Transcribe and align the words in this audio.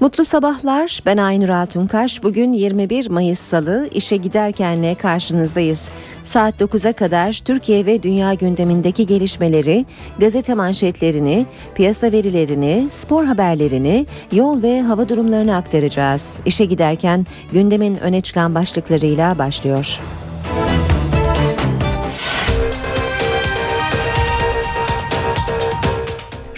Mutlu 0.00 0.24
sabahlar. 0.24 1.00
Ben 1.06 1.16
Aynur 1.16 1.48
Altunkaş. 1.48 2.22
Bugün 2.22 2.52
21 2.52 3.10
Mayıs 3.10 3.38
Salı 3.38 3.88
işe 3.94 4.16
giderkenle 4.16 4.94
karşınızdayız. 4.94 5.90
Saat 6.24 6.60
9'a 6.60 6.92
kadar 6.92 7.40
Türkiye 7.44 7.86
ve 7.86 8.02
dünya 8.02 8.34
gündemindeki 8.34 9.06
gelişmeleri, 9.06 9.86
gazete 10.18 10.54
manşetlerini, 10.54 11.46
piyasa 11.74 12.12
verilerini, 12.12 12.86
spor 12.90 13.24
haberlerini, 13.24 14.06
yol 14.32 14.62
ve 14.62 14.82
hava 14.82 15.08
durumlarını 15.08 15.56
aktaracağız. 15.56 16.38
İşe 16.46 16.64
giderken 16.64 17.26
gündemin 17.52 17.96
öne 17.96 18.20
çıkan 18.20 18.54
başlıklarıyla 18.54 19.38
başlıyor. 19.38 20.00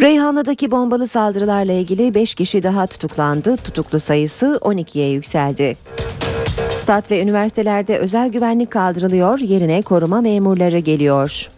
Reyhanlı'daki 0.02 0.70
bombalı 0.70 1.06
saldırılarla 1.06 1.72
ilgili 1.72 2.14
5 2.14 2.34
kişi 2.34 2.62
daha 2.62 2.86
tutuklandı. 2.86 3.56
Tutuklu 3.56 4.00
sayısı 4.00 4.58
12'ye 4.62 5.10
yükseldi. 5.10 5.72
Stat 6.70 7.10
ve 7.10 7.22
üniversitelerde 7.22 7.98
özel 7.98 8.28
güvenlik 8.28 8.70
kaldırılıyor, 8.70 9.38
yerine 9.38 9.82
koruma 9.82 10.20
memurları 10.20 10.78
geliyor. 10.78 11.50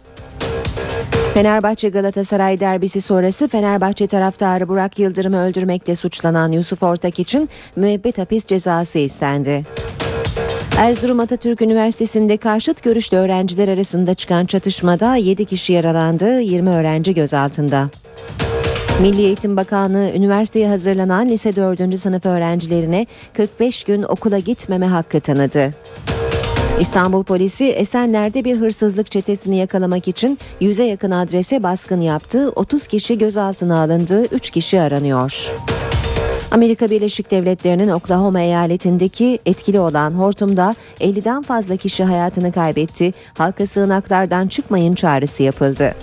Fenerbahçe 1.33 1.89
Galatasaray 1.89 2.59
derbisi 2.59 3.01
sonrası 3.01 3.47
Fenerbahçe 3.47 4.07
taraftarı 4.07 4.67
Burak 4.67 4.99
Yıldırım'ı 4.99 5.41
öldürmekle 5.41 5.95
suçlanan 5.95 6.51
Yusuf 6.51 6.83
Ortak 6.83 7.19
için 7.19 7.49
müebbet 7.75 8.17
hapis 8.17 8.45
cezası 8.45 8.99
istendi. 8.99 9.63
Erzurum 10.77 11.19
Atatürk 11.19 11.61
Üniversitesi'nde 11.61 12.37
karşıt 12.37 12.83
görüşlü 12.83 13.17
öğrenciler 13.17 13.67
arasında 13.67 14.13
çıkan 14.13 14.45
çatışmada 14.45 15.15
7 15.15 15.45
kişi 15.45 15.73
yaralandı, 15.73 16.39
20 16.39 16.69
öğrenci 16.69 17.13
gözaltında. 17.13 17.89
Milli 19.01 19.21
Eğitim 19.21 19.57
Bakanlığı 19.57 20.11
üniversiteye 20.15 20.67
hazırlanan 20.67 21.29
lise 21.29 21.55
4. 21.55 21.97
sınıf 21.97 22.25
öğrencilerine 22.25 23.07
45 23.33 23.83
gün 23.83 24.03
okula 24.03 24.39
gitmeme 24.39 24.87
hakkı 24.87 25.19
tanıdı. 25.19 25.73
İstanbul 26.79 27.23
polisi 27.23 27.65
Esenler'de 27.65 28.43
bir 28.43 28.57
hırsızlık 28.57 29.11
çetesini 29.11 29.55
yakalamak 29.57 30.07
için 30.07 30.39
yüze 30.59 30.83
yakın 30.83 31.11
adrese 31.11 31.63
baskın 31.63 32.01
yaptı. 32.01 32.49
30 32.55 32.87
kişi 32.87 33.17
gözaltına 33.17 33.83
alındı, 33.83 34.25
3 34.25 34.49
kişi 34.49 34.81
aranıyor. 34.81 35.51
Amerika 36.51 36.89
Birleşik 36.89 37.31
Devletleri'nin 37.31 37.89
Oklahoma 37.89 38.41
eyaletindeki 38.41 39.39
etkili 39.45 39.79
olan 39.79 40.11
hortumda 40.11 40.75
50'den 40.99 41.41
fazla 41.41 41.77
kişi 41.77 42.03
hayatını 42.03 42.51
kaybetti. 42.51 43.13
Halka 43.37 43.65
sığınaklardan 43.65 44.47
çıkmayın 44.47 44.95
çağrısı 44.95 45.43
yapıldı. 45.43 45.95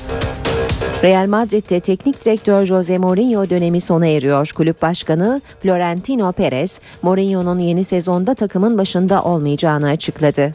Real 1.02 1.26
Madrid'de 1.26 1.80
teknik 1.80 2.24
direktör 2.24 2.66
Jose 2.66 2.98
Mourinho 2.98 3.50
dönemi 3.50 3.80
sona 3.80 4.06
eriyor. 4.06 4.52
Kulüp 4.56 4.82
başkanı 4.82 5.40
Florentino 5.62 6.32
Perez, 6.32 6.80
Mourinho'nun 7.02 7.58
yeni 7.58 7.84
sezonda 7.84 8.34
takımın 8.34 8.78
başında 8.78 9.22
olmayacağını 9.22 9.88
açıkladı. 9.88 10.52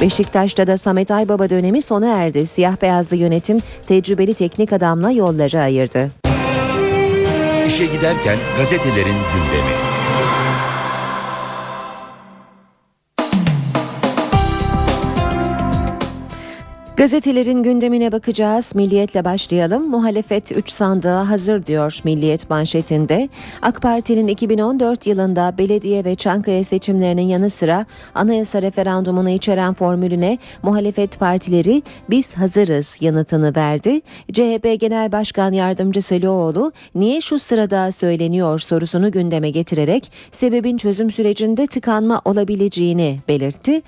Beşiktaş'ta 0.00 0.66
da 0.66 0.76
Samet 0.76 1.10
Aybaba 1.10 1.50
dönemi 1.50 1.82
sona 1.82 2.08
erdi. 2.08 2.46
Siyah 2.46 2.82
beyazlı 2.82 3.16
yönetim 3.16 3.58
tecrübeli 3.86 4.34
teknik 4.34 4.72
adamla 4.72 5.10
yolları 5.10 5.60
ayırdı. 5.60 6.10
İşe 7.66 7.86
giderken 7.86 8.38
gazetelerin 8.58 9.16
gündemi. 9.32 9.91
Gazetelerin 17.02 17.62
gündemine 17.62 18.12
bakacağız. 18.12 18.74
Milliyetle 18.74 19.24
başlayalım. 19.24 19.90
Muhalefet 19.90 20.52
3 20.52 20.70
sandığa 20.70 21.30
hazır 21.30 21.66
diyor 21.66 21.98
Milliyet 22.04 22.50
manşetinde. 22.50 23.28
AK 23.62 23.82
Parti'nin 23.82 24.28
2014 24.28 25.06
yılında 25.06 25.54
belediye 25.58 26.04
ve 26.04 26.14
Çankaya 26.14 26.64
seçimlerinin 26.64 27.22
yanı 27.22 27.50
sıra 27.50 27.86
anayasa 28.14 28.62
referandumunu 28.62 29.30
içeren 29.30 29.74
formülüne 29.74 30.38
muhalefet 30.62 31.18
partileri 31.18 31.82
biz 32.10 32.34
hazırız 32.34 32.98
yanıtını 33.00 33.52
verdi. 33.56 34.00
CHP 34.32 34.80
Genel 34.80 35.12
Başkan 35.12 35.52
Yardımcısı 35.52 36.22
Loğlu 36.22 36.72
niye 36.94 37.20
şu 37.20 37.38
sırada 37.38 37.92
söyleniyor 37.92 38.58
sorusunu 38.58 39.12
gündeme 39.12 39.50
getirerek 39.50 40.12
sebebin 40.32 40.76
çözüm 40.76 41.10
sürecinde 41.10 41.66
tıkanma 41.66 42.22
olabileceğini 42.24 43.18
belirtti. 43.28 43.82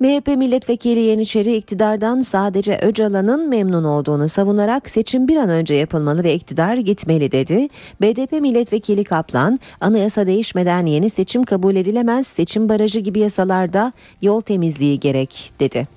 MHP 0.00 0.26
milletvekili 0.26 1.00
Yeniçeri 1.00 1.56
iktidardan 1.56 2.20
sadece 2.20 2.78
Öcalan'ın 2.82 3.48
memnun 3.48 3.84
olduğunu 3.84 4.28
savunarak 4.28 4.90
seçim 4.90 5.28
bir 5.28 5.36
an 5.36 5.48
önce 5.50 5.74
yapılmalı 5.74 6.24
ve 6.24 6.34
iktidar 6.34 6.76
gitmeli 6.76 7.32
dedi. 7.32 7.68
BDP 8.00 8.32
milletvekili 8.32 9.04
Kaplan 9.04 9.60
anayasa 9.80 10.26
değişmeden 10.26 10.86
yeni 10.86 11.10
seçim 11.10 11.44
kabul 11.44 11.76
edilemez 11.76 12.26
seçim 12.26 12.68
barajı 12.68 13.00
gibi 13.00 13.18
yasalarda 13.18 13.92
yol 14.22 14.40
temizliği 14.40 15.00
gerek 15.00 15.52
dedi. 15.60 15.88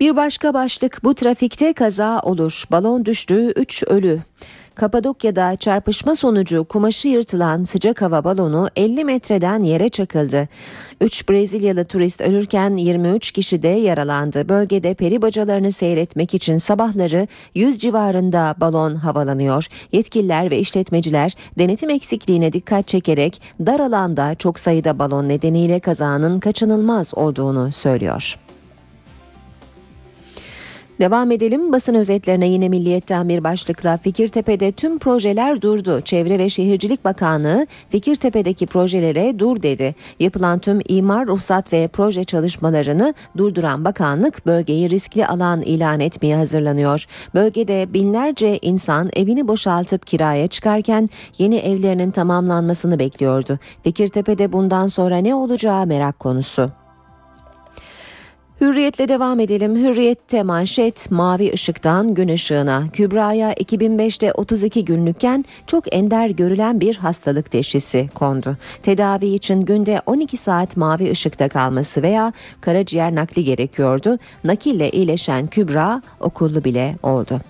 Bir 0.00 0.16
başka 0.16 0.54
başlık 0.54 1.04
bu 1.04 1.14
trafikte 1.14 1.72
kaza 1.72 2.20
olur. 2.20 2.64
Balon 2.70 3.04
düştü 3.04 3.52
3 3.56 3.82
ölü. 3.82 4.20
Kapadokya'da 4.78 5.56
çarpışma 5.56 6.16
sonucu 6.16 6.64
kumaşı 6.64 7.08
yırtılan 7.08 7.64
sıcak 7.64 8.02
hava 8.02 8.24
balonu 8.24 8.68
50 8.76 9.04
metreden 9.04 9.62
yere 9.62 9.88
çakıldı. 9.88 10.48
3 11.00 11.28
Brezilyalı 11.28 11.84
turist 11.84 12.20
ölürken 12.20 12.76
23 12.76 13.30
kişi 13.30 13.62
de 13.62 13.68
yaralandı. 13.68 14.48
Bölgede 14.48 14.94
peri 14.94 15.22
bacalarını 15.22 15.72
seyretmek 15.72 16.34
için 16.34 16.58
sabahları 16.58 17.28
100 17.54 17.78
civarında 17.78 18.54
balon 18.60 18.94
havalanıyor. 18.94 19.66
Yetkililer 19.92 20.50
ve 20.50 20.58
işletmeciler 20.58 21.32
denetim 21.58 21.90
eksikliğine 21.90 22.52
dikkat 22.52 22.88
çekerek 22.88 23.42
dar 23.66 23.80
alanda 23.80 24.34
çok 24.34 24.58
sayıda 24.58 24.98
balon 24.98 25.28
nedeniyle 25.28 25.80
kazanın 25.80 26.40
kaçınılmaz 26.40 27.14
olduğunu 27.14 27.72
söylüyor. 27.72 28.47
Devam 31.00 31.30
edelim 31.30 31.72
basın 31.72 31.94
özetlerine 31.94 32.48
yine 32.48 32.68
Milliyet'ten 32.68 33.28
bir 33.28 33.44
başlıkla 33.44 33.96
Fikirtepe'de 33.96 34.72
tüm 34.72 34.98
projeler 34.98 35.62
durdu. 35.62 36.00
Çevre 36.00 36.38
ve 36.38 36.48
Şehircilik 36.48 37.04
Bakanlığı 37.04 37.66
Fikirtepe'deki 37.90 38.66
projelere 38.66 39.38
dur 39.38 39.62
dedi. 39.62 39.94
Yapılan 40.20 40.58
tüm 40.58 40.80
imar, 40.88 41.26
ruhsat 41.26 41.72
ve 41.72 41.88
proje 41.88 42.24
çalışmalarını 42.24 43.14
durduran 43.36 43.84
bakanlık 43.84 44.46
bölgeyi 44.46 44.90
riskli 44.90 45.26
alan 45.26 45.62
ilan 45.62 46.00
etmeye 46.00 46.36
hazırlanıyor. 46.36 47.04
Bölgede 47.34 47.94
binlerce 47.94 48.58
insan 48.62 49.10
evini 49.16 49.48
boşaltıp 49.48 50.06
kiraya 50.06 50.46
çıkarken 50.46 51.08
yeni 51.38 51.56
evlerinin 51.56 52.10
tamamlanmasını 52.10 52.98
bekliyordu. 52.98 53.58
Fikirtepe'de 53.82 54.52
bundan 54.52 54.86
sonra 54.86 55.16
ne 55.16 55.34
olacağı 55.34 55.86
merak 55.86 56.18
konusu. 56.18 56.70
Hürriyetle 58.60 59.08
devam 59.08 59.40
edelim. 59.40 59.76
Hürriyette 59.76 60.42
manşet 60.42 61.10
mavi 61.10 61.52
ışıktan 61.52 62.14
gün 62.14 62.28
ışığına. 62.28 62.84
Kübra'ya 62.92 63.52
2005'te 63.52 64.32
32 64.32 64.84
günlükken 64.84 65.44
çok 65.66 65.94
ender 65.94 66.30
görülen 66.30 66.80
bir 66.80 66.96
hastalık 66.96 67.50
teşhisi 67.50 68.08
kondu. 68.14 68.56
Tedavi 68.82 69.26
için 69.26 69.60
günde 69.60 70.02
12 70.06 70.36
saat 70.36 70.76
mavi 70.76 71.10
ışıkta 71.10 71.48
kalması 71.48 72.02
veya 72.02 72.32
karaciğer 72.60 73.14
nakli 73.14 73.44
gerekiyordu. 73.44 74.18
Nakille 74.44 74.90
iyileşen 74.90 75.46
Kübra 75.46 76.02
okullu 76.20 76.64
bile 76.64 76.96
oldu. 77.02 77.40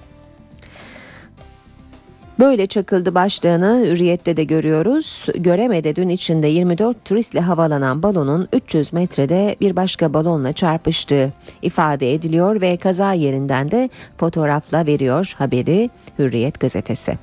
Böyle 2.39 2.67
çakıldı 2.67 3.15
başlığını 3.15 3.85
Hürriyet'te 3.87 4.37
de 4.37 4.45
görüyoruz. 4.45 5.27
Göremede 5.35 5.97
dün 5.97 6.09
içinde 6.09 6.47
24 6.47 7.05
turistle 7.05 7.41
havalanan 7.41 8.03
balonun 8.03 8.49
300 8.53 8.93
metrede 8.93 9.57
bir 9.61 9.77
başka 9.77 10.15
balonla 10.15 10.53
çarpıştığı 10.53 11.33
ifade 11.63 12.13
ediliyor 12.13 12.61
ve 12.61 12.77
kaza 12.77 13.13
yerinden 13.13 13.71
de 13.71 13.91
fotoğrafla 14.17 14.87
veriyor 14.87 15.35
haberi 15.39 15.91
Hürriyet 16.19 16.61
gazetesi. 16.61 17.19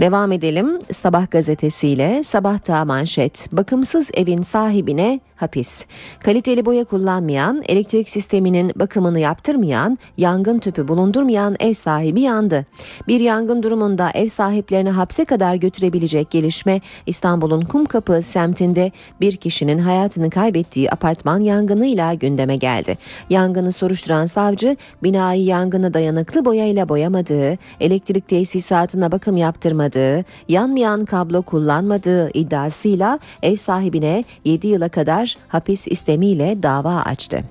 Devam 0.00 0.32
edelim 0.32 0.78
Sabah 0.92 1.30
gazetesiyle 1.30 2.22
Sabahta 2.22 2.84
manşet 2.84 3.48
bakımsız 3.52 4.10
evin 4.14 4.42
sahibine 4.42 5.20
hapis. 5.36 5.84
Kaliteli 6.18 6.66
boya 6.66 6.84
kullanmayan, 6.84 7.62
elektrik 7.68 8.08
sisteminin 8.08 8.72
bakımını 8.76 9.20
yaptırmayan, 9.20 9.98
yangın 10.16 10.58
tüpü 10.58 10.88
bulundurmayan 10.88 11.56
ev 11.60 11.72
sahibi 11.72 12.20
yandı. 12.20 12.66
Bir 13.08 13.20
yangın 13.20 13.62
durumunda 13.62 14.10
ev 14.14 14.28
sahiplerini 14.28 14.90
hapse 14.90 15.24
kadar 15.24 15.54
götürebilecek 15.54 16.30
gelişme 16.30 16.80
İstanbul'un 17.06 17.62
Kumkapı 17.62 18.22
semtinde 18.22 18.92
bir 19.20 19.36
kişinin 19.36 19.78
hayatını 19.78 20.30
kaybettiği 20.30 20.90
apartman 20.90 21.40
yangınıyla 21.40 22.14
gündeme 22.14 22.56
geldi. 22.56 22.98
Yangını 23.30 23.72
soruşturan 23.72 24.26
savcı 24.26 24.76
binayı 25.02 25.44
yangına 25.44 25.94
dayanıklı 25.94 26.44
boyayla 26.44 26.88
boyamadığı, 26.88 27.58
elektrik 27.80 28.28
tesisatına 28.28 29.12
bakım 29.12 29.36
yaptırmadığı, 29.36 29.89
yanmayan 30.48 31.04
kablo 31.04 31.42
kullanmadığı 31.42 32.30
iddiasıyla 32.34 33.18
ev 33.42 33.56
sahibine 33.56 34.24
7 34.44 34.66
yıla 34.66 34.88
kadar 34.88 35.36
hapis 35.48 35.88
istemiyle 35.88 36.62
dava 36.62 36.96
açtı. 36.96 37.44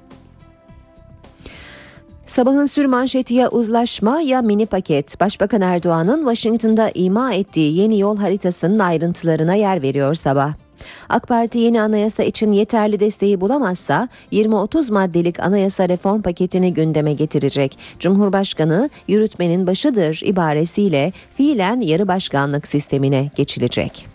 Sabahın 2.26 2.66
sür 2.66 2.86
manşeti 2.86 3.34
ya 3.34 3.50
uzlaşma 3.50 4.22
ya 4.22 4.42
mini 4.42 4.66
paket. 4.66 5.20
Başbakan 5.20 5.62
Erdoğan'ın 5.62 6.20
Washington'da 6.20 6.92
ima 6.94 7.34
ettiği 7.34 7.76
yeni 7.78 8.00
yol 8.00 8.18
haritasının 8.18 8.80
ayrıntılarına 8.80 9.56
yer 9.56 9.82
veriyor 9.82 10.16
sabah. 10.16 10.69
AK 11.10 11.28
Parti 11.28 11.60
yeni 11.60 11.82
anayasa 11.82 12.24
için 12.24 12.52
yeterli 12.52 13.00
desteği 13.00 13.42
bulamazsa 13.42 14.10
20-30 14.32 14.94
maddelik 14.94 15.40
anayasa 15.40 15.90
reform 15.90 16.22
paketini 16.22 16.74
gündeme 16.74 17.14
getirecek. 17.14 17.80
Cumhurbaşkanı 18.00 18.90
yürütmenin 19.08 19.68
başıdır 19.68 20.22
ibaresiyle 20.24 21.14
fiilen 21.36 21.82
yarı 21.82 22.08
başkanlık 22.08 22.68
sistemine 22.68 23.32
geçilecek. 23.36 24.08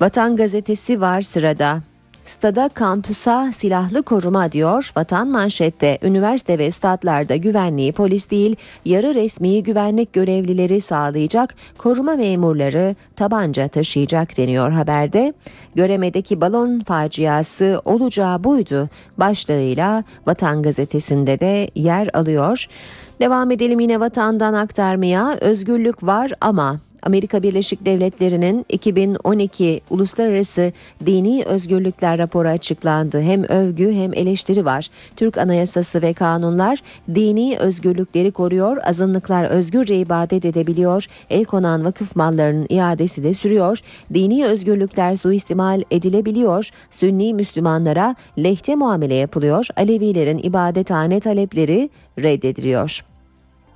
Vatan 0.00 0.36
gazetesi 0.36 1.00
var 1.00 1.22
sırada. 1.22 1.82
Stada 2.28 2.68
kampusa 2.68 3.52
silahlı 3.52 4.02
koruma 4.02 4.52
diyor. 4.52 4.92
Vatan 4.96 5.28
manşette 5.28 5.98
üniversite 6.02 6.58
ve 6.58 6.70
statlarda 6.70 7.36
güvenliği 7.36 7.92
polis 7.92 8.30
değil 8.30 8.56
yarı 8.84 9.14
resmi 9.14 9.62
güvenlik 9.62 10.12
görevlileri 10.12 10.80
sağlayacak 10.80 11.54
koruma 11.78 12.14
memurları 12.14 12.96
tabanca 13.16 13.68
taşıyacak 13.68 14.38
deniyor 14.38 14.70
haberde. 14.70 15.34
Göremedeki 15.74 16.40
balon 16.40 16.80
faciası 16.80 17.82
olacağı 17.84 18.44
buydu 18.44 18.88
başlığıyla 19.18 20.04
Vatan 20.26 20.62
gazetesinde 20.62 21.40
de 21.40 21.68
yer 21.74 22.08
alıyor. 22.14 22.66
Devam 23.20 23.50
edelim 23.50 23.80
yine 23.80 24.00
vatandan 24.00 24.54
aktarmaya 24.54 25.36
özgürlük 25.40 26.02
var 26.02 26.32
ama 26.40 26.80
Amerika 27.02 27.42
Birleşik 27.42 27.86
Devletleri'nin 27.86 28.66
2012 28.68 29.80
Uluslararası 29.90 30.72
Dini 31.06 31.44
Özgürlükler 31.44 32.18
raporu 32.18 32.48
açıklandı. 32.48 33.20
Hem 33.20 33.44
övgü 33.44 33.92
hem 33.92 34.14
eleştiri 34.14 34.64
var. 34.64 34.88
Türk 35.16 35.38
Anayasası 35.38 36.02
ve 36.02 36.12
kanunlar 36.12 36.82
dini 37.14 37.58
özgürlükleri 37.58 38.30
koruyor, 38.30 38.76
azınlıklar 38.84 39.44
özgürce 39.44 39.96
ibadet 39.96 40.44
edebiliyor, 40.44 41.06
el 41.30 41.44
konan 41.44 41.84
vakıf 41.84 42.16
mallarının 42.16 42.66
iadesi 42.68 43.24
de 43.24 43.34
sürüyor, 43.34 43.78
dini 44.14 44.46
özgürlükler 44.46 45.16
suistimal 45.16 45.82
edilebiliyor, 45.90 46.70
Sünni 46.90 47.34
Müslümanlara 47.34 48.14
lehte 48.38 48.74
muamele 48.74 49.14
yapılıyor, 49.14 49.66
Alevilerin 49.76 50.38
ibadethane 50.38 51.20
talepleri 51.20 51.90
reddediliyor. 52.18 53.00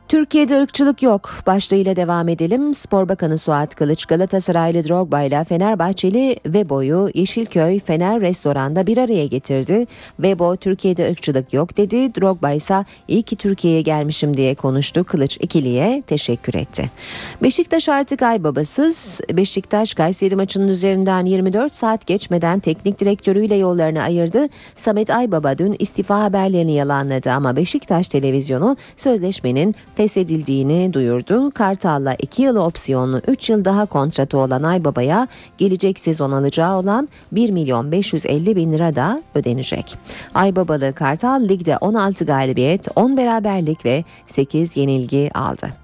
Türkiye'de 0.08 0.60
ırkçılık 0.62 1.02
yok 1.02 1.30
başlığıyla 1.46 1.96
devam 1.96 2.28
edelim. 2.28 2.74
Spor 2.74 3.08
Bakanı 3.08 3.38
Suat 3.38 3.74
Kılıç 3.74 4.06
Galatasaraylı 4.06 4.88
Drogba 4.88 5.22
ile 5.22 5.44
Fenerbahçeli 5.44 6.36
Vebo'yu 6.46 7.10
Yeşilköy 7.14 7.80
Fener 7.80 8.20
Restoran'da 8.20 8.86
bir 8.86 8.98
araya 8.98 9.26
getirdi. 9.26 9.86
Vebo 10.18 10.56
Türkiye'de 10.56 11.10
ırkçılık 11.10 11.52
yok 11.52 11.76
dedi. 11.76 12.14
Drogba 12.14 12.50
ise 12.50 12.84
iyi 13.08 13.22
ki 13.22 13.36
Türkiye'ye 13.36 13.82
gelmişim 13.82 14.36
diye 14.36 14.54
konuştu. 14.54 15.04
Kılıç 15.04 15.38
ikiliye 15.40 16.02
teşekkür 16.06 16.54
etti. 16.54 16.90
Beşiktaş 17.42 17.88
artık 17.88 18.22
ay 18.22 18.44
babasız. 18.44 19.20
Beşiktaş 19.32 19.94
Kayseri 19.94 20.36
maçının 20.36 20.68
üzerinden 20.68 21.26
24 21.26 21.74
saat 21.74 22.06
geçmeden 22.06 22.58
teknik 22.60 23.00
direktörüyle 23.00 23.56
yollarını 23.56 24.02
ayırdı. 24.02 24.48
Samet 24.76 25.10
Aybaba 25.10 25.58
dün 25.58 25.76
istifa 25.78 26.22
haberlerini 26.22 26.72
yalanladı 26.74 27.30
ama 27.30 27.56
Beşiktaş 27.56 28.08
televizyonu 28.08 28.76
sözleşmenin 28.96 29.74
feshedildiğini 29.94 30.92
duyurdu. 30.92 31.50
Kartal'la 31.50 32.14
2 32.14 32.42
yıl 32.42 32.56
opsiyonlu 32.56 33.20
3 33.28 33.50
yıl 33.50 33.64
daha 33.64 33.86
kontratı 33.86 34.38
olan 34.38 34.62
Aybaba'ya 34.62 35.28
gelecek 35.58 35.98
sezon 35.98 36.32
alacağı 36.32 36.78
olan 36.78 37.08
1 37.32 37.50
milyon 37.50 37.92
550 37.92 38.56
bin 38.56 38.72
lira 38.72 38.96
da 38.96 39.22
ödenecek. 39.34 39.96
Aybabalı 40.34 40.92
Kartal 40.92 41.48
ligde 41.48 41.76
16 41.76 42.24
galibiyet, 42.24 42.88
10 42.96 43.16
beraberlik 43.16 43.84
ve 43.84 44.04
8 44.26 44.76
yenilgi 44.76 45.30
aldı. 45.34 45.81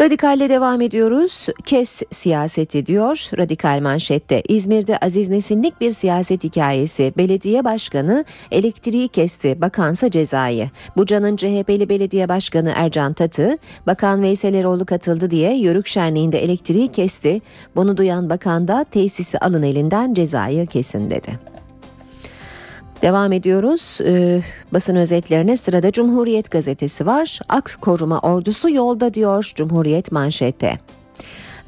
Radikalle 0.00 0.48
devam 0.48 0.80
ediyoruz. 0.80 1.46
Kes 1.64 2.02
siyaseti 2.10 2.86
diyor 2.86 3.28
radikal 3.38 3.80
manşette. 3.80 4.42
İzmir'de 4.48 4.98
Aziz 4.98 5.28
Nesinlik 5.28 5.80
bir 5.80 5.90
siyaset 5.90 6.44
hikayesi. 6.44 7.12
Belediye 7.16 7.64
başkanı 7.64 8.24
elektriği 8.50 9.08
kesti. 9.08 9.60
Bakansa 9.60 10.10
cezayı. 10.10 10.70
Buca'nın 10.96 11.36
CHP'li 11.36 11.88
belediye 11.88 12.28
başkanı 12.28 12.72
Ercan 12.76 13.12
Tatı, 13.12 13.58
Bakan 13.86 14.22
Veysel 14.22 14.54
Eroğlu 14.54 14.86
katıldı 14.86 15.30
diye 15.30 15.58
Yörük 15.58 15.86
Şenliği'nde 15.86 16.44
elektriği 16.44 16.88
kesti. 16.88 17.40
Bunu 17.76 17.96
duyan 17.96 18.30
bakan 18.30 18.68
da 18.68 18.84
tesisi 18.90 19.38
alın 19.38 19.62
elinden 19.62 20.14
cezayı 20.14 20.66
kesin 20.66 21.10
dedi. 21.10 21.58
Devam 23.02 23.32
ediyoruz. 23.32 23.98
Ee, 24.04 24.42
basın 24.72 24.96
özetlerine 24.96 25.56
sırada 25.56 25.92
Cumhuriyet 25.92 26.50
gazetesi 26.50 27.06
var. 27.06 27.40
Ak 27.48 27.78
koruma 27.80 28.18
ordusu 28.18 28.70
yolda 28.70 29.14
diyor 29.14 29.52
Cumhuriyet 29.54 30.12
manşette. 30.12 30.78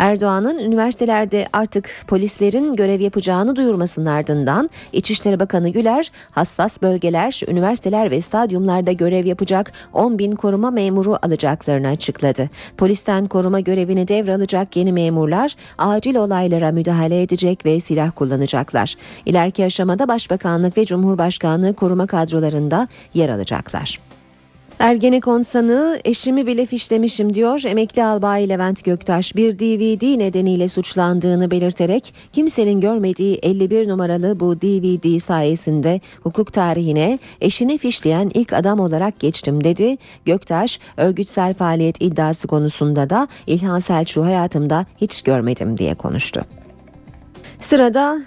Erdoğan'ın 0.01 0.59
üniversitelerde 0.59 1.49
artık 1.53 1.89
polislerin 2.07 2.77
görev 2.77 3.01
yapacağını 3.01 3.57
duyurmasının 3.57 4.07
ardından 4.07 4.71
İçişleri 4.93 5.41
Bakanı 5.41 5.69
Güler 5.69 6.13
hassas 6.31 6.83
bölgeler, 6.83 7.41
üniversiteler 7.49 8.11
ve 8.11 8.21
stadyumlarda 8.21 8.93
görev 8.93 9.27
yapacak 9.27 9.73
10 9.93 10.19
bin 10.19 10.33
koruma 10.33 10.71
memuru 10.71 11.19
alacaklarını 11.23 11.89
açıkladı. 11.89 12.51
Polisten 12.77 13.27
koruma 13.27 13.61
görevini 13.61 14.09
devralacak 14.09 14.77
yeni 14.77 14.93
memurlar 14.93 15.57
acil 15.79 16.15
olaylara 16.15 16.73
müdahale 16.73 17.23
edecek 17.23 17.67
ve 17.67 17.81
silah 17.81 18.11
kullanacaklar. 18.15 18.95
İleriki 19.27 19.65
aşamada 19.65 20.09
Başbakanlık 20.09 20.79
ve 20.79 20.85
Cumhurbaşkanlığı 20.85 21.75
koruma 21.75 22.07
kadrolarında 22.07 22.89
yer 23.15 23.29
alacaklar. 23.29 24.10
Ergenekon 24.81 25.43
sanığı 25.43 26.01
eşimi 26.05 26.47
bile 26.47 26.67
fişlemişim 26.67 27.35
diyor. 27.35 27.63
Emekli 27.67 28.05
albay 28.05 28.49
Levent 28.49 28.85
Göktaş 28.85 29.37
bir 29.37 29.59
DVD 29.59 30.19
nedeniyle 30.19 30.69
suçlandığını 30.69 31.51
belirterek 31.51 32.15
kimsenin 32.33 32.81
görmediği 32.81 33.35
51 33.43 33.89
numaralı 33.89 34.41
bu 34.41 34.61
DVD 34.61 35.19
sayesinde 35.19 36.01
hukuk 36.23 36.53
tarihine 36.53 37.19
eşini 37.41 37.79
fişleyen 37.79 38.31
ilk 38.35 38.53
adam 38.53 38.81
olarak 38.81 39.21
geçtim 39.21 39.65
dedi. 39.65 39.99
Göktaş 40.25 40.81
örgütsel 40.97 41.55
faaliyet 41.55 42.03
iddiası 42.03 42.49
konusunda 42.49 43.11
da 43.11 43.29
İlhan 43.47 43.79
Selçuk'u 43.79 44.27
hayatımda 44.27 44.87
hiç 45.01 45.23
görmedim 45.23 45.79
diye 45.79 45.95
konuştu. 45.95 46.41
Sırada 47.61 48.21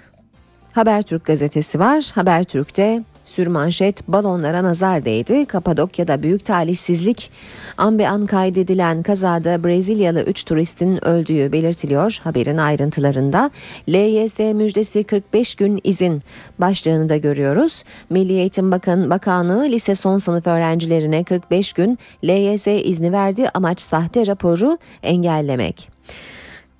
Habertürk 0.72 1.24
gazetesi 1.24 1.80
var. 1.80 2.10
Habertürk'te 2.14 3.02
Sürmanşet 3.34 4.08
balonlara 4.08 4.62
nazar 4.62 5.04
değdi. 5.04 5.46
Kapadokya'da 5.46 6.22
büyük 6.22 6.44
talihsizlik 6.44 7.30
an 7.76 7.98
an 7.98 8.26
kaydedilen 8.26 9.02
kazada 9.02 9.64
Brezilyalı 9.64 10.22
3 10.22 10.44
turistin 10.44 11.04
öldüğü 11.04 11.52
belirtiliyor 11.52 12.20
haberin 12.24 12.56
ayrıntılarında. 12.56 13.50
LYS 13.88 14.38
müjdesi 14.38 15.04
45 15.04 15.54
gün 15.54 15.80
izin 15.84 16.22
başlığını 16.58 17.08
da 17.08 17.16
görüyoruz. 17.16 17.84
Milli 18.10 18.32
Eğitim 18.32 18.70
Bakan 18.72 19.10
Bakanlığı 19.10 19.64
lise 19.64 19.94
son 19.94 20.16
sınıf 20.16 20.46
öğrencilerine 20.46 21.24
45 21.24 21.72
gün 21.72 21.98
LYS 22.24 22.66
izni 22.66 23.12
verdi. 23.12 23.48
Amaç 23.54 23.80
sahte 23.80 24.26
raporu 24.26 24.78
engellemek. 25.02 25.90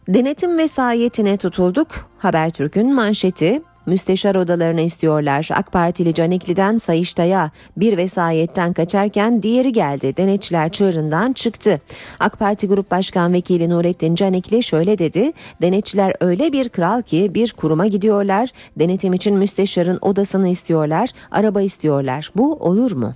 Denetim 0.09 0.59
vesayetine 0.59 1.37
tutulduk. 1.37 1.89
Habertürk'ün 2.19 2.95
manşeti 2.95 3.63
Müsteşar 3.87 4.35
odalarını 4.35 4.81
istiyorlar. 4.81 5.49
AK 5.53 5.73
Partili 5.73 6.15
Canikli'den 6.15 6.77
Sayıştay'a 6.77 7.51
bir 7.77 7.97
vesayetten 7.97 8.73
kaçarken 8.73 9.43
diğeri 9.43 9.73
geldi. 9.73 10.17
Denetçiler 10.17 10.73
çığırından 10.73 11.33
çıktı. 11.33 11.81
AK 12.21 12.39
Parti 12.39 12.69
Grup 12.69 12.91
Başkan 12.91 13.33
Vekili 13.33 13.71
Nurettin 13.71 14.15
Canikli 14.15 14.63
şöyle 14.63 14.99
dedi. 14.99 15.33
Denetçiler 15.63 16.15
öyle 16.21 16.53
bir 16.53 16.69
kral 16.69 17.03
ki 17.03 17.35
bir 17.35 17.53
kuruma 17.53 17.87
gidiyorlar. 17.87 18.51
Denetim 18.79 19.13
için 19.13 19.37
müsteşarın 19.37 19.99
odasını 20.03 20.49
istiyorlar. 20.49 21.11
Araba 21.31 21.63
istiyorlar. 21.63 22.31
Bu 22.37 22.53
olur 22.55 22.93
mu? 22.93 23.15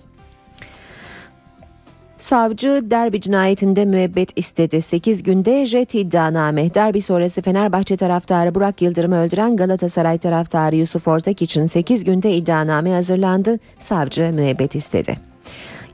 Savcı 2.18 2.82
derbi 2.90 3.20
cinayetinde 3.20 3.84
müebbet 3.84 4.38
istedi. 4.38 4.82
8 4.82 5.22
günde 5.22 5.66
jet 5.66 5.94
iddianame. 5.94 6.74
Derbi 6.74 7.00
sonrası 7.00 7.42
Fenerbahçe 7.42 7.96
taraftarı 7.96 8.54
Burak 8.54 8.82
Yıldırım'ı 8.82 9.18
öldüren 9.18 9.56
Galatasaray 9.56 10.18
taraftarı 10.18 10.76
Yusuf 10.76 11.08
Ortak 11.08 11.42
için 11.42 11.66
8 11.66 12.04
günde 12.04 12.36
iddianame 12.36 12.92
hazırlandı. 12.92 13.58
Savcı 13.78 14.30
müebbet 14.34 14.74
istedi. 14.74 15.18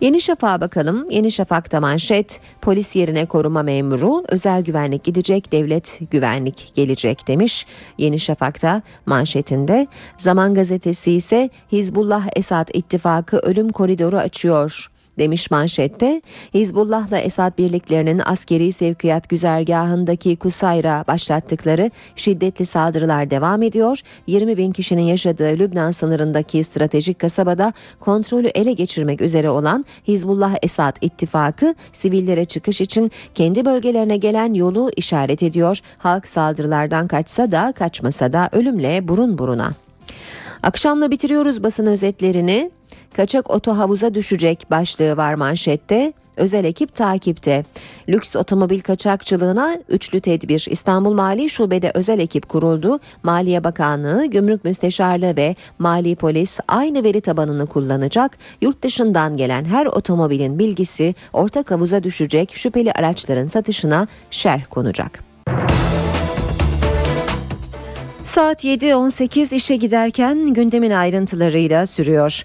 Yeni 0.00 0.20
Şafak'a 0.20 0.60
bakalım. 0.60 1.10
Yeni 1.10 1.30
Şafak'ta 1.30 1.80
manşet 1.80 2.40
polis 2.60 2.96
yerine 2.96 3.26
koruma 3.26 3.62
memuru 3.62 4.24
özel 4.28 4.62
güvenlik 4.62 5.04
gidecek 5.04 5.52
devlet 5.52 6.00
güvenlik 6.10 6.74
gelecek 6.74 7.28
demiş. 7.28 7.66
Yeni 7.98 8.20
Şafak'ta 8.20 8.82
manşetinde 9.06 9.86
Zaman 10.16 10.54
Gazetesi 10.54 11.12
ise 11.12 11.50
Hizbullah 11.72 12.26
Esad 12.36 12.68
ittifakı 12.74 13.38
ölüm 13.38 13.68
koridoru 13.68 14.16
açıyor 14.18 14.93
demiş 15.18 15.50
manşette. 15.50 16.22
Hizbullah'la 16.54 17.18
Esad 17.18 17.58
birliklerinin 17.58 18.22
askeri 18.24 18.72
sevkiyat 18.72 19.28
güzergahındaki 19.28 20.36
Kusayra 20.36 21.04
başlattıkları 21.08 21.90
şiddetli 22.16 22.64
saldırılar 22.64 23.30
devam 23.30 23.62
ediyor. 23.62 24.00
20 24.26 24.56
bin 24.56 24.72
kişinin 24.72 25.02
yaşadığı 25.02 25.58
Lübnan 25.58 25.90
sınırındaki 25.90 26.64
stratejik 26.64 27.18
kasabada 27.18 27.72
kontrolü 28.00 28.48
ele 28.48 28.72
geçirmek 28.72 29.20
üzere 29.20 29.50
olan 29.50 29.84
Hizbullah 30.08 30.54
Esad 30.62 30.96
ittifakı 31.00 31.74
sivillere 31.92 32.44
çıkış 32.44 32.80
için 32.80 33.10
kendi 33.34 33.64
bölgelerine 33.64 34.16
gelen 34.16 34.54
yolu 34.54 34.90
işaret 34.96 35.42
ediyor. 35.42 35.78
Halk 35.98 36.28
saldırılardan 36.28 37.08
kaçsa 37.08 37.50
da 37.50 37.72
kaçmasa 37.76 38.32
da 38.32 38.48
ölümle 38.52 39.08
burun 39.08 39.38
buruna. 39.38 39.72
Akşamla 40.62 41.10
bitiriyoruz 41.10 41.62
basın 41.62 41.86
özetlerini. 41.86 42.70
Kaçak 43.16 43.50
oto 43.50 43.78
havuza 43.78 44.14
düşecek 44.14 44.66
başlığı 44.70 45.16
var 45.16 45.34
manşette. 45.34 46.12
Özel 46.36 46.64
ekip 46.64 46.94
takipte. 46.94 47.64
Lüks 48.08 48.36
otomobil 48.36 48.80
kaçakçılığına 48.80 49.78
üçlü 49.88 50.20
tedbir. 50.20 50.66
İstanbul 50.70 51.14
Mali 51.14 51.50
Şube'de 51.50 51.90
özel 51.94 52.18
ekip 52.18 52.48
kuruldu. 52.48 53.00
Maliye 53.22 53.64
Bakanlığı, 53.64 54.26
Gümrük 54.26 54.64
Müsteşarlığı 54.64 55.36
ve 55.36 55.56
Mali 55.78 56.16
Polis 56.16 56.60
aynı 56.68 57.04
veri 57.04 57.20
tabanını 57.20 57.66
kullanacak. 57.66 58.38
Yurt 58.60 58.82
dışından 58.82 59.36
gelen 59.36 59.64
her 59.64 59.86
otomobilin 59.86 60.58
bilgisi 60.58 61.14
ortak 61.32 61.70
havuza 61.70 62.02
düşecek. 62.02 62.56
Şüpheli 62.56 62.92
araçların 62.92 63.46
satışına 63.46 64.08
şerh 64.30 64.64
konacak. 64.70 65.24
Saat 68.24 68.64
7.18 68.64 69.54
işe 69.54 69.76
giderken 69.76 70.54
gündemin 70.54 70.90
ayrıntılarıyla 70.90 71.86
sürüyor. 71.86 72.44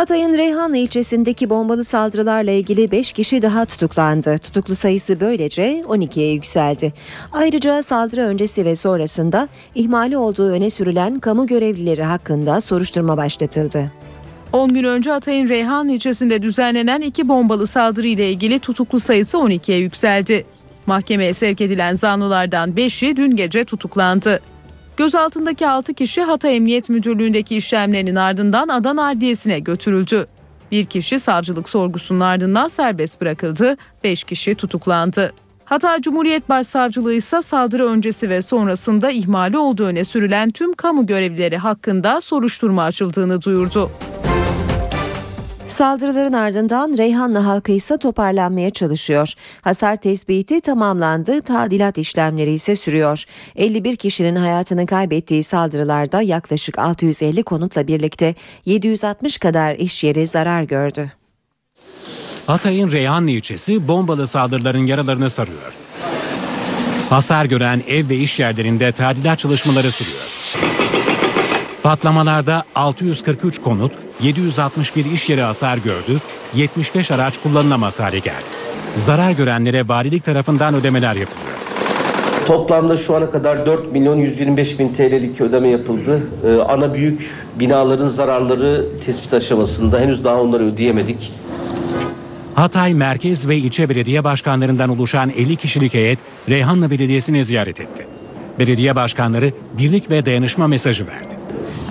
Hatay'ın 0.00 0.38
Reyhanlı 0.38 0.76
ilçesindeki 0.76 1.50
bombalı 1.50 1.84
saldırılarla 1.84 2.50
ilgili 2.50 2.90
5 2.90 3.12
kişi 3.12 3.42
daha 3.42 3.64
tutuklandı. 3.64 4.38
Tutuklu 4.38 4.74
sayısı 4.74 5.20
böylece 5.20 5.80
12'ye 5.80 6.32
yükseldi. 6.32 6.92
Ayrıca 7.32 7.82
saldırı 7.82 8.22
öncesi 8.22 8.64
ve 8.64 8.76
sonrasında 8.76 9.48
ihmali 9.74 10.16
olduğu 10.16 10.50
öne 10.50 10.70
sürülen 10.70 11.18
kamu 11.18 11.46
görevlileri 11.46 12.02
hakkında 12.02 12.60
soruşturma 12.60 13.16
başlatıldı. 13.16 13.92
10 14.52 14.74
gün 14.74 14.84
önce 14.84 15.10
Hatay'ın 15.10 15.48
Reyhan 15.48 15.88
ilçesinde 15.88 16.42
düzenlenen 16.42 17.00
iki 17.00 17.28
bombalı 17.28 17.66
saldırı 17.66 18.06
ile 18.06 18.30
ilgili 18.30 18.58
tutuklu 18.58 19.00
sayısı 19.00 19.36
12'ye 19.36 19.78
yükseldi. 19.78 20.44
Mahkemeye 20.86 21.34
sevk 21.34 21.60
edilen 21.60 21.94
zanlılardan 21.94 22.70
5'i 22.70 23.16
dün 23.16 23.36
gece 23.36 23.64
tutuklandı. 23.64 24.40
Gözaltındaki 25.00 25.68
6 25.68 25.94
kişi 25.94 26.22
Hatay 26.22 26.56
Emniyet 26.56 26.88
Müdürlüğü'ndeki 26.88 27.56
işlemlerinin 27.56 28.14
ardından 28.14 28.68
Adana 28.68 29.06
Adliyesi'ne 29.06 29.58
götürüldü. 29.58 30.26
Bir 30.72 30.84
kişi 30.84 31.20
savcılık 31.20 31.68
sorgusunun 31.68 32.20
ardından 32.20 32.68
serbest 32.68 33.20
bırakıldı, 33.20 33.76
5 34.04 34.24
kişi 34.24 34.54
tutuklandı. 34.54 35.32
Hatay 35.64 36.00
Cumhuriyet 36.00 36.48
Başsavcılığı 36.48 37.14
ise 37.14 37.42
saldırı 37.42 37.86
öncesi 37.86 38.30
ve 38.30 38.42
sonrasında 38.42 39.10
ihmali 39.10 39.58
olduğu 39.58 39.84
öne 39.84 40.04
sürülen 40.04 40.50
tüm 40.50 40.72
kamu 40.72 41.06
görevlileri 41.06 41.56
hakkında 41.58 42.20
soruşturma 42.20 42.82
açıldığını 42.82 43.42
duyurdu. 43.42 43.90
Saldırıların 45.80 46.32
ardından 46.32 46.94
Reyhanlı 46.98 47.38
halkı 47.38 47.72
ise 47.72 47.98
toparlanmaya 47.98 48.70
çalışıyor. 48.70 49.34
Hasar 49.60 49.96
tespiti 49.96 50.60
tamamlandı, 50.60 51.40
tadilat 51.42 51.98
işlemleri 51.98 52.52
ise 52.52 52.76
sürüyor. 52.76 53.24
51 53.56 53.96
kişinin 53.96 54.36
hayatını 54.36 54.86
kaybettiği 54.86 55.42
saldırılarda 55.42 56.22
yaklaşık 56.22 56.78
650 56.78 57.42
konutla 57.42 57.86
birlikte 57.86 58.34
760 58.64 59.38
kadar 59.38 59.74
iş 59.74 60.04
yeri 60.04 60.26
zarar 60.26 60.62
gördü. 60.62 61.12
Hatay'ın 62.46 62.90
Reyhanlı 62.90 63.30
ilçesi 63.30 63.88
bombalı 63.88 64.26
saldırıların 64.26 64.86
yaralarını 64.86 65.30
sarıyor. 65.30 65.72
Hasar 67.10 67.44
gören 67.44 67.82
ev 67.86 68.08
ve 68.08 68.16
iş 68.16 68.40
yerlerinde 68.40 68.92
tadilat 68.92 69.38
çalışmaları 69.38 69.90
sürüyor. 69.90 70.39
Patlamalarda 71.82 72.62
643 72.74 73.58
konut, 73.58 73.92
761 74.22 75.04
iş 75.04 75.30
yeri 75.30 75.40
hasar 75.40 75.78
gördü, 75.78 76.20
75 76.54 77.10
araç 77.10 77.38
kullanılamaz 77.42 78.00
hale 78.00 78.18
geldi. 78.18 78.44
Zarar 78.96 79.30
görenlere 79.30 79.88
valilik 79.88 80.24
tarafından 80.24 80.74
ödemeler 80.74 81.14
yapılıyor. 81.14 81.50
Toplamda 82.46 82.96
şu 82.96 83.16
ana 83.16 83.30
kadar 83.30 83.66
4 83.66 83.92
milyon 83.92 84.16
125 84.16 84.78
bin 84.78 84.88
TL'lik 84.88 85.40
ödeme 85.40 85.68
yapıldı. 85.68 86.20
Ee, 86.46 86.60
ana 86.60 86.94
büyük 86.94 87.30
binaların 87.58 88.08
zararları 88.08 88.86
tespit 89.06 89.34
aşamasında 89.34 90.00
henüz 90.00 90.24
daha 90.24 90.40
onları 90.40 90.64
ödeyemedik. 90.64 91.32
Hatay 92.54 92.94
merkez 92.94 93.48
ve 93.48 93.56
ilçe 93.56 93.88
belediye 93.88 94.24
başkanlarından 94.24 94.90
oluşan 94.90 95.30
50 95.30 95.56
kişilik 95.56 95.94
heyet 95.94 96.18
Reyhanlı 96.48 96.90
Belediyesi'ni 96.90 97.44
ziyaret 97.44 97.80
etti. 97.80 98.06
Belediye 98.58 98.96
başkanları 98.96 99.52
birlik 99.78 100.10
ve 100.10 100.26
dayanışma 100.26 100.66
mesajı 100.66 101.06
verdi. 101.06 101.39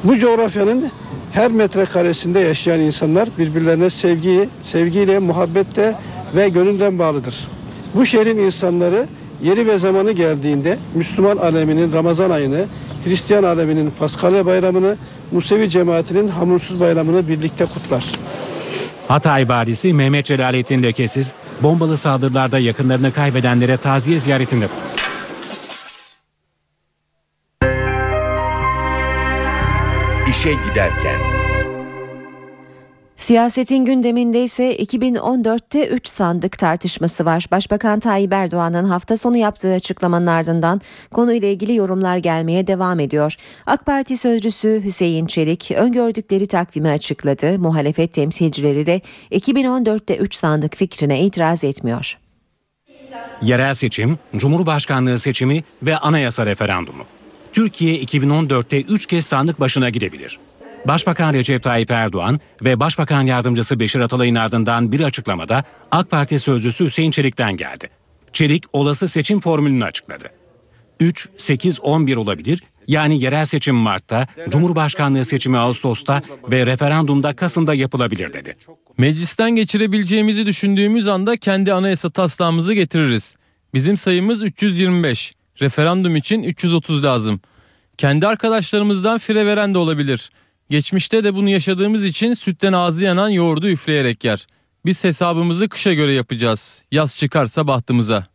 Bu 0.03 0.17
coğrafyanın 0.17 0.91
her 1.31 1.51
metrekaresinde 1.51 2.39
yaşayan 2.39 2.79
insanlar 2.79 3.29
birbirlerine 3.37 3.89
sevgiyi, 3.89 4.49
sevgiyle, 4.61 5.19
muhabbetle 5.19 5.95
ve 6.35 6.49
gönülden 6.49 6.99
bağlıdır. 6.99 7.47
Bu 7.95 8.05
şehrin 8.05 8.37
insanları 8.37 9.07
yeri 9.43 9.67
ve 9.67 9.77
zamanı 9.77 10.11
geldiğinde 10.11 10.77
Müslüman 10.95 11.37
aleminin 11.37 11.93
Ramazan 11.93 12.29
ayını, 12.29 12.65
Hristiyan 13.05 13.43
aleminin 13.43 13.93
Paskalya 13.99 14.45
bayramını, 14.45 14.95
Musevi 15.31 15.69
cemaatinin 15.69 16.27
Hamursuz 16.27 16.79
bayramını 16.79 17.27
birlikte 17.27 17.65
kutlar. 17.65 18.05
Hatay 19.07 19.49
valisi 19.49 19.93
Mehmet 19.93 20.25
Celalettin 20.25 20.83
Lekesiz, 20.83 21.35
bombalı 21.63 21.97
saldırılarda 21.97 22.59
yakınlarını 22.59 23.13
kaybedenlere 23.13 23.77
taziye 23.77 24.19
ziyaretinde 24.19 24.65
bulundu. 24.65 24.98
İşe 30.29 30.53
giderken 30.53 31.19
Siyasetin 33.17 33.85
gündeminde 33.85 34.43
ise 34.43 34.75
2014'te 34.75 35.87
3 35.87 36.07
sandık 36.07 36.59
tartışması 36.59 37.25
var. 37.25 37.47
Başbakan 37.51 37.99
Tayyip 37.99 38.33
Erdoğan'ın 38.33 38.85
hafta 38.85 39.17
sonu 39.17 39.37
yaptığı 39.37 39.73
açıklamanın 39.73 40.27
ardından 40.27 40.81
konuyla 41.11 41.47
ilgili 41.47 41.75
yorumlar 41.75 42.17
gelmeye 42.17 42.67
devam 42.67 42.99
ediyor. 42.99 43.35
AK 43.65 43.85
Parti 43.85 44.17
sözcüsü 44.17 44.81
Hüseyin 44.83 45.25
Çelik 45.25 45.71
öngördükleri 45.71 46.47
takvimi 46.47 46.89
açıkladı. 46.89 47.59
Muhalefet 47.59 48.13
temsilcileri 48.13 48.85
de 48.85 49.01
2014'te 49.31 50.17
3 50.17 50.35
sandık 50.35 50.75
fikrine 50.75 51.21
itiraz 51.21 51.63
etmiyor. 51.63 52.17
Yerel 53.41 53.73
seçim, 53.73 54.19
Cumhurbaşkanlığı 54.35 55.19
seçimi 55.19 55.63
ve 55.83 55.97
anayasa 55.97 56.45
referandumu. 56.45 57.18
Türkiye 57.59 58.03
2014'te 58.03 58.81
3 58.81 59.05
kez 59.05 59.25
sandık 59.25 59.59
başına 59.59 59.89
gidebilir. 59.89 60.39
Başbakan 60.87 61.33
Recep 61.33 61.63
Tayyip 61.63 61.91
Erdoğan 61.91 62.39
ve 62.61 62.79
Başbakan 62.79 63.21
Yardımcısı 63.21 63.79
Beşir 63.79 63.99
Atalay'ın 63.99 64.35
ardından 64.35 64.91
bir 64.91 64.99
açıklamada 64.99 65.63
AK 65.91 66.09
Parti 66.09 66.39
sözcüsü 66.39 66.85
Hüseyin 66.85 67.11
Çelik'ten 67.11 67.57
geldi. 67.57 67.89
Çelik 68.33 68.63
olası 68.73 69.07
seçim 69.07 69.39
formülünü 69.39 69.85
açıkladı. 69.85 70.23
3, 70.99 71.29
8, 71.37 71.79
11 71.79 72.15
olabilir. 72.15 72.63
Yani 72.87 73.23
yerel 73.23 73.45
seçim 73.45 73.75
Mart'ta, 73.75 74.27
Cumhurbaşkanlığı 74.49 75.25
seçimi 75.25 75.57
Ağustos'ta 75.57 76.21
ve 76.51 76.65
referandumda 76.65 77.35
Kasım'da 77.35 77.73
yapılabilir 77.73 78.33
dedi. 78.33 78.55
Meclisten 78.97 79.51
geçirebileceğimizi 79.51 80.45
düşündüğümüz 80.45 81.07
anda 81.07 81.37
kendi 81.37 81.73
anayasa 81.73 82.09
taslağımızı 82.09 82.73
getiririz. 82.73 83.35
Bizim 83.73 83.97
sayımız 83.97 84.43
325. 84.43 85.38
Referandum 85.61 86.15
için 86.15 86.43
330 86.43 87.03
lazım. 87.03 87.41
Kendi 87.97 88.27
arkadaşlarımızdan 88.27 89.17
fire 89.17 89.45
veren 89.45 89.73
de 89.73 89.77
olabilir. 89.77 90.31
Geçmişte 90.69 91.23
de 91.23 91.35
bunu 91.35 91.49
yaşadığımız 91.49 92.03
için 92.03 92.33
sütten 92.33 92.73
ağzı 92.73 93.03
yanan 93.03 93.29
yoğurdu 93.29 93.69
üfleyerek 93.69 94.23
yer. 94.23 94.47
Biz 94.85 95.03
hesabımızı 95.03 95.69
kışa 95.69 95.93
göre 95.93 96.13
yapacağız. 96.13 96.85
Yaz 96.91 97.15
çıkarsa 97.15 97.67
bahtımıza. 97.67 98.27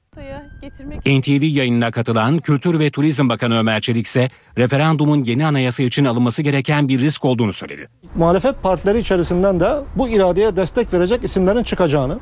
NTV 1.07 1.45
yayınına 1.45 1.91
katılan 1.91 2.39
Kültür 2.39 2.79
ve 2.79 2.91
Turizm 2.91 3.29
Bakanı 3.29 3.59
Ömer 3.59 3.81
Çelik 3.81 4.07
ise 4.07 4.31
referandumun 4.59 5.25
yeni 5.25 5.47
anayasa 5.47 5.83
için 5.83 6.05
alınması 6.05 6.43
gereken 6.43 6.89
bir 6.89 6.99
risk 6.99 7.25
olduğunu 7.25 7.53
söyledi. 7.53 7.89
Muhalefet 8.15 8.63
partileri 8.63 8.99
içerisinden 8.99 9.61
de 9.61 9.71
bu 9.97 10.09
iradeye 10.09 10.57
destek 10.57 10.93
verecek 10.93 11.25
isimlerin 11.25 11.63
çıkacağını 11.63 12.19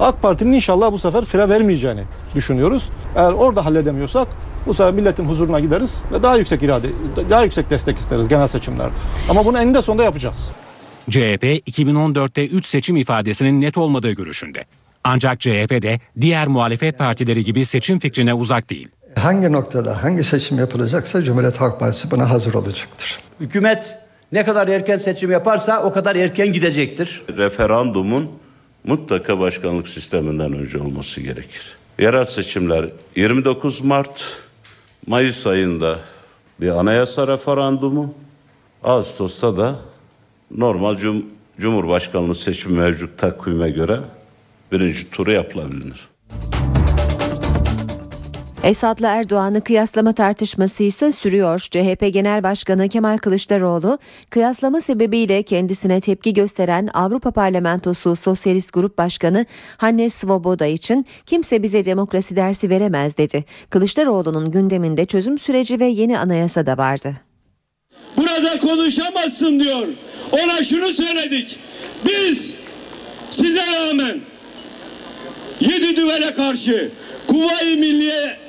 AK 0.00 0.22
Parti'nin 0.22 0.52
inşallah 0.52 0.92
bu 0.92 0.98
sefer 0.98 1.24
fire 1.24 1.48
vermeyeceğini 1.48 2.02
düşünüyoruz. 2.34 2.88
Eğer 3.16 3.32
orada 3.32 3.64
halledemiyorsak 3.64 4.28
bu 4.66 4.74
sefer 4.74 4.94
milletin 4.94 5.24
huzuruna 5.24 5.60
gideriz 5.60 6.04
ve 6.12 6.22
daha 6.22 6.36
yüksek 6.36 6.62
irade, 6.62 6.86
daha 7.30 7.44
yüksek 7.44 7.70
destek 7.70 7.98
isteriz 7.98 8.28
genel 8.28 8.46
seçimlerde. 8.46 8.94
Ama 9.30 9.44
bunu 9.44 9.58
eninde 9.58 9.82
sonunda 9.82 10.04
yapacağız. 10.04 10.50
CHP 11.10 11.44
2014'te 11.44 12.46
3 12.46 12.66
seçim 12.66 12.96
ifadesinin 12.96 13.60
net 13.60 13.78
olmadığı 13.78 14.10
görüşünde. 14.10 14.64
Ancak 15.04 15.40
CHP 15.40 15.82
de 15.82 16.00
diğer 16.20 16.48
muhalefet 16.48 16.98
partileri 16.98 17.44
gibi 17.44 17.64
seçim 17.64 17.98
fikrine 17.98 18.34
uzak 18.34 18.70
değil. 18.70 18.88
Hangi 19.18 19.52
noktada 19.52 20.02
hangi 20.02 20.24
seçim 20.24 20.58
yapılacaksa 20.58 21.22
Cumhuriyet 21.24 21.60
Halk 21.60 21.80
Partisi 21.80 22.10
buna 22.10 22.30
hazır 22.30 22.54
olacaktır. 22.54 23.18
Hükümet 23.40 23.98
ne 24.32 24.44
kadar 24.44 24.68
erken 24.68 24.98
seçim 24.98 25.30
yaparsa 25.30 25.82
o 25.82 25.92
kadar 25.92 26.16
erken 26.16 26.52
gidecektir. 26.52 27.22
Referandumun 27.36 28.30
mutlaka 28.84 29.40
başkanlık 29.40 29.88
sisteminden 29.88 30.52
önce 30.52 30.78
olması 30.78 31.20
gerekir. 31.20 31.76
Yerel 31.98 32.24
seçimler 32.24 32.90
29 33.16 33.80
Mart, 33.80 34.24
Mayıs 35.06 35.46
ayında 35.46 35.98
bir 36.60 36.68
anayasa 36.68 37.28
referandumu, 37.28 38.14
Ağustos'ta 38.82 39.56
da 39.56 39.80
normal 40.50 40.96
cum 40.96 41.26
Cumhurbaşkanlığı 41.60 42.34
seçimi 42.34 42.78
mevcut 42.78 43.18
takvime 43.18 43.70
göre 43.70 44.00
birinci 44.72 45.10
turu 45.10 45.32
yapılabilir. 45.32 46.13
Esad'la 48.64 49.08
Erdoğan'ı 49.08 49.64
kıyaslama 49.64 50.12
tartışması 50.12 50.82
ise 50.82 51.12
sürüyor. 51.12 51.58
CHP 51.58 52.12
Genel 52.12 52.42
Başkanı 52.42 52.88
Kemal 52.88 53.18
Kılıçdaroğlu, 53.18 53.98
kıyaslama 54.30 54.80
sebebiyle 54.80 55.42
kendisine 55.42 56.00
tepki 56.00 56.32
gösteren 56.32 56.90
Avrupa 56.94 57.30
Parlamentosu 57.30 58.16
Sosyalist 58.16 58.72
Grup 58.72 58.98
Başkanı 58.98 59.46
Hannes 59.76 60.14
Svoboda 60.14 60.66
için 60.66 61.04
kimse 61.26 61.62
bize 61.62 61.84
demokrasi 61.84 62.36
dersi 62.36 62.70
veremez 62.70 63.18
dedi. 63.18 63.44
Kılıçdaroğlu'nun 63.70 64.50
gündeminde 64.50 65.04
çözüm 65.04 65.38
süreci 65.38 65.80
ve 65.80 65.86
yeni 65.86 66.18
anayasa 66.18 66.66
da 66.66 66.78
vardı. 66.78 67.14
Burada 68.16 68.58
konuşamazsın 68.58 69.60
diyor. 69.60 69.88
Ona 70.32 70.62
şunu 70.62 70.90
söyledik. 70.90 71.58
Biz 72.06 72.56
size 73.30 73.62
rağmen 73.66 74.20
yedi 75.60 75.96
düvele 75.96 76.34
karşı 76.34 76.90
Kuvayi 77.26 77.76
Milliye 77.76 78.43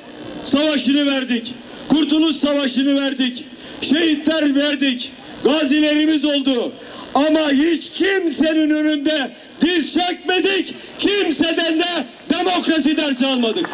Savaşı'nı 0.45 1.05
verdik. 1.05 1.53
Kurtuluş 1.89 2.35
Savaşı'nı 2.35 3.01
verdik. 3.01 3.45
Şehitler 3.81 4.55
verdik. 4.55 5.11
Gazilerimiz 5.43 6.25
oldu. 6.25 6.71
Ama 7.15 7.49
hiç 7.51 7.89
kimsenin 7.89 8.69
önünde 8.69 9.31
diz 9.61 9.93
çökmedik. 9.93 10.75
Kimseden 10.99 11.79
de 11.79 12.05
demokrasi 12.29 12.97
dersi 12.97 13.27
almadık. 13.27 13.69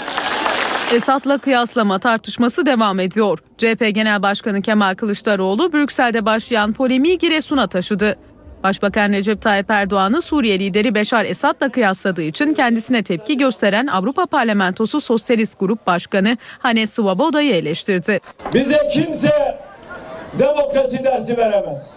Esad'la 0.94 1.38
kıyaslama 1.38 2.00
tartışması 2.00 2.66
devam 2.66 3.00
ediyor. 3.00 3.40
CHP 3.58 3.96
Genel 3.96 4.22
Başkanı 4.22 4.62
Kemal 4.62 4.96
Kılıçdaroğlu 4.96 5.74
Brüksel'de 5.74 6.26
başlayan 6.26 6.74
polemiği 6.74 7.18
Giresun'a 7.18 7.68
taşıdı. 7.68 8.16
Başbakan 8.64 9.12
Recep 9.12 9.42
Tayyip 9.42 9.70
Erdoğan'ı 9.70 10.22
Suriye 10.22 10.60
lideri 10.60 10.96
Beşar 10.96 11.26
Esad'la 11.26 11.70
kıyasladığı 11.70 12.22
için 12.22 12.54
kendisine 12.54 13.04
tepki 13.04 13.38
gösteren 13.38 13.88
Avrupa 13.88 14.26
Parlamentosu 14.26 15.02
Sosyalist 15.02 15.60
Grup 15.60 15.88
Başkanı 15.88 16.38
Hannes 16.60 16.94
Svoboda'yı 16.94 17.56
eleştirdi. 17.56 18.20
Bize 18.54 18.88
kimse 18.94 19.60
demokrasi 20.40 21.04
dersi 21.04 21.38
veremez. 21.38 21.90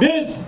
Biz 0.00 0.42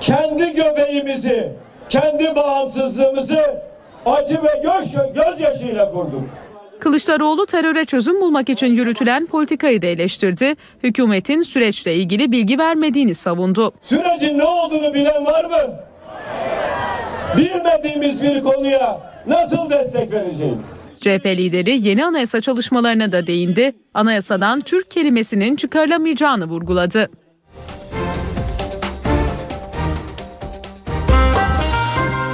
kendi 0.00 0.52
göbeğimizi, 0.52 1.52
kendi 1.88 2.36
bağımsızlığımızı 2.36 3.62
acı 4.06 4.42
ve 4.42 4.62
göz, 4.62 4.96
gözyaşıyla 5.14 5.92
kurduk. 5.92 6.22
Kılıçdaroğlu 6.80 7.46
teröre 7.46 7.84
çözüm 7.84 8.20
bulmak 8.20 8.48
için 8.48 8.66
yürütülen 8.66 9.26
politikayı 9.26 9.82
da 9.82 9.86
eleştirdi. 9.86 10.54
Hükümetin 10.82 11.42
süreçle 11.42 11.94
ilgili 11.94 12.32
bilgi 12.32 12.58
vermediğini 12.58 13.14
savundu. 13.14 13.72
Sürecin 13.82 14.38
ne 14.38 14.44
olduğunu 14.44 14.94
bilen 14.94 15.26
var 15.26 15.44
mı? 15.44 15.74
Bilmediğimiz 17.36 18.22
bir 18.22 18.42
konuya 18.42 19.12
nasıl 19.26 19.70
destek 19.70 20.12
vereceğiz? 20.12 20.72
CHP 21.00 21.26
lideri 21.26 21.88
yeni 21.88 22.04
anayasa 22.04 22.40
çalışmalarına 22.40 23.12
da 23.12 23.26
değindi. 23.26 23.72
Anayasadan 23.94 24.60
Türk 24.60 24.90
kelimesinin 24.90 25.56
çıkarılamayacağını 25.56 26.44
vurguladı. 26.44 27.10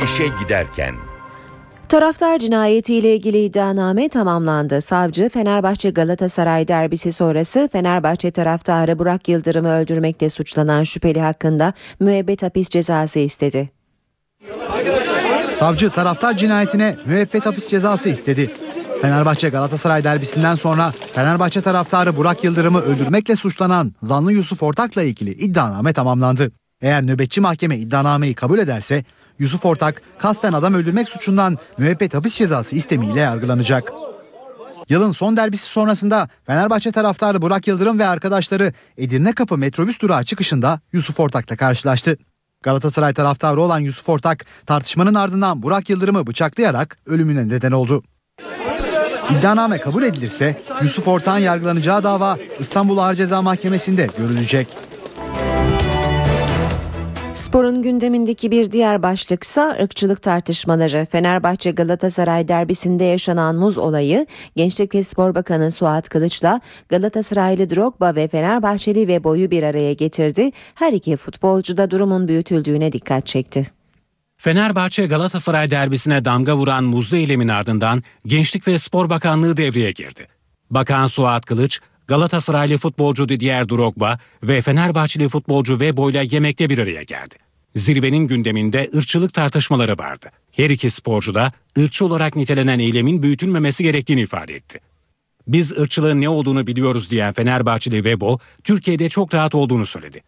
İşe 0.04 0.25
giderken 0.42 0.94
Taraftar 1.92 2.38
cinayetiyle 2.38 3.16
ilgili 3.16 3.44
iddianame 3.44 4.08
tamamlandı. 4.08 4.80
Savcı 4.80 5.28
Fenerbahçe 5.28 5.90
Galatasaray 5.90 6.68
derbisi 6.68 7.12
sonrası 7.12 7.68
Fenerbahçe 7.72 8.30
taraftarı 8.30 8.99
Burak 8.99 9.28
Yıldırım'ı 9.28 9.72
öldürmekle 9.72 10.28
suçlanan 10.28 10.83
şüpheli 10.83 11.20
hakkında 11.20 11.72
müebbet 12.00 12.42
hapis 12.42 12.68
cezası 12.70 13.18
istedi. 13.18 13.70
Savcı 15.59 15.90
taraftar 15.90 16.37
cinayetine 16.37 16.96
müebbet 17.07 17.46
hapis 17.46 17.68
cezası 17.68 18.09
istedi. 18.09 18.50
Fenerbahçe 19.02 19.48
Galatasaray 19.48 20.05
derbisinden 20.05 20.55
sonra 20.55 20.92
Fenerbahçe 21.14 21.61
taraftarı 21.61 22.16
Burak 22.16 22.44
Yıldırım'ı 22.44 22.81
öldürmekle 22.81 23.37
suçlanan 23.37 23.92
zanlı 24.02 24.33
Yusuf 24.33 24.62
Ortak'la 24.62 25.02
ilgili 25.02 25.31
iddianame 25.31 25.92
tamamlandı. 25.92 26.52
Eğer 26.81 27.07
nöbetçi 27.07 27.40
mahkeme 27.40 27.76
iddianameyi 27.76 28.35
kabul 28.35 28.59
ederse 28.59 29.05
Yusuf 29.38 29.64
Ortak 29.66 30.03
kasten 30.18 30.53
adam 30.53 30.75
öldürmek 30.75 31.09
suçundan 31.09 31.59
müebbet 31.79 32.14
hapis 32.14 32.35
cezası 32.35 32.77
istemiyle 32.77 33.21
yargılanacak. 33.21 33.92
Yılın 34.88 35.12
son 35.12 35.37
derbisi 35.37 35.64
sonrasında 35.64 36.29
Fenerbahçe 36.47 36.92
taraftarı 36.92 37.42
Burak 37.42 37.68
Yıldırım 37.68 37.99
ve 37.99 38.07
arkadaşları 38.07 38.73
Edirne 38.99 39.33
Kapı 39.33 39.59
metrobüs 39.59 40.01
durağı 40.01 40.25
çıkışında 40.25 40.81
Yusuf 40.92 41.21
Ortak'la 41.21 41.57
karşılaştı. 41.57 42.18
Galatasaray 42.62 43.14
taraftarı 43.14 43.61
olan 43.61 43.79
Yusuf 43.79 44.09
Ortak 44.09 44.45
tartışmanın 44.66 45.14
ardından 45.14 45.62
Burak 45.62 45.90
Yıldırım'ı 45.90 46.27
bıçaklayarak 46.27 46.99
ölümüne 47.07 47.49
neden 47.49 47.73
oldu. 47.73 48.03
İddianame 49.31 49.79
kabul 49.79 50.03
edilirse 50.03 50.61
Yusuf 50.83 51.09
Ortak'ın 51.09 51.38
yargılanacağı 51.38 52.03
dava 52.05 52.38
İstanbul 52.59 52.99
Ağır 52.99 53.14
Ceza 53.14 53.42
Mahkemesi'nde 53.42 54.09
görülecek. 54.18 54.68
Sporun 57.53 57.83
gündemindeki 57.83 58.51
bir 58.51 58.71
diğer 58.71 59.03
başlıksa 59.03 59.77
ırkçılık 59.83 60.23
tartışmaları. 60.23 61.07
Fenerbahçe 61.11 61.71
Galatasaray 61.71 62.49
derbisinde 62.49 63.05
yaşanan 63.05 63.57
muz 63.57 63.79
olayı 63.79 64.27
Gençlik 64.57 64.95
ve 64.95 65.03
Spor 65.03 65.35
Bakanı 65.35 65.71
Suat 65.71 66.09
Kılıç'la 66.09 66.61
Galatasaraylı 66.88 67.71
Drogba 67.71 68.15
ve 68.15 68.29
Fenerbahçeli 68.29 69.09
ve 69.09 69.25
boyu 69.25 69.51
bir 69.51 69.62
araya 69.62 69.93
getirdi. 69.93 70.51
Her 70.75 70.93
iki 70.93 71.17
futbolcu 71.17 71.77
da 71.77 71.91
durumun 71.91 72.29
büyütüldüğüne 72.29 72.93
dikkat 72.93 73.27
çekti. 73.27 73.67
Fenerbahçe 74.37 75.07
Galatasaray 75.07 75.71
derbisine 75.71 76.25
damga 76.25 76.57
vuran 76.57 76.85
muzlu 76.85 77.17
eylemin 77.17 77.49
ardından 77.49 78.03
Gençlik 78.27 78.69
ve 78.69 78.79
Spor 78.79 79.11
Bakanlığı 79.11 79.57
devreye 79.57 79.91
girdi. 79.91 80.29
Bakan 80.71 81.07
Suat 81.07 81.47
Kılıç, 81.47 81.81
Galatasaraylı 82.12 82.79
futbolcu 82.79 83.29
Didier 83.29 83.68
Drogba 83.68 84.18
ve 84.42 84.62
Fenerbahçeli 84.62 85.29
futbolcu 85.29 85.81
Vebo'yla 85.81 86.22
yemekte 86.22 86.70
bir 86.70 86.79
araya 86.79 87.03
geldi. 87.03 87.35
Zirvenin 87.77 88.27
gündeminde 88.27 88.90
ırkçılık 88.94 89.35
tartışmaları 89.35 89.98
vardı. 89.98 90.31
Her 90.53 90.70
iki 90.70 90.90
sporcu 90.90 91.35
da 91.35 91.53
ırkçı 91.79 92.05
olarak 92.07 92.37
nitelenen 92.37 92.79
eylemin 92.79 93.22
büyütülmemesi 93.22 93.83
gerektiğini 93.83 94.20
ifade 94.20 94.55
etti. 94.55 94.81
Biz 95.46 95.79
ırkçılığın 95.79 96.20
ne 96.20 96.29
olduğunu 96.29 96.66
biliyoruz 96.66 97.11
diyen 97.11 97.33
Fenerbahçeli 97.33 98.05
Vebo, 98.05 98.38
Türkiye'de 98.64 99.09
çok 99.09 99.35
rahat 99.35 99.55
olduğunu 99.55 99.87
söyledi. 99.87 100.22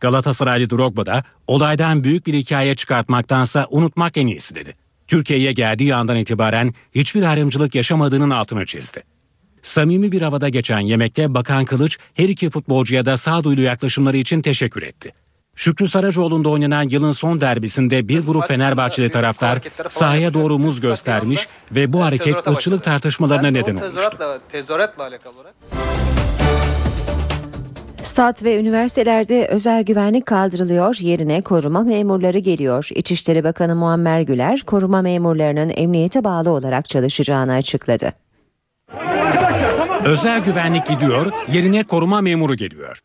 Galatasaraylı 0.00 0.70
Drogba 0.70 1.06
da 1.06 1.24
olaydan 1.46 2.04
büyük 2.04 2.26
bir 2.26 2.34
hikaye 2.34 2.76
çıkartmaktansa 2.76 3.66
unutmak 3.70 4.16
en 4.16 4.26
iyisi 4.26 4.54
dedi. 4.54 4.72
Türkiye'ye 5.06 5.52
geldiği 5.52 5.94
andan 5.94 6.16
itibaren 6.16 6.74
hiçbir 6.94 7.22
ayrımcılık 7.22 7.74
yaşamadığının 7.74 8.30
altını 8.30 8.66
çizdi. 8.66 9.13
Samimi 9.64 10.12
bir 10.12 10.22
havada 10.22 10.48
geçen 10.48 10.80
yemekte 10.80 11.34
Bakan 11.34 11.64
Kılıç 11.64 11.98
her 12.14 12.28
iki 12.28 12.50
futbolcuya 12.50 13.06
da 13.06 13.16
sağduyulu 13.16 13.60
yaklaşımları 13.60 14.16
için 14.16 14.42
teşekkür 14.42 14.82
etti. 14.82 15.12
Şükrü 15.54 15.88
Saracoğlu'nda 15.88 16.48
oynanan 16.48 16.88
yılın 16.88 17.12
son 17.12 17.40
derbisinde 17.40 18.08
bir 18.08 18.26
grup 18.26 18.48
Fenerbahçeli 18.48 19.10
taraftar 19.10 19.58
sahaya 19.88 20.34
doğru 20.34 20.58
muz 20.58 20.80
göstermiş 20.80 21.48
ve 21.72 21.92
bu 21.92 22.04
hareket 22.04 22.48
ırkçılık 22.48 22.84
tartışmalarına 22.84 23.48
neden 23.48 23.76
olmuştu. 23.76 24.18
Stat 28.02 28.44
ve 28.44 28.60
üniversitelerde 28.60 29.46
özel 29.46 29.82
güvenlik 29.82 30.26
kaldırılıyor, 30.26 30.96
yerine 31.00 31.42
koruma 31.42 31.82
memurları 31.82 32.38
geliyor. 32.38 32.88
İçişleri 32.94 33.44
Bakanı 33.44 33.76
Muammer 33.76 34.20
Güler, 34.20 34.62
koruma 34.66 35.02
memurlarının 35.02 35.72
emniyete 35.76 36.24
bağlı 36.24 36.50
olarak 36.50 36.88
çalışacağını 36.88 37.52
açıkladı. 37.52 38.12
Özel 40.04 40.44
güvenlik 40.44 40.86
gidiyor, 40.86 41.32
yerine 41.52 41.82
koruma 41.82 42.20
memuru 42.20 42.54
geliyor. 42.54 42.98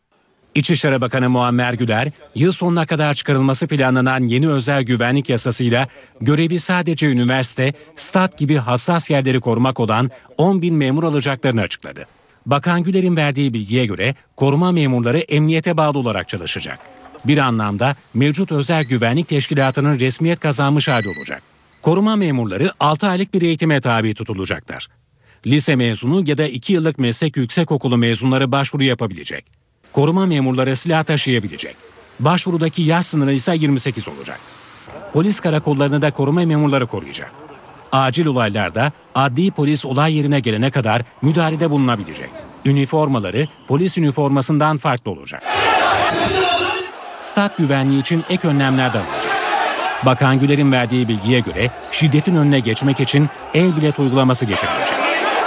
İçişleri 0.54 1.00
Bakanı 1.00 1.30
Muammer 1.30 1.74
Güler, 1.74 2.10
yıl 2.34 2.52
sonuna 2.52 2.86
kadar 2.86 3.14
çıkarılması 3.14 3.66
planlanan 3.66 4.22
yeni 4.22 4.48
özel 4.50 4.82
güvenlik 4.82 5.28
yasasıyla 5.28 5.88
görevi 6.20 6.60
sadece 6.60 7.06
üniversite, 7.06 7.72
stat 7.96 8.38
gibi 8.38 8.56
hassas 8.56 9.10
yerleri 9.10 9.40
korumak 9.40 9.80
olan 9.80 10.10
10 10.38 10.62
bin 10.62 10.74
memur 10.74 11.04
alacaklarını 11.04 11.60
açıkladı. 11.60 12.06
Bakan 12.46 12.82
Güler'in 12.82 13.16
verdiği 13.16 13.54
bilgiye 13.54 13.86
göre 13.86 14.14
koruma 14.36 14.72
memurları 14.72 15.18
emniyete 15.18 15.76
bağlı 15.76 15.98
olarak 15.98 16.28
çalışacak. 16.28 16.78
Bir 17.24 17.38
anlamda 17.38 17.96
mevcut 18.14 18.52
özel 18.52 18.84
güvenlik 18.84 19.28
teşkilatının 19.28 19.98
resmiyet 19.98 20.40
kazanmış 20.40 20.88
hali 20.88 21.08
olacak. 21.08 21.42
Koruma 21.82 22.16
memurları 22.16 22.72
6 22.80 23.06
aylık 23.06 23.34
bir 23.34 23.42
eğitime 23.42 23.80
tabi 23.80 24.14
tutulacaklar. 24.14 24.88
Lise 25.46 25.76
mezunu 25.76 26.22
ya 26.26 26.38
da 26.38 26.46
2 26.46 26.72
yıllık 26.72 26.98
meslek 26.98 27.36
yüksekokulu 27.36 27.98
mezunları 27.98 28.52
başvuru 28.52 28.84
yapabilecek. 28.84 29.44
Koruma 29.92 30.26
memurları 30.26 30.76
silah 30.76 31.04
taşıyabilecek. 31.04 31.76
Başvurudaki 32.20 32.82
yaş 32.82 33.06
sınırı 33.06 33.32
ise 33.32 33.56
28 33.56 34.08
olacak. 34.08 34.40
Polis 35.12 35.40
karakollarını 35.40 36.02
da 36.02 36.10
koruma 36.10 36.44
memurları 36.44 36.86
koruyacak. 36.86 37.32
Acil 37.92 38.26
olaylarda 38.26 38.92
adli 39.14 39.50
polis 39.50 39.84
olay 39.84 40.16
yerine 40.16 40.40
gelene 40.40 40.70
kadar 40.70 41.02
müdahalede 41.22 41.70
bulunabilecek. 41.70 42.30
Üniformaları 42.64 43.48
polis 43.68 43.98
üniformasından 43.98 44.76
farklı 44.76 45.10
olacak. 45.10 45.42
Stat 47.20 47.58
güvenliği 47.58 48.00
için 48.00 48.24
ek 48.30 48.48
önlemler 48.48 48.92
de 48.92 48.98
alınacak. 48.98 49.36
Bakan 50.06 50.40
Güler'in 50.40 50.72
verdiği 50.72 51.08
bilgiye 51.08 51.40
göre 51.40 51.70
şiddetin 51.92 52.34
önüne 52.34 52.60
geçmek 52.60 53.00
için 53.00 53.28
e-bilet 53.54 53.98
uygulaması 53.98 54.46
getirilecek. 54.46 54.99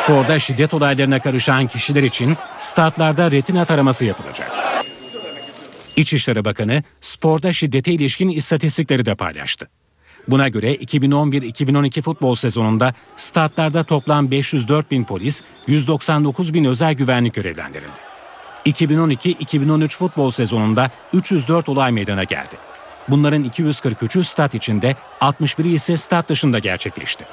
Sporda 0.03 0.39
şiddet 0.39 0.73
olaylarına 0.73 1.19
karışan 1.19 1.67
kişiler 1.67 2.03
için 2.03 2.37
statlarda 2.57 3.31
retina 3.31 3.65
taraması 3.65 4.05
yapılacak. 4.05 4.51
İçişleri 5.95 6.45
Bakanı 6.45 6.83
sporda 7.01 7.53
şiddete 7.53 7.91
ilişkin 7.91 8.29
istatistikleri 8.29 9.05
de 9.05 9.15
paylaştı. 9.15 9.69
Buna 10.27 10.47
göre 10.47 10.75
2011-2012 10.75 12.01
futbol 12.01 12.35
sezonunda 12.35 12.93
statlarda 13.15 13.83
toplam 13.83 14.31
504 14.31 14.91
bin 14.91 15.03
polis, 15.03 15.43
199 15.67 16.53
bin 16.53 16.63
özel 16.63 16.93
güvenlik 16.93 17.33
görevlendirildi. 17.33 17.99
2012-2013 18.65 19.97
futbol 19.97 20.31
sezonunda 20.31 20.91
304 21.13 21.69
olay 21.69 21.91
meydana 21.91 22.23
geldi. 22.23 22.55
Bunların 23.07 23.43
243'ü 23.43 24.23
stat 24.23 24.55
içinde, 24.55 24.95
61'i 25.21 25.73
ise 25.73 25.97
stat 25.97 26.29
dışında 26.29 26.59
gerçekleşti. 26.59 27.25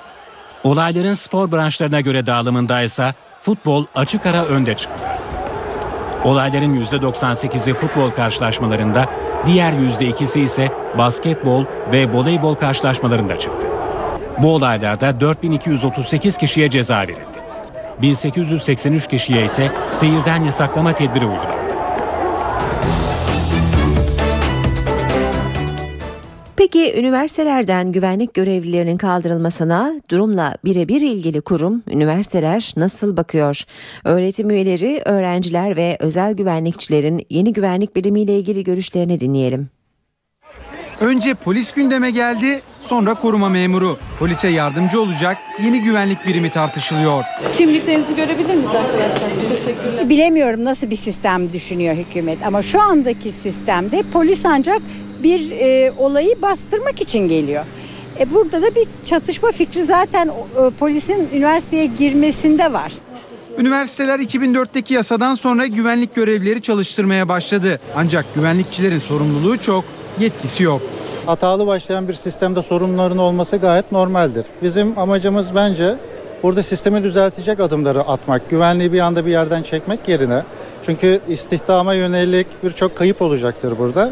Olayların 0.64 1.14
spor 1.14 1.52
branşlarına 1.52 2.00
göre 2.00 2.26
dağılımında 2.26 2.82
ise 2.82 3.14
futbol 3.40 3.86
açık 3.94 4.26
ara 4.26 4.44
önde 4.44 4.74
çıkıyor. 4.74 5.10
Olayların 6.24 6.84
%98'i 6.84 7.74
futbol 7.74 8.10
karşılaşmalarında, 8.10 9.04
diğer 9.46 9.72
%2'si 9.72 10.40
ise 10.40 10.68
basketbol 10.98 11.64
ve 11.92 12.12
voleybol 12.12 12.54
karşılaşmalarında 12.54 13.38
çıktı. 13.38 13.68
Bu 14.38 14.54
olaylarda 14.54 15.20
4238 15.20 16.36
kişiye 16.36 16.70
ceza 16.70 16.98
verildi. 16.98 17.40
1883 18.02 19.06
kişiye 19.06 19.44
ise 19.44 19.72
seyirden 19.90 20.44
yasaklama 20.44 20.92
tedbiri 20.92 21.24
uygulandı. 21.24 21.59
Peki 26.60 26.94
üniversitelerden 26.98 27.92
güvenlik 27.92 28.34
görevlilerinin 28.34 28.96
kaldırılmasına 28.96 29.92
durumla 30.10 30.56
birebir 30.64 31.00
ilgili 31.00 31.40
kurum 31.40 31.82
üniversiteler 31.88 32.72
nasıl 32.76 33.16
bakıyor? 33.16 33.64
Öğretim 34.04 34.50
üyeleri, 34.50 35.02
öğrenciler 35.04 35.76
ve 35.76 35.96
özel 36.00 36.32
güvenlikçilerin 36.32 37.26
yeni 37.30 37.52
güvenlik 37.52 37.96
birimiyle 37.96 38.38
ilgili 38.38 38.64
görüşlerini 38.64 39.20
dinleyelim. 39.20 39.68
Önce 41.00 41.34
polis 41.34 41.72
gündeme 41.72 42.10
geldi, 42.10 42.60
sonra 42.80 43.14
koruma 43.14 43.48
memuru. 43.48 43.98
Polise 44.18 44.48
yardımcı 44.48 45.00
olacak 45.00 45.36
yeni 45.62 45.82
güvenlik 45.82 46.26
birimi 46.26 46.50
tartışılıyor. 46.50 47.24
Kimliklerinizi 47.56 48.16
görebilir 48.16 48.54
miyiz 48.54 48.70
arkadaşlar? 48.74 49.30
Teşekkürler. 49.58 50.08
Bilemiyorum 50.08 50.64
nasıl 50.64 50.90
bir 50.90 50.96
sistem 50.96 51.52
düşünüyor 51.52 51.94
hükümet 51.94 52.38
ama 52.46 52.62
şu 52.62 52.80
andaki 52.80 53.30
sistemde 53.30 54.02
polis 54.12 54.46
ancak 54.46 54.82
bir 55.22 55.50
e, 55.50 55.92
olayı 55.98 56.42
bastırmak 56.42 57.00
için 57.00 57.28
geliyor. 57.28 57.64
E, 58.20 58.34
burada 58.34 58.62
da 58.62 58.74
bir 58.74 58.86
çatışma 59.04 59.50
fikri 59.52 59.82
zaten 59.82 60.28
e, 60.28 60.70
polisin 60.78 61.28
üniversiteye 61.34 61.86
girmesinde 61.86 62.72
var. 62.72 62.92
Üniversiteler 63.58 64.18
2004'teki 64.18 64.94
yasadan 64.94 65.34
sonra 65.34 65.66
güvenlik 65.66 66.14
görevlileri 66.14 66.62
çalıştırmaya 66.62 67.28
başladı. 67.28 67.80
Ancak 67.96 68.34
güvenlikçilerin 68.34 68.98
sorumluluğu 68.98 69.58
çok, 69.58 69.84
yetkisi 70.20 70.62
yok. 70.62 70.82
Hatalı 71.26 71.66
başlayan 71.66 72.08
bir 72.08 72.14
sistemde 72.14 72.62
sorunların 72.62 73.18
olması 73.18 73.56
gayet 73.56 73.92
normaldir. 73.92 74.44
Bizim 74.62 74.98
amacımız 74.98 75.54
bence 75.54 75.94
burada 76.42 76.62
sistemi 76.62 77.02
düzeltecek 77.02 77.60
adımları 77.60 78.00
atmak. 78.00 78.50
Güvenliği 78.50 78.92
bir 78.92 79.00
anda 79.00 79.26
bir 79.26 79.30
yerden 79.30 79.62
çekmek 79.62 80.08
yerine. 80.08 80.42
Çünkü 80.86 81.20
istihdama 81.28 81.94
yönelik 81.94 82.46
birçok 82.64 82.96
kayıp 82.96 83.22
olacaktır 83.22 83.78
burada. 83.78 84.10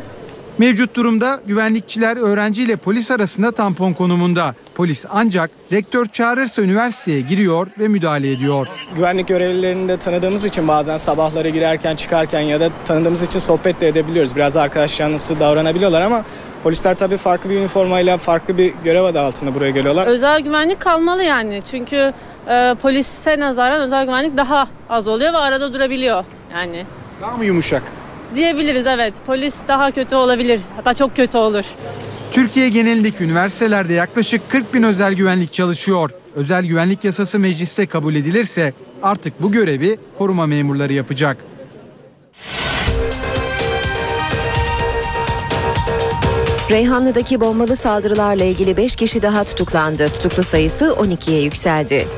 Mevcut 0.58 0.96
durumda 0.96 1.40
güvenlikçiler 1.46 2.16
öğrenci 2.16 2.62
ile 2.62 2.76
polis 2.76 3.10
arasında 3.10 3.52
tampon 3.52 3.92
konumunda. 3.92 4.54
Polis 4.74 5.04
ancak 5.10 5.50
rektör 5.72 6.06
çağırırsa 6.06 6.62
üniversiteye 6.62 7.20
giriyor 7.20 7.66
ve 7.78 7.88
müdahale 7.88 8.32
ediyor. 8.32 8.68
Güvenlik 8.96 9.28
görevlilerini 9.28 9.88
de 9.88 9.96
tanıdığımız 9.96 10.44
için 10.44 10.68
bazen 10.68 10.96
sabahları 10.96 11.48
girerken 11.48 11.96
çıkarken 11.96 12.40
ya 12.40 12.60
da 12.60 12.70
tanıdığımız 12.86 13.22
için 13.22 13.38
sohbet 13.38 13.80
de 13.80 13.88
edebiliyoruz. 13.88 14.36
Biraz 14.36 14.56
arkadaş 14.56 15.00
yanlısı 15.00 15.40
davranabiliyorlar 15.40 16.00
ama 16.00 16.24
polisler 16.62 16.94
tabii 16.94 17.16
farklı 17.16 17.50
bir 17.50 17.56
üniformayla 17.56 18.18
farklı 18.18 18.58
bir 18.58 18.72
görev 18.84 19.04
adı 19.04 19.20
altında 19.20 19.54
buraya 19.54 19.70
geliyorlar. 19.70 20.06
Özel 20.06 20.40
güvenlik 20.40 20.80
kalmalı 20.80 21.22
yani 21.24 21.62
çünkü 21.70 22.12
e, 22.48 22.74
polise 22.82 23.40
nazaran 23.40 23.80
özel 23.80 24.04
güvenlik 24.04 24.36
daha 24.36 24.68
az 24.90 25.08
oluyor 25.08 25.32
ve 25.32 25.38
arada 25.38 25.72
durabiliyor 25.72 26.24
yani. 26.52 26.84
Daha 27.22 27.36
mı 27.36 27.44
yumuşak? 27.44 27.82
Diyebiliriz 28.34 28.86
evet. 28.86 29.14
Polis 29.26 29.68
daha 29.68 29.90
kötü 29.90 30.16
olabilir. 30.16 30.60
Hatta 30.76 30.94
çok 30.94 31.16
kötü 31.16 31.38
olur. 31.38 31.64
Türkiye 32.32 32.68
genelindeki 32.68 33.24
üniversitelerde 33.24 33.92
yaklaşık 33.92 34.50
40 34.50 34.74
bin 34.74 34.82
özel 34.82 35.14
güvenlik 35.14 35.52
çalışıyor. 35.52 36.10
Özel 36.34 36.64
güvenlik 36.64 37.04
yasası 37.04 37.38
mecliste 37.38 37.86
kabul 37.86 38.14
edilirse 38.14 38.72
artık 39.02 39.42
bu 39.42 39.52
görevi 39.52 39.98
koruma 40.18 40.46
memurları 40.46 40.92
yapacak. 40.92 41.36
Reyhanlı'daki 46.70 47.40
bombalı 47.40 47.76
saldırılarla 47.76 48.44
ilgili 48.44 48.76
5 48.76 48.96
kişi 48.96 49.22
daha 49.22 49.44
tutuklandı. 49.44 50.08
Tutuklu 50.08 50.44
sayısı 50.44 50.84
12'ye 50.84 51.42
yükseldi. 51.42 52.08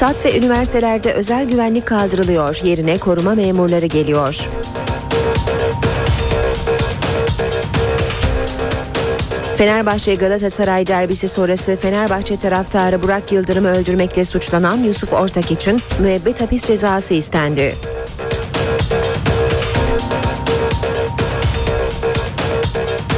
Stat 0.00 0.24
ve 0.24 0.38
üniversitelerde 0.38 1.12
özel 1.12 1.48
güvenlik 1.48 1.86
kaldırılıyor. 1.86 2.60
Yerine 2.64 2.98
koruma 2.98 3.34
memurları 3.34 3.86
geliyor. 3.86 4.48
Fenerbahçe 9.56 10.14
Galatasaray 10.14 10.86
derbisi 10.86 11.28
sonrası 11.28 11.76
Fenerbahçe 11.76 12.36
taraftarı 12.36 13.02
Burak 13.02 13.32
Yıldırım'ı 13.32 13.68
öldürmekle 13.68 14.24
suçlanan 14.24 14.78
Yusuf 14.78 15.12
Ortak 15.12 15.50
için 15.50 15.80
müebbet 15.98 16.40
hapis 16.40 16.64
cezası 16.64 17.14
istendi. 17.14 17.74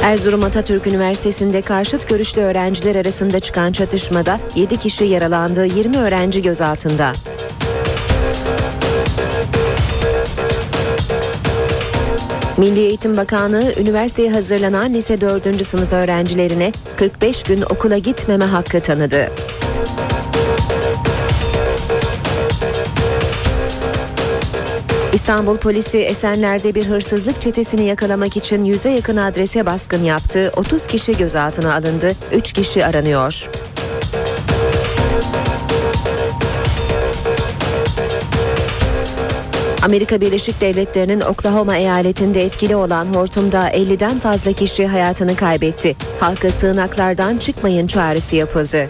Erzurum 0.03 0.43
Atatürk 0.43 0.87
Üniversitesi'nde 0.87 1.61
karşıt 1.61 2.09
görüşlü 2.09 2.41
öğrenciler 2.41 2.95
arasında 2.95 3.39
çıkan 3.39 3.71
çatışmada 3.71 4.39
7 4.55 4.77
kişi 4.77 5.03
yaralandı, 5.03 5.65
20 5.65 5.97
öğrenci 5.97 6.41
gözaltında. 6.41 7.13
Milli 12.57 12.79
Eğitim 12.79 13.17
Bakanlığı 13.17 13.73
üniversiteye 13.79 14.31
hazırlanan 14.31 14.93
lise 14.93 15.21
4. 15.21 15.65
sınıf 15.65 15.93
öğrencilerine 15.93 16.71
45 16.95 17.43
gün 17.43 17.61
okula 17.61 17.97
gitmeme 17.97 18.45
hakkı 18.45 18.79
tanıdı. 18.81 19.31
İstanbul 25.13 25.57
polisi 25.57 25.97
Esenler'de 25.97 26.75
bir 26.75 26.85
hırsızlık 26.85 27.41
çetesini 27.41 27.83
yakalamak 27.83 28.37
için 28.37 28.63
yüze 28.63 28.89
yakın 28.89 29.17
adrese 29.17 29.65
baskın 29.65 30.03
yaptı. 30.03 30.51
30 30.57 30.87
kişi 30.87 31.17
gözaltına 31.17 31.73
alındı, 31.73 32.13
3 32.33 32.53
kişi 32.53 32.85
aranıyor. 32.85 33.49
Amerika 39.83 40.21
Birleşik 40.21 40.61
Devletleri'nin 40.61 41.21
Oklahoma 41.21 41.77
eyaletinde 41.77 42.43
etkili 42.43 42.75
olan 42.75 43.05
hortumda 43.13 43.69
50'den 43.69 44.19
fazla 44.19 44.53
kişi 44.53 44.87
hayatını 44.87 45.35
kaybetti. 45.35 45.95
Halka 46.19 46.51
sığınaklardan 46.51 47.37
çıkmayın 47.37 47.87
çağrısı 47.87 48.35
yapıldı. 48.35 48.87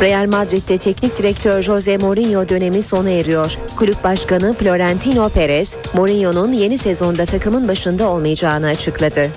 Real 0.00 0.26
Madrid'de 0.26 0.78
teknik 0.78 1.18
direktör 1.18 1.62
Jose 1.62 1.96
Mourinho 1.98 2.48
dönemi 2.48 2.82
sona 2.82 3.10
eriyor. 3.10 3.56
Kulüp 3.76 4.04
başkanı 4.04 4.54
Florentino 4.54 5.28
Perez, 5.28 5.78
Mourinho'nun 5.94 6.52
yeni 6.52 6.78
sezonda 6.78 7.26
takımın 7.26 7.68
başında 7.68 8.08
olmayacağını 8.08 8.66
açıkladı. 8.66 9.28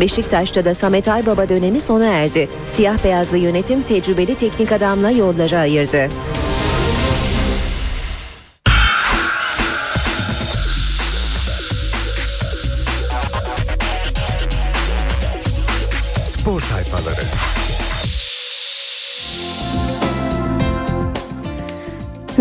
Beşiktaş'ta 0.00 0.64
da 0.64 0.74
Samet 0.74 1.08
Aybaba 1.08 1.48
dönemi 1.48 1.80
sona 1.80 2.06
erdi. 2.06 2.48
Siyah 2.66 3.04
beyazlı 3.04 3.36
yönetim 3.36 3.82
tecrübeli 3.82 4.34
teknik 4.34 4.72
adamla 4.72 5.10
yolları 5.10 5.58
ayırdı. 5.58 6.08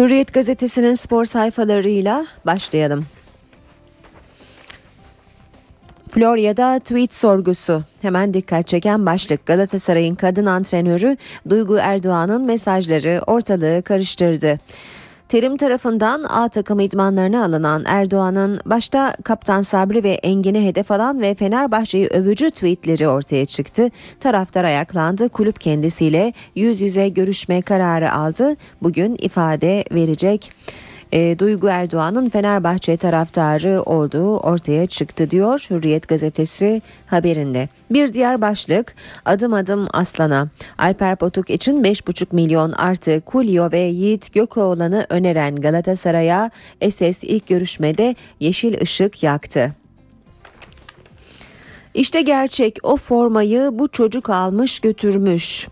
Hürriyet 0.05 0.33
gazetesinin 0.33 0.93
spor 0.93 1.25
sayfalarıyla 1.25 2.25
başlayalım. 2.45 3.05
Florya'da 6.11 6.79
tweet 6.79 7.13
sorgusu. 7.13 7.83
Hemen 8.01 8.33
dikkat 8.33 8.67
çeken 8.67 9.05
başlık 9.05 9.45
Galatasaray'ın 9.45 10.15
kadın 10.15 10.45
antrenörü 10.45 11.17
Duygu 11.49 11.77
Erdoğan'ın 11.77 12.45
mesajları 12.45 13.21
ortalığı 13.27 13.81
karıştırdı. 13.83 14.59
Terim 15.29 15.57
tarafından 15.57 16.23
A 16.23 16.49
takım 16.49 16.79
idmanlarına 16.79 17.45
alınan 17.45 17.83
Erdoğan'ın 17.85 18.59
başta 18.65 19.15
Kaptan 19.23 19.61
Sabri 19.61 20.03
ve 20.03 20.09
Engin'i 20.09 20.67
hedef 20.67 20.91
alan 20.91 21.21
ve 21.21 21.35
Fenerbahçe'yi 21.35 22.07
övücü 22.07 22.51
tweetleri 22.51 23.07
ortaya 23.07 23.45
çıktı. 23.45 23.89
Taraftar 24.19 24.63
ayaklandı. 24.63 25.29
Kulüp 25.29 25.61
kendisiyle 25.61 26.33
yüz 26.55 26.81
yüze 26.81 27.09
görüşme 27.09 27.61
kararı 27.61 28.13
aldı. 28.13 28.55
Bugün 28.81 29.15
ifade 29.19 29.85
verecek 29.91 30.51
e, 31.15 31.39
Duygu 31.39 31.67
Erdoğan'ın 31.67 32.29
Fenerbahçe 32.29 32.97
taraftarı 32.97 33.81
olduğu 33.81 34.37
ortaya 34.37 34.87
çıktı 34.87 35.31
diyor 35.31 35.65
Hürriyet 35.69 36.07
gazetesi 36.07 36.81
haberinde. 37.07 37.69
Bir 37.91 38.13
diğer 38.13 38.41
başlık 38.41 38.95
adım 39.25 39.53
adım 39.53 39.87
aslana. 39.93 40.47
Alper 40.77 41.15
Potuk 41.15 41.49
için 41.49 41.83
5,5 41.83 42.35
milyon 42.35 42.71
artı 42.71 43.21
Kulio 43.21 43.71
ve 43.71 43.79
Yiğit 43.79 44.33
Gökoğlan'ı 44.33 45.05
öneren 45.09 45.55
Galatasaray'a 45.55 46.51
SS 46.89 47.23
ilk 47.23 47.47
görüşmede 47.47 48.15
yeşil 48.39 48.81
ışık 48.81 49.23
yaktı. 49.23 49.71
İşte 51.93 52.21
gerçek 52.21 52.77
o 52.83 52.97
formayı 52.97 53.69
bu 53.71 53.87
çocuk 53.87 54.29
almış 54.29 54.79
götürmüş. 54.79 55.67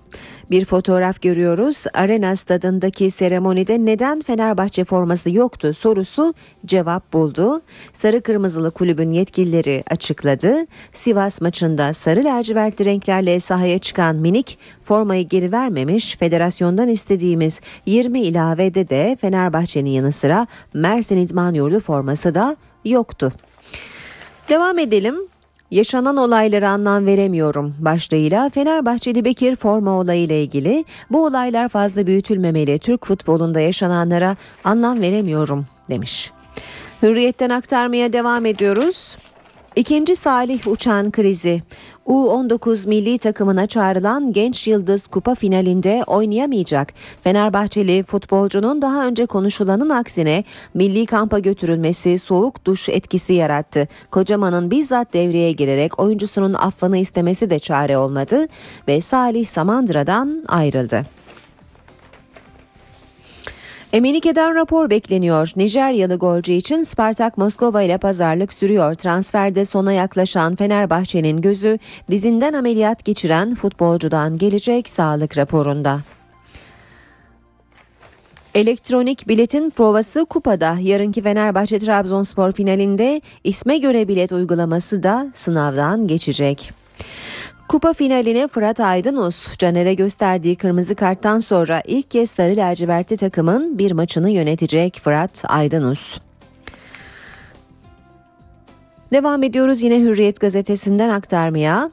Bir 0.51 0.65
fotoğraf 0.65 1.21
görüyoruz. 1.21 1.83
Arena 1.93 2.35
stadındaki 2.35 3.11
seremonide 3.11 3.85
neden 3.85 4.21
Fenerbahçe 4.21 4.83
forması 4.83 5.29
yoktu 5.29 5.73
sorusu 5.73 6.33
cevap 6.65 7.13
buldu. 7.13 7.61
Sarı 7.93 8.21
Kırmızılı 8.21 8.71
kulübün 8.71 9.11
yetkilileri 9.11 9.83
açıkladı. 9.91 10.55
Sivas 10.93 11.41
maçında 11.41 11.93
sarı 11.93 12.23
lacivertli 12.23 12.85
renklerle 12.85 13.39
sahaya 13.39 13.79
çıkan 13.79 14.15
Minik 14.15 14.57
formayı 14.81 15.27
geri 15.27 15.51
vermemiş. 15.51 16.17
Federasyondan 16.17 16.87
istediğimiz 16.87 17.61
20 17.85 18.21
ilavede 18.21 18.89
de 18.89 19.17
Fenerbahçe'nin 19.21 19.89
yanı 19.89 20.11
sıra 20.11 20.47
Mersin 20.73 21.17
İdman 21.17 21.53
Yurdu 21.53 21.79
forması 21.79 22.35
da 22.35 22.57
yoktu. 22.85 23.33
Devam 24.49 24.79
edelim. 24.79 25.32
Yaşanan 25.73 26.17
olaylara 26.17 26.69
anlam 26.69 27.05
veremiyorum 27.05 27.75
başlığıyla 27.79 28.49
Fenerbahçeli 28.49 29.25
Bekir 29.25 29.55
forma 29.55 29.91
olayıyla 29.91 30.35
ilgili 30.35 30.85
bu 31.09 31.25
olaylar 31.25 31.69
fazla 31.69 32.07
büyütülmemeli 32.07 32.79
Türk 32.79 33.05
futbolunda 33.05 33.59
yaşananlara 33.59 34.35
anlam 34.63 35.01
veremiyorum 35.01 35.65
demiş. 35.89 36.31
Hürriyetten 37.01 37.49
aktarmaya 37.49 38.13
devam 38.13 38.45
ediyoruz. 38.45 39.17
İkinci 39.75 40.15
Salih 40.15 40.67
uçan 40.67 41.11
krizi. 41.11 41.61
U19 42.07 42.87
milli 42.87 43.17
takımına 43.17 43.67
çağrılan 43.67 44.33
genç 44.33 44.67
yıldız 44.67 45.07
kupa 45.07 45.35
finalinde 45.35 46.03
oynayamayacak. 46.07 46.93
Fenerbahçeli 47.21 48.03
futbolcunun 48.03 48.81
daha 48.81 49.07
önce 49.07 49.25
konuşulanın 49.25 49.89
aksine 49.89 50.43
milli 50.73 51.05
kampa 51.05 51.39
götürülmesi 51.39 52.19
soğuk 52.19 52.65
duş 52.65 52.89
etkisi 52.89 53.33
yarattı. 53.33 53.87
Kocaman'ın 54.11 54.71
bizzat 54.71 55.13
devreye 55.13 55.51
girerek 55.51 55.99
oyuncusunun 55.99 56.53
affını 56.53 56.97
istemesi 56.97 57.49
de 57.49 57.59
çare 57.59 57.97
olmadı 57.97 58.47
ve 58.87 59.01
Salih 59.01 59.45
Samandıra'dan 59.45 60.43
ayrıldı. 60.47 61.22
Emenike'den 63.93 64.55
rapor 64.55 64.89
bekleniyor. 64.89 65.51
Nijeryalı 65.55 66.15
golcü 66.15 66.51
için 66.51 66.83
Spartak 66.83 67.37
Moskova 67.37 67.81
ile 67.81 67.97
pazarlık 67.97 68.53
sürüyor. 68.53 68.95
Transferde 68.95 69.65
sona 69.65 69.93
yaklaşan 69.93 70.55
Fenerbahçe'nin 70.55 71.41
gözü 71.41 71.79
dizinden 72.11 72.53
ameliyat 72.53 73.05
geçiren 73.05 73.55
futbolcudan 73.55 74.37
gelecek 74.37 74.89
sağlık 74.89 75.37
raporunda. 75.37 75.99
Elektronik 78.55 79.27
biletin 79.27 79.69
provası 79.69 80.25
kupada. 80.25 80.77
Yarınki 80.81 81.21
Fenerbahçe 81.21 81.79
Trabzonspor 81.79 82.51
finalinde 82.51 83.21
isme 83.43 83.77
göre 83.77 84.07
bilet 84.07 84.31
uygulaması 84.31 85.03
da 85.03 85.27
sınavdan 85.33 86.07
geçecek. 86.07 86.82
Kupa 87.67 87.93
finaline 87.93 88.47
Fırat 88.47 88.79
Aydınus, 88.79 89.57
Caner'e 89.57 89.93
gösterdiği 89.93 90.55
kırmızı 90.55 90.95
karttan 90.95 91.39
sonra 91.39 91.81
ilk 91.85 92.11
kez 92.11 92.31
sarı 92.31 92.55
lacivertli 92.55 93.17
takımın 93.17 93.77
bir 93.77 93.91
maçını 93.91 94.29
yönetecek 94.29 94.99
Fırat 95.03 95.43
Aydınus. 95.47 96.17
Devam 99.13 99.43
ediyoruz 99.43 99.83
yine 99.83 99.99
Hürriyet 99.99 100.39
gazetesinden 100.39 101.09
aktarmaya. 101.09 101.91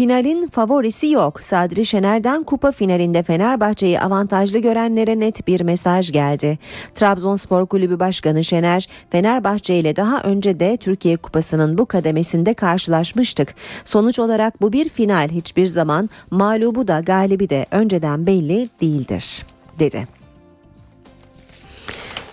Finalin 0.00 0.46
favorisi 0.46 1.10
yok. 1.10 1.40
Sadri 1.42 1.86
Şener'den 1.86 2.42
kupa 2.42 2.72
finalinde 2.72 3.22
Fenerbahçe'yi 3.22 4.00
avantajlı 4.00 4.58
görenlere 4.58 5.20
net 5.20 5.46
bir 5.46 5.60
mesaj 5.60 6.12
geldi. 6.12 6.58
Trabzonspor 6.94 7.66
Kulübü 7.66 8.00
Başkanı 8.00 8.44
Şener, 8.44 8.88
Fenerbahçe 9.10 9.74
ile 9.74 9.96
daha 9.96 10.22
önce 10.22 10.60
de 10.60 10.76
Türkiye 10.76 11.16
Kupası'nın 11.16 11.78
bu 11.78 11.86
kademesinde 11.86 12.54
karşılaşmıştık. 12.54 13.54
Sonuç 13.84 14.18
olarak 14.18 14.62
bu 14.62 14.72
bir 14.72 14.88
final. 14.88 15.28
Hiçbir 15.28 15.66
zaman 15.66 16.10
mağlubu 16.30 16.88
da 16.88 17.00
galibi 17.00 17.48
de 17.48 17.66
önceden 17.70 18.26
belli 18.26 18.68
değildir, 18.80 19.46
dedi. 19.78 20.19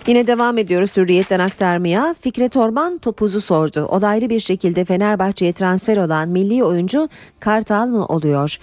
Yine 0.07 0.27
devam 0.27 0.57
ediyoruz 0.57 0.97
Hürriyet'ten 0.97 1.39
aktarmaya. 1.39 2.15
Fikret 2.21 2.57
Orman 2.57 2.97
topuzu 2.97 3.41
sordu. 3.41 3.85
Olaylı 3.85 4.29
bir 4.29 4.39
şekilde 4.39 4.85
Fenerbahçe'ye 4.85 5.53
transfer 5.53 5.97
olan 5.97 6.29
milli 6.29 6.63
oyuncu 6.63 7.09
Kartal 7.39 7.87
mı 7.87 8.05
oluyor? 8.05 8.57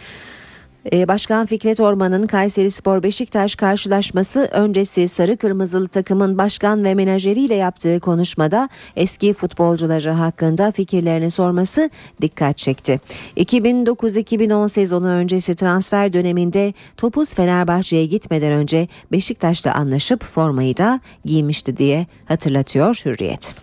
Ee, 0.93 1.09
Başkan 1.09 1.47
Fikret 1.47 1.81
Orman'ın 1.81 2.27
Kayseri 2.27 2.71
Spor 2.71 3.03
Beşiktaş 3.03 3.55
karşılaşması 3.55 4.49
öncesi 4.53 5.09
sarı 5.09 5.37
kırmızılı 5.37 5.89
takımın 5.89 6.39
başkan 6.39 6.85
ve 6.85 6.95
menajeriyle 6.95 7.55
yaptığı 7.55 8.01
konuşmada 8.01 8.69
eski 8.97 9.35
futbolcuları 9.35 10.11
hakkında 10.11 10.71
fikirlerini 10.71 11.31
sorması 11.31 11.91
dikkat 12.23 12.57
çekti. 12.57 13.01
2009-2010 13.37 14.69
sezonu 14.69 15.09
öncesi 15.09 15.55
transfer 15.55 16.13
döneminde 16.13 16.75
Topuz 16.97 17.29
Fenerbahçe'ye 17.29 18.07
gitmeden 18.07 18.53
önce 18.53 18.89
Beşiktaş'ta 19.13 19.73
anlaşıp 19.73 20.25
formayı 20.25 20.77
da 20.77 21.01
giymişti 21.25 21.77
diye 21.77 22.07
hatırlatıyor 22.25 23.03
Hürriyet. 23.05 23.55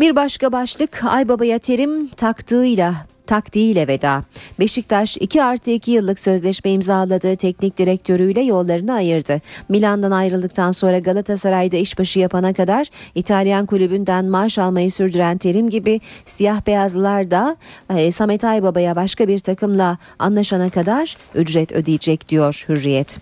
Bir 0.00 0.16
başka 0.16 0.52
başlık 0.52 1.04
Aybaba'ya 1.04 1.58
terim 1.58 2.08
taktığıyla 2.08 2.94
taktiğiyle 3.28 3.88
veda. 3.88 4.24
Beşiktaş 4.60 5.16
2 5.16 5.42
artı 5.42 5.70
2 5.70 5.90
yıllık 5.90 6.18
sözleşme 6.18 6.70
imzaladığı 6.70 7.36
teknik 7.36 7.78
direktörüyle 7.78 8.40
yollarını 8.40 8.94
ayırdı. 8.94 9.40
Milan'dan 9.68 10.10
ayrıldıktan 10.10 10.70
sonra 10.70 10.98
Galatasaray'da 10.98 11.76
işbaşı 11.76 12.18
yapana 12.18 12.52
kadar 12.52 12.86
İtalyan 13.14 13.66
kulübünden 13.66 14.24
maaş 14.24 14.58
almayı 14.58 14.90
sürdüren 14.90 15.38
Terim 15.38 15.70
gibi 15.70 16.00
siyah 16.26 16.66
beyazlılar 16.66 17.30
da 17.30 17.56
e, 17.96 18.12
Samet 18.12 18.44
Aybaba'ya 18.44 18.96
başka 18.96 19.28
bir 19.28 19.38
takımla 19.38 19.98
anlaşana 20.18 20.70
kadar 20.70 21.16
ücret 21.34 21.72
ödeyecek 21.72 22.28
diyor 22.28 22.64
Hürriyet. 22.68 23.18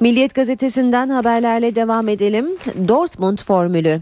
Milliyet 0.00 0.34
gazetesinden 0.34 1.08
haberlerle 1.08 1.74
devam 1.74 2.08
edelim. 2.08 2.46
Dortmund 2.88 3.38
formülü 3.38 4.00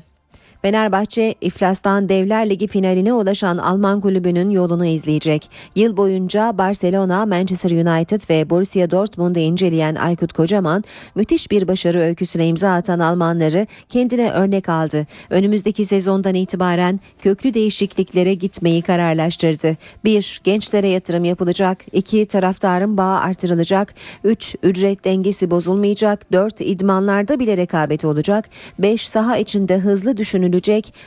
Fenerbahçe 0.62 1.34
iflastan 1.40 2.08
Devler 2.08 2.50
Ligi 2.50 2.66
finaline 2.66 3.12
ulaşan 3.12 3.58
Alman 3.58 4.00
kulübünün 4.00 4.50
yolunu 4.50 4.86
izleyecek. 4.86 5.50
Yıl 5.76 5.96
boyunca 5.96 6.58
Barcelona, 6.58 7.26
Manchester 7.26 7.70
United 7.70 8.30
ve 8.30 8.50
Borussia 8.50 8.90
Dortmund'u 8.90 9.38
inceleyen 9.38 9.94
Aykut 9.94 10.32
Kocaman 10.32 10.84
müthiş 11.14 11.50
bir 11.50 11.68
başarı 11.68 11.98
öyküsüne 11.98 12.46
imza 12.46 12.74
atan 12.74 12.98
Almanları 12.98 13.66
kendine 13.88 14.30
örnek 14.30 14.68
aldı. 14.68 15.06
Önümüzdeki 15.30 15.84
sezondan 15.84 16.34
itibaren 16.34 17.00
köklü 17.22 17.54
değişikliklere 17.54 18.34
gitmeyi 18.34 18.82
kararlaştırdı. 18.82 19.76
1. 20.04 20.40
Gençlere 20.44 20.88
yatırım 20.88 21.24
yapılacak. 21.24 21.78
2. 21.92 22.26
Taraftarın 22.26 22.96
bağı 22.96 23.18
artırılacak. 23.20 23.94
3. 24.24 24.54
Ücret 24.62 25.04
dengesi 25.04 25.50
bozulmayacak. 25.50 26.32
4. 26.32 26.60
idmanlarda 26.60 27.38
bile 27.38 27.56
rekabet 27.56 28.04
olacak. 28.04 28.50
5. 28.78 29.08
Saha 29.08 29.36
içinde 29.36 29.78
hızlı 29.78 30.16
düşünülecek. 30.16 30.47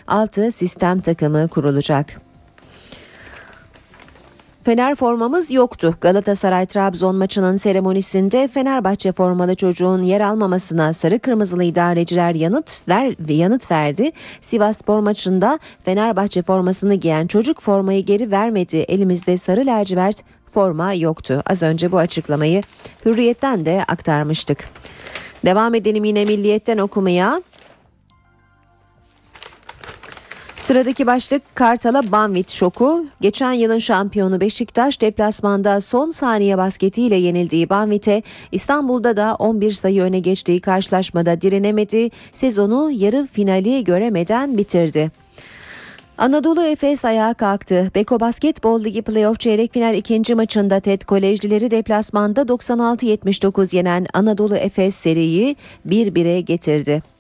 6. 0.07 0.51
Sistem 0.51 1.01
takımı 1.01 1.47
kurulacak. 1.47 2.21
Fener 4.63 4.95
formamız 4.95 5.51
yoktu. 5.51 5.95
Galatasaray 6.01 6.65
Trabzon 6.65 7.15
maçının 7.15 7.57
seremonisinde 7.57 8.47
Fenerbahçe 8.47 9.11
formalı 9.11 9.55
çocuğun 9.55 10.01
yer 10.03 10.21
almamasına 10.21 10.93
sarı 10.93 11.19
kırmızılı 11.19 11.63
idareciler 11.63 12.35
yanıt 12.35 12.87
ver 12.87 13.15
ve 13.19 13.33
yanıt 13.33 13.71
verdi. 13.71 14.11
Sivasspor 14.41 14.99
maçında 14.99 15.59
Fenerbahçe 15.83 16.41
formasını 16.41 16.95
giyen 16.95 17.27
çocuk 17.27 17.61
formayı 17.61 18.05
geri 18.05 18.31
vermedi. 18.31 18.77
Elimizde 18.77 19.37
sarı 19.37 19.65
lacivert 19.65 20.23
forma 20.47 20.93
yoktu. 20.93 21.43
Az 21.45 21.63
önce 21.63 21.91
bu 21.91 21.97
açıklamayı 21.97 22.63
Hürriyet'ten 23.05 23.65
de 23.65 23.83
aktarmıştık. 23.87 24.69
Devam 25.45 25.75
edelim 25.75 26.03
yine 26.03 26.25
Milliyet'ten 26.25 26.77
okumaya. 26.77 27.41
Sıradaki 30.61 31.07
başlık 31.07 31.55
Kartal'a 31.55 32.11
Banvit 32.11 32.49
şoku. 32.49 33.05
Geçen 33.21 33.51
yılın 33.51 33.79
şampiyonu 33.79 34.41
Beşiktaş 34.41 35.01
deplasmanda 35.01 35.81
son 35.81 36.09
saniye 36.09 36.57
basketiyle 36.57 37.15
yenildiği 37.15 37.69
Banvit'e 37.69 38.23
İstanbul'da 38.51 39.17
da 39.17 39.35
11 39.39 39.71
sayı 39.71 40.01
öne 40.01 40.19
geçtiği 40.19 40.61
karşılaşmada 40.61 41.41
direnemedi. 41.41 42.09
Sezonu 42.33 42.91
yarı 42.91 43.27
finali 43.31 43.83
göremeden 43.83 44.57
bitirdi. 44.57 45.11
Anadolu 46.17 46.63
Efes 46.63 47.05
ayağa 47.05 47.33
kalktı. 47.33 47.91
Beko 47.95 48.19
Basketbol 48.19 48.83
Ligi 48.83 49.01
Playoff 49.01 49.39
çeyrek 49.39 49.73
final 49.73 49.95
ikinci 49.95 50.35
maçında 50.35 50.79
TED 50.79 51.01
Kolejlileri 51.01 51.71
deplasmanda 51.71 52.41
96-79 52.41 53.75
yenen 53.75 54.05
Anadolu 54.13 54.55
Efes 54.55 54.95
seriyi 54.95 55.55
1-1'e 55.87 56.41
getirdi. 56.41 57.10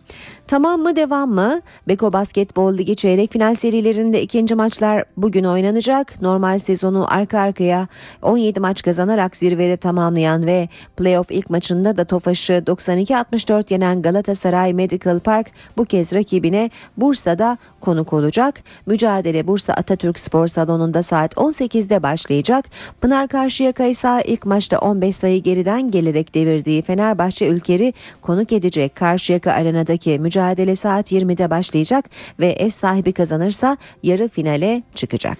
Tamam 0.51 0.81
mı 0.81 0.95
devam 0.95 1.31
mı? 1.31 1.61
Beko 1.87 2.13
Basketbol 2.13 2.77
Ligi 2.77 2.95
çeyrek 2.95 3.31
final 3.31 3.55
serilerinde 3.55 4.21
ikinci 4.21 4.55
maçlar 4.55 5.03
bugün 5.17 5.43
oynanacak. 5.43 6.21
Normal 6.21 6.59
sezonu 6.59 7.05
arka 7.13 7.39
arkaya 7.39 7.87
17 8.21 8.59
maç 8.59 8.83
kazanarak 8.83 9.37
zirvede 9.37 9.77
tamamlayan 9.77 10.45
ve 10.45 10.69
playoff 10.97 11.31
ilk 11.31 11.49
maçında 11.49 11.97
da 11.97 12.05
Tofaş'ı 12.05 12.53
92-64 12.53 13.73
yenen 13.73 14.01
Galatasaray 14.01 14.73
Medical 14.73 15.19
Park 15.19 15.47
bu 15.77 15.85
kez 15.85 16.13
rakibine 16.13 16.69
Bursa'da 16.97 17.57
konuk 17.81 18.13
olacak. 18.13 18.59
Mücadele 18.85 19.47
Bursa 19.47 19.73
Atatürk 19.73 20.19
Spor 20.19 20.47
Salonu'nda 20.47 21.03
saat 21.03 21.33
18'de 21.33 22.03
başlayacak. 22.03 22.65
Pınar 23.01 23.27
Karşıyaka 23.27 23.85
ise 23.85 24.23
ilk 24.25 24.45
maçta 24.45 24.79
15 24.79 25.15
sayı 25.15 25.43
geriden 25.43 25.91
gelerek 25.91 26.35
devirdiği 26.35 26.81
Fenerbahçe 26.81 27.47
ülkeri 27.47 27.93
konuk 28.21 28.51
edecek. 28.51 28.95
Karşıyaka 28.95 29.51
Arena'daki 29.51 30.19
mücadele 30.19 30.40
saat 30.75 31.11
20'de 31.11 31.49
başlayacak 31.49 32.05
ve 32.39 32.47
ev 32.47 32.69
sahibi 32.69 33.13
kazanırsa 33.13 33.77
yarı 34.03 34.27
finale 34.27 34.83
çıkacak. 34.95 35.37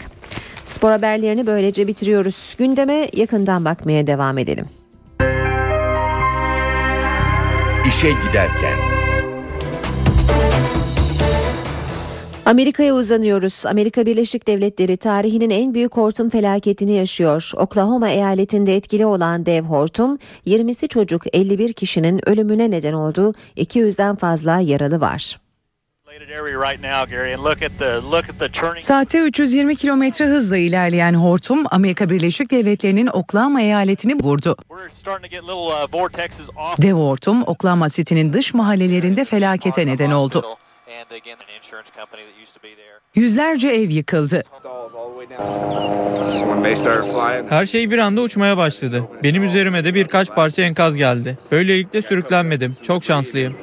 Spor 0.63 0.91
haberlerini 0.91 1.47
böylece 1.47 1.87
bitiriyoruz. 1.87 2.55
Gündeme 2.57 3.09
yakından 3.13 3.65
bakmaya 3.65 4.07
devam 4.07 4.37
edelim. 4.37 4.65
İşe 7.87 8.09
giderken. 8.11 8.90
Amerika'ya 12.51 12.93
uzanıyoruz. 12.93 13.65
Amerika 13.65 14.05
Birleşik 14.05 14.47
Devletleri 14.47 14.97
tarihinin 14.97 15.49
en 15.49 15.73
büyük 15.73 15.97
hortum 15.97 16.29
felaketini 16.29 16.91
yaşıyor. 16.91 17.51
Oklahoma 17.55 18.09
eyaletinde 18.09 18.75
etkili 18.75 19.05
olan 19.05 19.45
dev 19.45 19.63
hortum 19.63 20.17
20'si 20.47 20.87
çocuk 20.87 21.21
51 21.33 21.73
kişinin 21.73 22.29
ölümüne 22.29 22.71
neden 22.71 22.93
oldu. 22.93 23.33
200'den 23.57 24.15
fazla 24.15 24.59
yaralı 24.59 25.01
var. 25.01 25.39
Saatte 28.79 29.19
320 29.19 29.75
kilometre 29.75 30.25
hızla 30.25 30.57
ilerleyen 30.57 31.13
hortum 31.13 31.63
Amerika 31.71 32.09
Birleşik 32.09 32.51
Devletleri'nin 32.51 33.07
Oklahoma 33.07 33.61
eyaletini 33.61 34.23
vurdu. 34.23 34.57
Dev 36.81 36.93
hortum 36.93 37.43
Oklahoma 37.45 37.89
City'nin 37.89 38.33
dış 38.33 38.53
mahallelerinde 38.53 39.25
felakete 39.25 39.85
neden 39.85 40.11
oldu. 40.11 40.57
Yüzlerce 43.15 43.67
ev 43.67 43.89
yıkıldı. 43.89 44.43
Her 47.49 47.65
şey 47.65 47.91
bir 47.91 47.97
anda 47.97 48.21
uçmaya 48.21 48.57
başladı. 48.57 49.03
Benim 49.23 49.43
üzerime 49.43 49.83
de 49.83 49.93
birkaç 49.93 50.29
parça 50.29 50.61
enkaz 50.61 50.95
geldi. 50.95 51.37
Böylelikle 51.51 52.01
sürüklenmedim. 52.01 52.75
Çok 52.83 53.03
şanslıyım. 53.03 53.57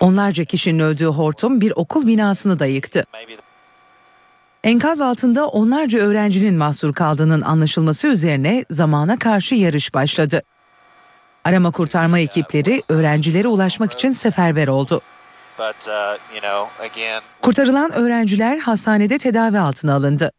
Onlarca 0.00 0.44
kişinin 0.44 0.78
öldüğü 0.78 1.06
hortum 1.06 1.60
bir 1.60 1.72
okul 1.76 2.06
binasını 2.06 2.58
da 2.58 2.66
yıktı. 2.66 3.04
Enkaz 4.64 5.00
altında 5.02 5.46
onlarca 5.46 5.98
öğrencinin 5.98 6.54
mahsur 6.54 6.94
kaldığının 6.94 7.40
anlaşılması 7.40 8.08
üzerine 8.08 8.64
zamana 8.70 9.18
karşı 9.18 9.54
yarış 9.54 9.94
başladı. 9.94 10.42
Arama 11.46 11.70
kurtarma 11.70 12.18
ekipleri 12.18 12.80
öğrencilere 12.88 13.48
ulaşmak 13.48 13.92
için 13.92 14.08
seferber 14.08 14.68
oldu. 14.68 15.00
Kurtarılan 17.42 17.92
öğrenciler 17.92 18.58
hastanede 18.58 19.18
tedavi 19.18 19.58
altına 19.58 19.94
alındı. 19.94 20.32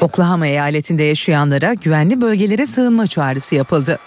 Oklahoma 0.00 0.46
eyaletinde 0.46 1.02
yaşayanlara 1.02 1.74
güvenli 1.74 2.20
bölgelere 2.20 2.66
sığınma 2.66 3.06
çağrısı 3.06 3.54
yapıldı. 3.54 3.98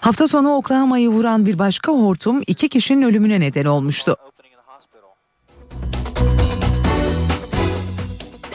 Hafta 0.00 0.28
sonu 0.28 0.54
Oklahoma'yı 0.56 1.08
vuran 1.08 1.46
bir 1.46 1.58
başka 1.58 1.92
hortum 1.92 2.42
iki 2.46 2.68
kişinin 2.68 3.02
ölümüne 3.02 3.40
neden 3.40 3.64
olmuştu. 3.64 4.16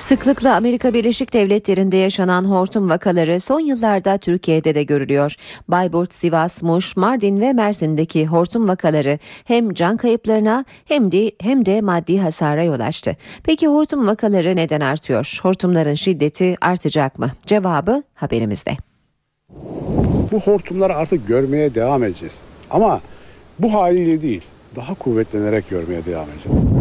Sıklıkla 0.09 0.55
Amerika 0.55 0.93
Birleşik 0.93 1.33
Devletleri'nde 1.33 1.97
yaşanan 1.97 2.45
hortum 2.45 2.89
vakaları 2.89 3.39
son 3.39 3.59
yıllarda 3.59 4.17
Türkiye'de 4.17 4.75
de 4.75 4.83
görülüyor. 4.83 5.35
Bayburt, 5.67 6.13
Sivas, 6.13 6.61
Muş, 6.61 6.97
Mardin 6.97 7.41
ve 7.41 7.53
Mersin'deki 7.53 8.27
hortum 8.27 8.67
vakaları 8.67 9.19
hem 9.43 9.73
can 9.73 9.97
kayıplarına 9.97 10.65
hem 10.85 11.11
de 11.11 11.31
hem 11.41 11.65
de 11.65 11.81
maddi 11.81 12.19
hasara 12.19 12.63
yol 12.63 12.79
açtı. 12.79 13.17
Peki 13.43 13.67
hortum 13.67 14.07
vakaları 14.07 14.55
neden 14.55 14.81
artıyor? 14.81 15.39
Hortumların 15.43 15.95
şiddeti 15.95 16.55
artacak 16.61 17.19
mı? 17.19 17.31
Cevabı 17.45 18.03
haberimizde. 18.13 18.71
Bu 20.31 20.39
hortumları 20.39 20.95
artık 20.95 21.27
görmeye 21.27 21.75
devam 21.75 22.03
edeceğiz. 22.03 22.39
Ama 22.69 23.01
bu 23.59 23.73
haliyle 23.73 24.21
değil, 24.21 24.43
daha 24.75 24.93
kuvvetlenerek 24.93 25.69
görmeye 25.69 26.05
devam 26.05 26.27
edeceğiz. 26.29 26.78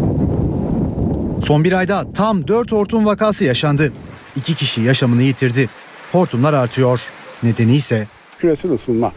Son 1.43 1.63
bir 1.63 1.73
ayda 1.73 2.13
tam 2.13 2.47
4 2.47 2.71
hortum 2.71 3.05
vakası 3.05 3.45
yaşandı. 3.45 3.93
2 4.35 4.55
kişi 4.55 4.81
yaşamını 4.81 5.21
yitirdi. 5.21 5.69
Hortumlar 6.11 6.53
artıyor. 6.53 7.01
Nedeni 7.43 7.75
ise 7.75 8.07
Küresel 8.39 8.71
ısınma. 8.71 9.11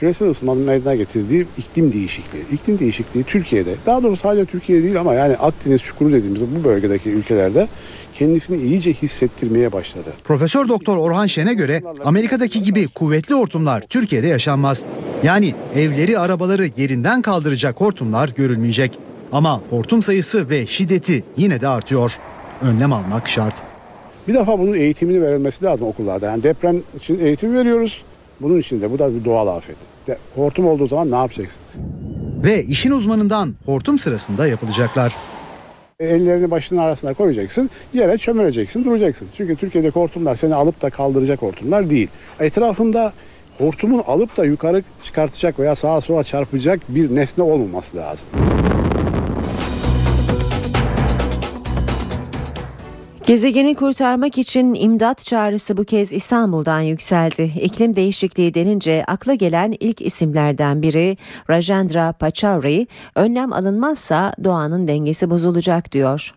Küresel 0.00 0.30
ısınmanın 0.30 0.62
meydana 0.62 0.94
getirdiği 0.94 1.46
iklim 1.58 1.92
değişikliği. 1.92 2.42
İklim 2.52 2.78
değişikliği 2.78 3.24
Türkiye'de, 3.24 3.74
daha 3.86 4.02
doğrusu 4.02 4.22
sadece 4.22 4.44
Türkiye 4.44 4.82
değil 4.82 5.00
ama 5.00 5.14
yani 5.14 5.36
Akdeniz 5.36 5.82
çukuru 5.82 6.12
dediğimiz 6.12 6.40
bu 6.40 6.64
bölgedeki 6.64 7.10
ülkelerde 7.10 7.68
kendisini 8.18 8.62
iyice 8.62 8.92
hissettirmeye 8.92 9.72
başladı. 9.72 10.08
Profesör 10.24 10.68
Doktor 10.68 10.96
Orhan 10.96 11.26
Şen'e 11.26 11.54
göre 11.54 11.82
Amerika'daki 12.04 12.62
gibi 12.62 12.88
kuvvetli 12.88 13.34
hortumlar 13.34 13.80
Türkiye'de 13.80 14.26
yaşanmaz. 14.26 14.84
Yani 15.22 15.54
evleri, 15.74 16.18
arabaları 16.18 16.70
yerinden 16.76 17.22
kaldıracak 17.22 17.80
hortumlar 17.80 18.28
görülmeyecek. 18.36 18.98
Ama 19.32 19.60
hortum 19.70 20.02
sayısı 20.02 20.50
ve 20.50 20.66
şiddeti 20.66 21.24
yine 21.36 21.60
de 21.60 21.68
artıyor. 21.68 22.12
Önlem 22.62 22.92
almak 22.92 23.28
şart. 23.28 23.62
Bir 24.28 24.34
defa 24.34 24.58
bunun 24.58 24.74
eğitimini 24.74 25.22
verilmesi 25.22 25.64
lazım 25.64 25.86
okullarda. 25.86 26.26
Yani 26.26 26.42
deprem 26.42 26.82
için 26.96 27.18
eğitim 27.18 27.56
veriyoruz. 27.56 28.02
Bunun 28.40 28.58
için 28.58 28.80
de 28.80 28.90
bu 28.90 28.98
da 28.98 29.14
bir 29.14 29.24
doğal 29.24 29.46
afet. 29.46 29.76
De, 30.06 30.18
hortum 30.34 30.66
olduğu 30.66 30.86
zaman 30.86 31.10
ne 31.10 31.16
yapacaksın? 31.16 31.62
Ve 32.44 32.64
işin 32.64 32.90
uzmanından 32.90 33.54
hortum 33.66 33.98
sırasında 33.98 34.46
yapılacaklar. 34.46 35.14
Ellerini 36.00 36.50
başının 36.50 36.80
arasına 36.80 37.14
koyacaksın, 37.14 37.70
yere 37.94 38.18
çömeleceksin, 38.18 38.84
duracaksın. 38.84 39.28
Çünkü 39.36 39.56
Türkiye'deki 39.56 39.94
hortumlar 39.94 40.34
seni 40.34 40.54
alıp 40.54 40.82
da 40.82 40.90
kaldıracak 40.90 41.42
hortumlar 41.42 41.90
değil. 41.90 42.08
Etrafında 42.40 43.12
hortumun 43.58 44.02
alıp 44.06 44.36
da 44.36 44.44
yukarı 44.44 44.82
çıkartacak 45.02 45.58
veya 45.58 45.74
sağa 45.74 46.00
sola 46.00 46.24
çarpacak 46.24 46.80
bir 46.88 47.14
nesne 47.14 47.44
olmaması 47.44 47.96
lazım. 47.96 48.28
Gezegeni 53.28 53.74
kurtarmak 53.74 54.38
için 54.38 54.74
imdat 54.74 55.24
çağrısı 55.24 55.76
bu 55.76 55.84
kez 55.84 56.12
İstanbul'dan 56.12 56.80
yükseldi. 56.80 57.52
İklim 57.62 57.96
değişikliği 57.96 58.54
denince 58.54 59.04
akla 59.06 59.34
gelen 59.34 59.74
ilk 59.80 60.02
isimlerden 60.02 60.82
biri 60.82 61.16
Rajendra 61.50 62.12
Pachauri, 62.12 62.86
önlem 63.14 63.52
alınmazsa 63.52 64.32
doğanın 64.44 64.88
dengesi 64.88 65.30
bozulacak 65.30 65.92
diyor. 65.92 66.34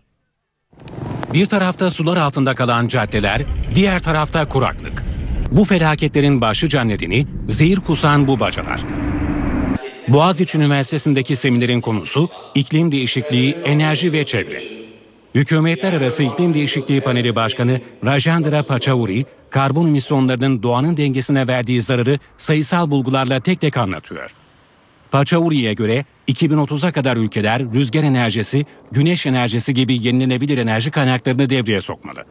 Bir 1.32 1.46
tarafta 1.46 1.90
sular 1.90 2.16
altında 2.16 2.54
kalan 2.54 2.88
caddeler, 2.88 3.42
diğer 3.74 4.02
tarafta 4.02 4.48
kuraklık. 4.48 5.04
Bu 5.50 5.64
felaketlerin 5.64 6.40
başlıca 6.40 6.84
nedeni 6.84 7.26
zehir 7.48 7.76
kusan 7.76 8.26
bu 8.26 8.40
bacalar. 8.40 8.84
Boğaziçi 10.08 10.58
Üniversitesi'ndeki 10.58 11.36
seminerin 11.36 11.80
konusu 11.80 12.28
iklim 12.54 12.92
değişikliği, 12.92 13.52
enerji 13.52 14.12
ve 14.12 14.26
çevre. 14.26 14.81
Hükümetler 15.34 15.92
Arası 15.92 16.22
İklim 16.22 16.54
Değişikliği 16.54 17.00
Paneli 17.00 17.34
Başkanı 17.34 17.80
Rajendra 18.04 18.62
Pachauri, 18.62 19.26
karbon 19.50 19.86
emisyonlarının 19.86 20.62
doğanın 20.62 20.96
dengesine 20.96 21.46
verdiği 21.46 21.82
zararı 21.82 22.18
sayısal 22.36 22.90
bulgularla 22.90 23.40
tek 23.40 23.60
tek 23.60 23.76
anlatıyor. 23.76 24.34
Pachauri'ye 25.12 25.74
göre 25.74 26.04
2030'a 26.28 26.92
kadar 26.92 27.16
ülkeler 27.16 27.62
rüzgar 27.74 28.02
enerjisi, 28.02 28.66
güneş 28.92 29.26
enerjisi 29.26 29.74
gibi 29.74 30.06
yenilenebilir 30.06 30.58
enerji 30.58 30.90
kaynaklarını 30.90 31.50
devreye 31.50 31.80
sokmalı. 31.80 32.24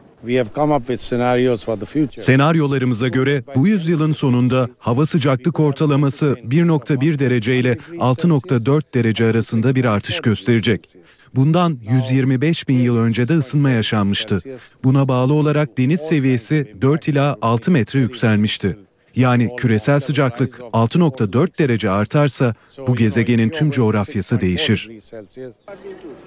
Senaryolarımıza 2.21 3.07
göre 3.07 3.43
bu 3.55 3.67
yüzyılın 3.67 4.11
sonunda 4.11 4.69
hava 4.79 5.05
sıcaklık 5.05 5.59
ortalaması 5.59 6.37
1.1 6.47 7.19
derece 7.19 7.59
ile 7.59 7.73
6.4 7.73 8.81
derece 8.93 9.25
arasında 9.25 9.75
bir 9.75 9.85
artış 9.85 10.19
gösterecek. 10.19 10.95
Bundan 11.35 11.79
125 11.91 12.67
bin 12.67 12.79
yıl 12.79 12.97
önce 12.97 13.27
de 13.27 13.33
ısınma 13.33 13.69
yaşanmıştı. 13.69 14.41
Buna 14.83 15.07
bağlı 15.07 15.33
olarak 15.33 15.77
deniz 15.77 16.01
seviyesi 16.01 16.75
4 16.81 17.07
ila 17.07 17.37
6 17.41 17.71
metre 17.71 17.99
yükselmişti. 17.99 18.77
Yani 19.15 19.55
küresel 19.57 19.99
sıcaklık 19.99 20.59
6.4 20.59 21.59
derece 21.59 21.89
artarsa 21.89 22.53
bu 22.87 22.95
gezegenin 22.95 23.49
tüm 23.49 23.71
coğrafyası 23.71 24.41
değişir. 24.41 24.89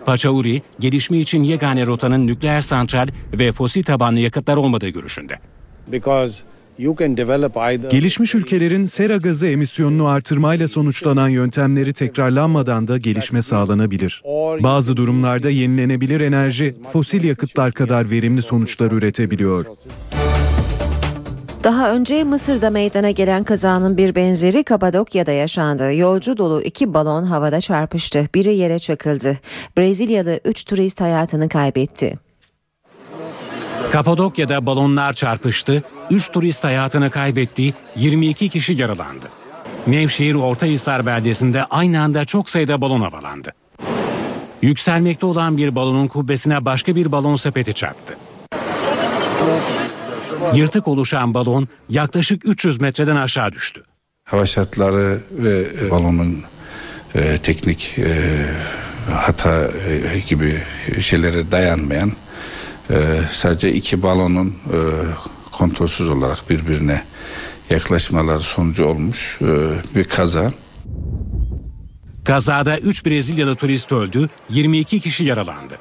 Pachauri, 0.07 0.62
gelişme 0.80 1.18
için 1.18 1.43
yegane 1.43 1.87
rotanın 1.87 2.26
nükleer 2.26 2.61
santral 2.61 3.09
ve 3.32 3.53
fosil 3.53 3.82
tabanlı 3.82 4.20
yakıtlar 4.20 4.57
olmadığı 4.57 4.89
görüşünde. 4.89 5.39
Gelişmiş 7.91 8.35
ülkelerin 8.35 8.85
sera 8.85 9.16
gazı 9.16 9.47
emisyonunu 9.47 10.07
artırmayla 10.07 10.68
sonuçlanan 10.68 11.28
yöntemleri 11.28 11.93
tekrarlanmadan 11.93 12.89
da 12.89 12.99
gelişme 12.99 13.43
sağlanabilir. 13.43 14.22
Bazı 14.62 14.97
durumlarda 14.97 15.51
yenilenebilir 15.51 16.20
enerji 16.20 16.74
fosil 16.93 17.24
yakıtlar 17.24 17.72
kadar 17.72 18.11
verimli 18.11 18.43
sonuçlar 18.43 18.93
üretebiliyor. 18.93 19.66
Daha 21.64 21.92
önce 21.92 22.24
Mısır'da 22.24 22.70
meydana 22.70 23.10
gelen 23.10 23.44
kazanın 23.44 23.96
bir 23.96 24.14
benzeri 24.14 24.64
Kapadokya'da 24.64 25.32
yaşandı. 25.32 25.94
Yolcu 25.94 26.36
dolu 26.36 26.62
iki 26.62 26.94
balon 26.94 27.24
havada 27.24 27.60
çarpıştı. 27.60 28.28
Biri 28.34 28.54
yere 28.54 28.78
çakıldı. 28.78 29.38
Brezilyalı 29.78 30.40
3 30.44 30.64
turist 30.64 31.00
hayatını 31.00 31.48
kaybetti. 31.48 32.18
Kapadokya'da 33.92 34.66
balonlar 34.66 35.12
çarpıştı, 35.12 35.82
3 36.10 36.32
turist 36.32 36.64
hayatını 36.64 37.10
kaybetti, 37.10 37.74
22 37.96 38.48
kişi 38.48 38.72
yaralandı. 38.72 39.28
Nevşehir 39.86 40.34
Ortahisar 40.34 41.06
beldesinde 41.06 41.64
aynı 41.64 42.00
anda 42.00 42.24
çok 42.24 42.50
sayıda 42.50 42.80
balon 42.80 43.00
havalandı. 43.00 43.52
Yükselmekte 44.62 45.26
olan 45.26 45.56
bir 45.56 45.74
balonun 45.74 46.08
kubbesine 46.08 46.64
başka 46.64 46.96
bir 46.96 47.12
balon 47.12 47.36
sepeti 47.36 47.74
çarptı. 47.74 48.16
Yırtık 50.55 50.88
oluşan 50.88 51.34
balon 51.34 51.68
yaklaşık 51.88 52.49
300 52.49 52.80
metreden 52.80 53.16
aşağı 53.16 53.53
düştü. 53.53 53.82
Hava 54.24 54.47
şartları 54.47 55.20
ve 55.30 55.66
e, 55.86 55.90
balonun 55.90 56.42
e, 57.14 57.38
teknik 57.38 57.99
e, 57.99 58.47
hata 59.12 59.68
e, 60.14 60.18
gibi 60.28 60.62
şeylere 61.01 61.51
dayanmayan 61.51 62.12
e, 62.90 62.95
sadece 63.32 63.72
iki 63.72 64.03
balonun 64.03 64.49
e, 64.49 64.78
kontrolsüz 65.53 66.09
olarak 66.09 66.51
birbirine 66.51 67.05
yaklaşmaları 67.70 68.40
sonucu 68.42 68.84
olmuş 68.84 69.38
e, 69.42 69.47
bir 69.97 70.05
kaza. 70.05 70.53
Kazada 72.24 72.78
3 72.78 73.07
Brezilyalı 73.07 73.57
turist 73.57 73.92
öldü, 73.92 74.28
22 74.51 75.01
kişi 75.01 75.24
yaralandı. 75.24 75.78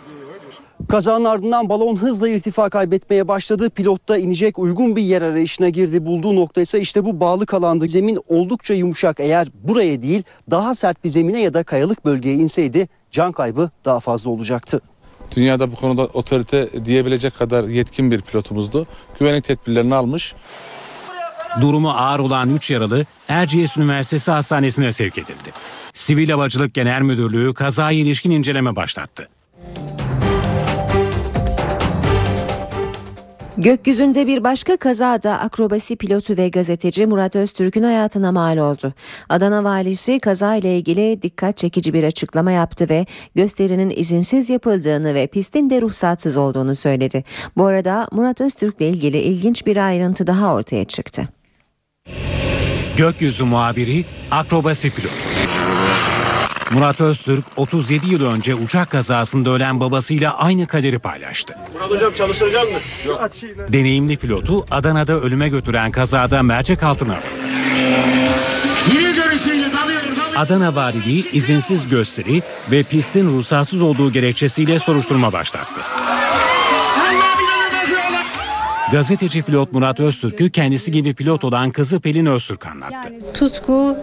Kazanın 0.89 1.25
ardından 1.25 1.69
balon 1.69 1.95
hızla 1.95 2.29
irtifa 2.29 2.69
kaybetmeye 2.69 3.27
başladı. 3.27 3.69
Pilot 3.69 4.09
da 4.09 4.17
inecek 4.17 4.59
uygun 4.59 4.95
bir 4.95 5.01
yer 5.01 5.21
arayışına 5.21 5.69
girdi. 5.69 6.05
Bulduğu 6.05 6.35
nokta 6.35 6.61
ise 6.61 6.79
işte 6.79 7.05
bu 7.05 7.19
bağlı 7.19 7.45
kalandı. 7.45 7.87
Zemin 7.87 8.19
oldukça 8.27 8.73
yumuşak. 8.73 9.19
Eğer 9.19 9.47
buraya 9.63 10.01
değil 10.01 10.23
daha 10.51 10.75
sert 10.75 11.03
bir 11.03 11.09
zemine 11.09 11.41
ya 11.41 11.53
da 11.53 11.63
kayalık 11.63 12.05
bölgeye 12.05 12.35
inseydi 12.35 12.87
can 13.11 13.31
kaybı 13.31 13.69
daha 13.85 13.99
fazla 13.99 14.29
olacaktı. 14.31 14.81
Dünyada 15.35 15.71
bu 15.71 15.75
konuda 15.75 16.03
otorite 16.05 16.85
diyebilecek 16.85 17.37
kadar 17.37 17.63
yetkin 17.67 18.11
bir 18.11 18.21
pilotumuzdu. 18.21 18.87
Güvenlik 19.19 19.43
tedbirlerini 19.43 19.95
almış. 19.95 20.35
Durumu 21.61 21.89
ağır 21.89 22.19
olan 22.19 22.49
3 22.49 22.71
yaralı 22.71 23.05
Erciyes 23.27 23.77
Üniversitesi 23.77 24.31
Hastanesi'ne 24.31 24.91
sevk 24.91 25.17
edildi. 25.17 25.51
Sivil 25.93 26.29
Havacılık 26.29 26.73
Genel 26.73 27.01
Müdürlüğü 27.01 27.53
kazaya 27.53 27.99
ilişkin 27.99 28.31
inceleme 28.31 28.75
başlattı. 28.75 29.29
Gökyüzünde 33.57 34.27
bir 34.27 34.43
başka 34.43 34.77
kazada 34.77 35.39
akrobasi 35.39 35.95
pilotu 35.95 36.37
ve 36.37 36.49
gazeteci 36.49 37.05
Murat 37.05 37.35
Öztürk'ün 37.35 37.83
hayatına 37.83 38.31
mal 38.31 38.57
oldu. 38.57 38.93
Adana 39.29 39.63
valisi 39.63 40.19
kazayla 40.19 40.69
ilgili 40.69 41.21
dikkat 41.21 41.57
çekici 41.57 41.93
bir 41.93 42.03
açıklama 42.03 42.51
yaptı 42.51 42.89
ve 42.89 43.05
gösterinin 43.35 43.93
izinsiz 43.95 44.49
yapıldığını 44.49 45.15
ve 45.15 45.27
pistin 45.27 45.69
de 45.69 45.81
ruhsatsız 45.81 46.37
olduğunu 46.37 46.75
söyledi. 46.75 47.23
Bu 47.57 47.65
arada 47.65 48.07
Murat 48.11 48.41
Öztürk'le 48.41 48.81
ilgili 48.81 49.17
ilginç 49.17 49.65
bir 49.65 49.77
ayrıntı 49.77 50.27
daha 50.27 50.53
ortaya 50.53 50.85
çıktı. 50.85 51.27
Gökyüzü 52.97 53.43
muhabiri 53.43 54.05
akrobasi 54.31 54.91
pilotu. 54.91 55.15
Murat 56.73 57.01
Öztürk 57.01 57.45
37 57.55 58.07
yıl 58.07 58.25
önce 58.25 58.55
uçak 58.55 58.89
kazasında 58.89 59.49
ölen 59.49 59.79
babasıyla 59.79 60.37
aynı 60.37 60.67
kaderi 60.67 60.99
paylaştı. 60.99 61.55
Murat 61.73 61.89
hocam 61.89 62.11
çalışacak 62.13 62.63
mı? 62.63 62.77
Yok. 63.07 63.29
Deneyimli 63.73 64.17
pilotu 64.17 64.65
Adana'da 64.71 65.13
ölüme 65.19 65.49
götüren 65.49 65.91
kazada 65.91 66.43
mercek 66.43 66.83
altına 66.83 67.13
alındı. 67.13 67.27
Yine 68.93 69.11
görüşüyle 69.11 69.73
dalıyor. 69.73 70.01
Adana 70.35 70.75
Valiliği 70.75 71.31
izinsiz 71.31 71.87
gösteri 71.89 72.41
ve 72.71 72.83
pistin 72.83 73.37
ruhsatsız 73.37 73.81
olduğu 73.81 74.11
gerekçesiyle 74.11 74.79
soruşturma 74.79 75.33
başlattı. 75.33 75.81
Gazeteci 78.91 79.41
pilot 79.41 79.71
Murat 79.73 79.99
Öztürk'ü 79.99 80.49
kendisi 80.51 80.91
gibi 80.91 81.13
pilot 81.13 81.43
olan 81.43 81.71
kızı 81.71 81.99
Pelin 81.99 82.25
Öztürk 82.25 82.65
anlattı. 82.65 83.09
Tutku 83.33 83.97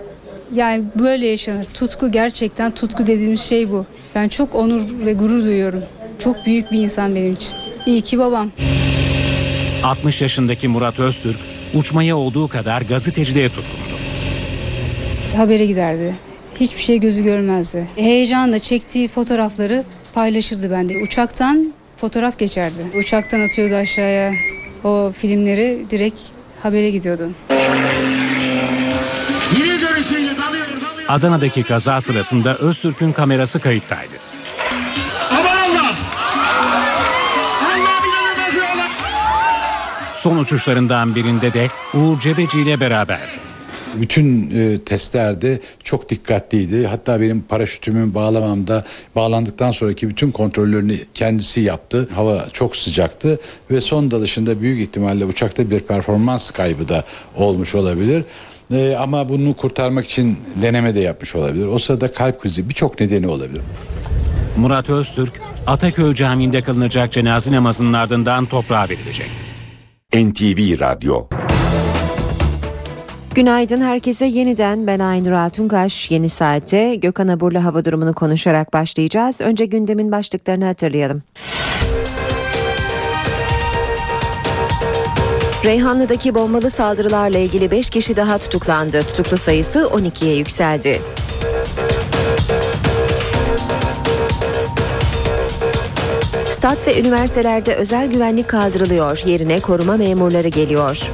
yani 0.54 0.84
böyle 0.98 1.26
yaşanır. 1.26 1.64
Tutku 1.64 2.10
gerçekten 2.12 2.70
tutku 2.74 3.06
dediğimiz 3.06 3.40
şey 3.40 3.70
bu. 3.70 3.86
Ben 4.14 4.28
çok 4.28 4.54
onur 4.54 4.82
ve 5.06 5.12
gurur 5.12 5.44
duyuyorum. 5.44 5.82
Çok 6.18 6.46
büyük 6.46 6.72
bir 6.72 6.78
insan 6.78 7.14
benim 7.14 7.32
için. 7.34 7.56
İyi 7.86 8.00
ki 8.00 8.18
babam. 8.18 8.50
60 9.82 10.22
yaşındaki 10.22 10.68
Murat 10.68 10.98
Öztürk 10.98 11.36
uçmaya 11.74 12.16
olduğu 12.16 12.48
kadar 12.48 12.82
gazeteciliğe 12.82 13.48
tutkundu. 13.48 13.96
Habere 15.36 15.66
giderdi. 15.66 16.14
Hiçbir 16.60 16.82
şey 16.82 17.00
gözü 17.00 17.24
görmezdi. 17.24 17.86
Heyecanla 17.96 18.58
çektiği 18.58 19.08
fotoğrafları 19.08 19.84
paylaşırdı 20.12 20.70
bende. 20.70 20.94
Uçaktan 21.04 21.72
fotoğraf 21.96 22.38
geçerdi. 22.38 22.82
Uçaktan 22.98 23.40
atıyordu 23.40 23.74
aşağıya 23.74 24.32
o 24.84 25.12
filmleri 25.16 25.78
direkt 25.90 26.20
habere 26.62 26.90
gidiyordu. 26.90 27.30
Adana'daki 31.10 31.62
kaza 31.62 32.00
sırasında 32.00 32.56
Öztürk'ün 32.56 33.12
kamerası 33.12 33.60
kayıttaydı. 33.60 34.14
Aman 35.30 35.56
Allah! 35.56 35.96
Allah 37.60 38.00
Son 40.14 40.38
uçuşlarından 40.38 41.14
birinde 41.14 41.52
de 41.52 41.68
Uğur 41.94 42.20
Cebeci 42.20 42.60
ile 42.60 42.80
beraberdi. 42.80 43.50
Bütün 43.94 44.50
e, 44.50 44.78
testlerde 44.78 45.60
çok 45.84 46.08
dikkatliydi. 46.08 46.86
Hatta 46.86 47.20
benim 47.20 47.40
paraşütümü 47.42 48.14
bağlamamda 48.14 48.84
bağlandıktan 49.16 49.70
sonraki 49.70 50.08
bütün 50.08 50.30
kontrollerini 50.30 51.00
kendisi 51.14 51.60
yaptı. 51.60 52.08
Hava 52.14 52.46
çok 52.52 52.76
sıcaktı 52.76 53.40
ve 53.70 53.80
son 53.80 54.10
dalışında 54.10 54.60
büyük 54.60 54.80
ihtimalle 54.88 55.24
uçakta 55.24 55.70
bir 55.70 55.80
performans 55.80 56.50
kaybı 56.50 56.88
da 56.88 57.04
olmuş 57.36 57.74
olabilir. 57.74 58.24
E, 58.72 58.96
ama 58.96 59.28
bunu 59.28 59.54
kurtarmak 59.54 60.04
için 60.04 60.38
deneme 60.62 60.94
de 60.94 61.00
yapmış 61.00 61.36
olabilir. 61.36 61.66
O 61.66 61.78
sırada 61.78 62.12
kalp 62.12 62.40
krizi 62.40 62.68
birçok 62.68 63.00
nedeni 63.00 63.26
olabilir. 63.26 63.62
Murat 64.56 64.90
Öztürk, 64.90 65.40
Ataköy 65.66 66.14
Camii'nde 66.14 66.62
kılınacak 66.62 67.12
cenaze 67.12 67.52
namazının 67.52 67.92
ardından 67.92 68.46
toprağa 68.46 68.88
verilecek. 68.88 69.30
NTV 70.14 70.80
Radyo 70.80 71.26
Günaydın 73.34 73.80
herkese 73.80 74.26
yeniden 74.26 74.86
ben 74.86 74.98
Aynur 74.98 75.32
Altunkaş. 75.32 76.10
Yeni 76.10 76.28
saatte 76.28 76.94
Gökhan 76.94 77.28
Abur'la 77.28 77.64
hava 77.64 77.84
durumunu 77.84 78.14
konuşarak 78.14 78.72
başlayacağız. 78.72 79.40
Önce 79.40 79.64
gündemin 79.64 80.12
başlıklarını 80.12 80.64
hatırlayalım. 80.64 81.22
Reyhanlı'daki 85.64 86.34
bombalı 86.34 86.70
saldırılarla 86.70 87.38
ilgili 87.38 87.70
5 87.70 87.90
kişi 87.90 88.16
daha 88.16 88.38
tutuklandı. 88.38 89.02
Tutuklu 89.02 89.38
sayısı 89.38 89.78
12'ye 89.78 90.36
yükseldi. 90.36 91.00
Stat 96.44 96.86
ve 96.86 97.00
üniversitelerde 97.00 97.74
özel 97.74 98.10
güvenlik 98.10 98.48
kaldırılıyor. 98.48 99.22
Yerine 99.26 99.60
koruma 99.60 99.96
memurları 99.96 100.48
geliyor. 100.48 101.10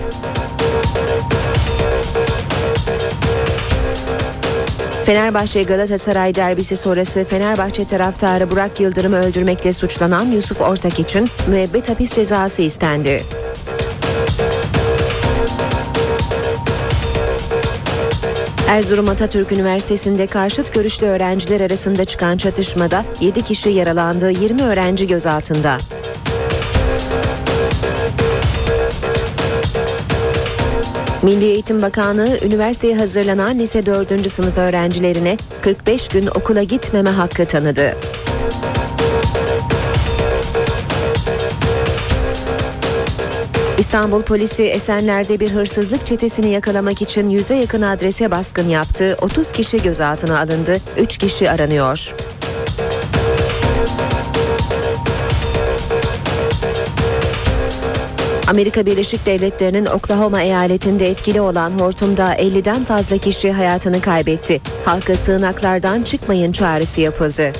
Fenerbahçe 5.04 5.62
Galatasaray 5.62 6.34
derbisi 6.34 6.76
sonrası 6.76 7.24
Fenerbahçe 7.24 7.86
taraftarı 7.86 8.50
Burak 8.50 8.80
Yıldırım'ı 8.80 9.16
öldürmekle 9.16 9.72
suçlanan 9.72 10.26
Yusuf 10.26 10.60
Ortak 10.60 10.98
için 10.98 11.28
müebbet 11.48 11.88
hapis 11.88 12.12
cezası 12.12 12.62
istendi. 12.62 13.22
Erzurum 18.68 19.08
Atatürk 19.08 19.52
Üniversitesi'nde 19.52 20.26
karşıt 20.26 20.74
görüşlü 20.74 21.06
öğrenciler 21.06 21.60
arasında 21.60 22.04
çıkan 22.04 22.36
çatışmada 22.36 23.04
7 23.20 23.42
kişi 23.42 23.68
yaralandı, 23.68 24.30
20 24.30 24.62
öğrenci 24.62 25.06
gözaltında. 25.06 25.78
Milli 31.22 31.44
Eğitim 31.44 31.82
Bakanlığı 31.82 32.38
üniversiteye 32.44 32.96
hazırlanan 32.96 33.58
lise 33.58 33.86
4. 33.86 34.30
sınıf 34.30 34.58
öğrencilerine 34.58 35.36
45 35.60 36.08
gün 36.08 36.26
okula 36.26 36.62
gitmeme 36.62 37.10
hakkı 37.10 37.46
tanıdı. 37.46 37.96
İstanbul 43.78 44.22
polisi 44.22 44.62
Esenler'de 44.62 45.40
bir 45.40 45.50
hırsızlık 45.50 46.06
çetesini 46.06 46.48
yakalamak 46.48 47.02
için 47.02 47.28
yüze 47.28 47.54
yakın 47.54 47.82
adrese 47.82 48.30
baskın 48.30 48.68
yaptı. 48.68 49.16
30 49.22 49.52
kişi 49.52 49.82
gözaltına 49.82 50.40
alındı, 50.40 50.78
3 50.98 51.18
kişi 51.18 51.50
aranıyor. 51.50 52.14
Amerika 58.48 58.86
Birleşik 58.86 59.26
Devletleri'nin 59.26 59.86
Oklahoma 59.86 60.42
eyaletinde 60.42 61.08
etkili 61.10 61.40
olan 61.40 61.70
hortumda 61.80 62.34
50'den 62.34 62.84
fazla 62.84 63.18
kişi 63.18 63.52
hayatını 63.52 64.00
kaybetti. 64.00 64.60
Halka 64.84 65.16
sığınaklardan 65.16 66.02
çıkmayın 66.02 66.52
çağrısı 66.52 67.00
yapıldı. 67.00 67.52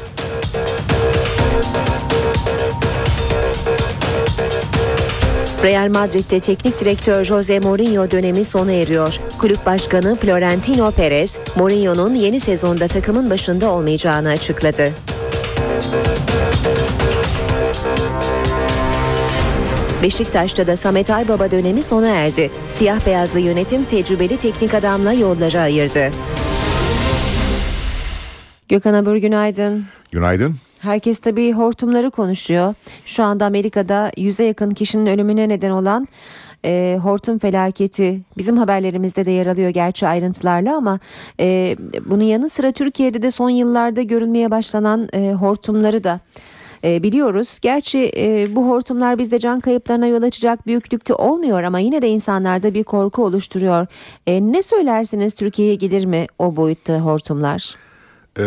Real 5.62 5.88
Madrid'de 5.88 6.40
teknik 6.40 6.80
direktör 6.80 7.24
Jose 7.24 7.60
Mourinho 7.60 8.10
dönemi 8.10 8.44
sona 8.44 8.72
eriyor. 8.72 9.20
Kulüp 9.38 9.66
başkanı 9.66 10.16
Florentino 10.16 10.90
Perez, 10.90 11.40
Mourinho'nun 11.56 12.14
yeni 12.14 12.40
sezonda 12.40 12.88
takımın 12.88 13.30
başında 13.30 13.70
olmayacağını 13.70 14.28
açıkladı. 14.28 14.92
Beşiktaş'ta 20.02 20.66
da 20.66 20.76
Samet 20.76 21.10
Aybaba 21.10 21.50
dönemi 21.50 21.82
sona 21.82 22.08
erdi. 22.08 22.50
Siyah 22.68 23.06
beyazlı 23.06 23.40
yönetim 23.40 23.84
tecrübeli 23.84 24.36
teknik 24.36 24.74
adamla 24.74 25.12
yolları 25.12 25.60
ayırdı. 25.60 26.10
Gökhan 28.68 28.94
Abur 28.94 29.16
günaydın. 29.16 29.84
Günaydın. 30.10 30.56
Herkes 30.86 31.18
tabii 31.18 31.52
hortumları 31.52 32.10
konuşuyor. 32.10 32.74
Şu 33.04 33.22
anda 33.22 33.44
Amerika'da 33.46 34.12
yüze 34.16 34.44
yakın 34.44 34.70
kişinin 34.70 35.06
ölümüne 35.06 35.48
neden 35.48 35.70
olan 35.70 36.08
e, 36.64 36.98
hortum 37.02 37.38
felaketi 37.38 38.20
bizim 38.38 38.56
haberlerimizde 38.56 39.26
de 39.26 39.30
yer 39.30 39.46
alıyor 39.46 39.70
gerçi 39.70 40.06
ayrıntılarla 40.06 40.76
ama 40.76 40.98
e, 41.40 41.76
bunun 42.04 42.22
yanı 42.22 42.48
sıra 42.48 42.72
Türkiye'de 42.72 43.22
de 43.22 43.30
son 43.30 43.50
yıllarda 43.50 44.02
görülmeye 44.02 44.50
başlanan 44.50 45.08
e, 45.14 45.32
hortumları 45.32 46.04
da 46.04 46.20
e, 46.84 47.02
biliyoruz. 47.02 47.58
Gerçi 47.62 48.12
e, 48.16 48.56
bu 48.56 48.68
hortumlar 48.68 49.18
bizde 49.18 49.38
can 49.38 49.60
kayıplarına 49.60 50.06
yol 50.06 50.22
açacak 50.22 50.66
büyüklükte 50.66 51.14
olmuyor 51.14 51.62
ama 51.62 51.78
yine 51.78 52.02
de 52.02 52.08
insanlarda 52.08 52.74
bir 52.74 52.84
korku 52.84 53.24
oluşturuyor. 53.24 53.86
E, 54.26 54.52
ne 54.52 54.62
söylersiniz 54.62 55.34
Türkiye'ye 55.34 55.74
gelir 55.74 56.04
mi 56.04 56.26
o 56.38 56.56
boyutta 56.56 57.00
hortumlar? 57.00 57.86
E, 58.38 58.44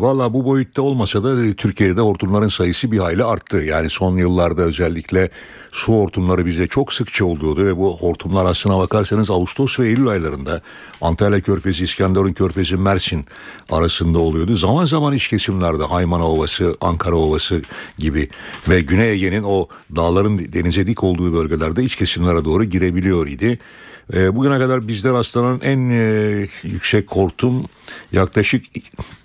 Valla 0.00 0.32
bu 0.34 0.44
boyutta 0.44 0.82
olmasa 0.82 1.24
da 1.24 1.54
Türkiye'de 1.54 2.00
hortumların 2.00 2.48
sayısı 2.48 2.92
bir 2.92 2.98
hayli 2.98 3.24
arttı. 3.24 3.56
Yani 3.56 3.90
son 3.90 4.16
yıllarda 4.16 4.62
özellikle 4.62 5.30
su 5.72 5.92
hortumları 5.92 6.46
bize 6.46 6.66
çok 6.66 6.92
sıkça 6.92 7.24
oluyordu 7.24 7.66
ve 7.66 7.76
bu 7.76 7.96
hortumlar 7.96 8.44
aslına 8.44 8.78
bakarsanız 8.78 9.30
Ağustos 9.30 9.80
ve 9.80 9.88
Eylül 9.88 10.08
aylarında 10.08 10.62
Antalya 11.00 11.40
Körfezi, 11.40 11.84
İskenderun 11.84 12.32
Körfezi, 12.32 12.76
Mersin 12.76 13.26
arasında 13.70 14.18
oluyordu. 14.18 14.54
Zaman 14.54 14.84
zaman 14.84 15.12
iç 15.12 15.28
kesimlerde 15.28 15.84
Haymana 15.84 16.30
Ovası, 16.30 16.76
Ankara 16.80 17.16
Ovası 17.16 17.62
gibi 17.98 18.28
ve 18.68 18.80
Güney 18.80 19.10
Ege'nin 19.10 19.42
o 19.42 19.68
dağların 19.96 20.52
denize 20.52 20.86
dik 20.86 21.04
olduğu 21.04 21.32
bölgelerde 21.34 21.84
iç 21.84 21.96
kesimlere 21.96 22.44
doğru 22.44 22.64
girebiliyor 22.64 23.26
idi. 23.26 23.58
E, 24.14 24.36
bugüne 24.36 24.58
kadar 24.58 24.88
bizde 24.88 25.12
rastlanan 25.12 25.60
en 25.62 25.90
e, 25.90 26.48
yüksek 26.62 27.10
hortum 27.10 27.64
yaklaşık 28.12 28.64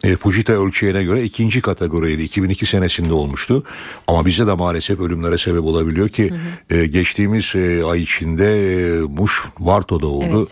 e, 0.03 0.15
Fujita 0.15 0.53
ölçeğine 0.53 1.03
göre 1.03 1.23
ikinci 1.23 1.61
kategoriydi. 1.61 2.21
2002 2.23 2.65
senesinde 2.65 3.13
olmuştu. 3.13 3.63
Ama 4.07 4.25
bizde 4.25 4.47
de 4.47 4.53
maalesef 4.53 4.99
ölümlere 4.99 5.38
sebep 5.38 5.63
olabiliyor 5.63 6.09
ki 6.09 6.29
hı 6.29 6.36
hı. 6.75 6.79
E, 6.79 6.88
geçtiğimiz 6.88 7.55
e, 7.55 7.84
ay 7.86 8.01
içinde 8.01 8.73
e, 8.73 8.99
Muş 9.01 9.45
Varto'da 9.59 10.07
oldu. 10.07 10.47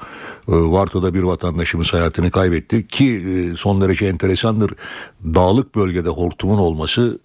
Evet. 0.47 0.59
E, 0.59 0.71
Varto'da 0.71 1.13
bir 1.13 1.23
vatandaşımız 1.23 1.93
hayatını 1.93 2.31
kaybetti 2.31 2.87
ki 2.87 3.05
e, 3.15 3.55
son 3.55 3.81
derece 3.81 4.05
enteresandır. 4.05 4.71
Dağlık 5.25 5.75
bölgede 5.75 6.09
hortumun 6.09 6.57
olması 6.57 7.19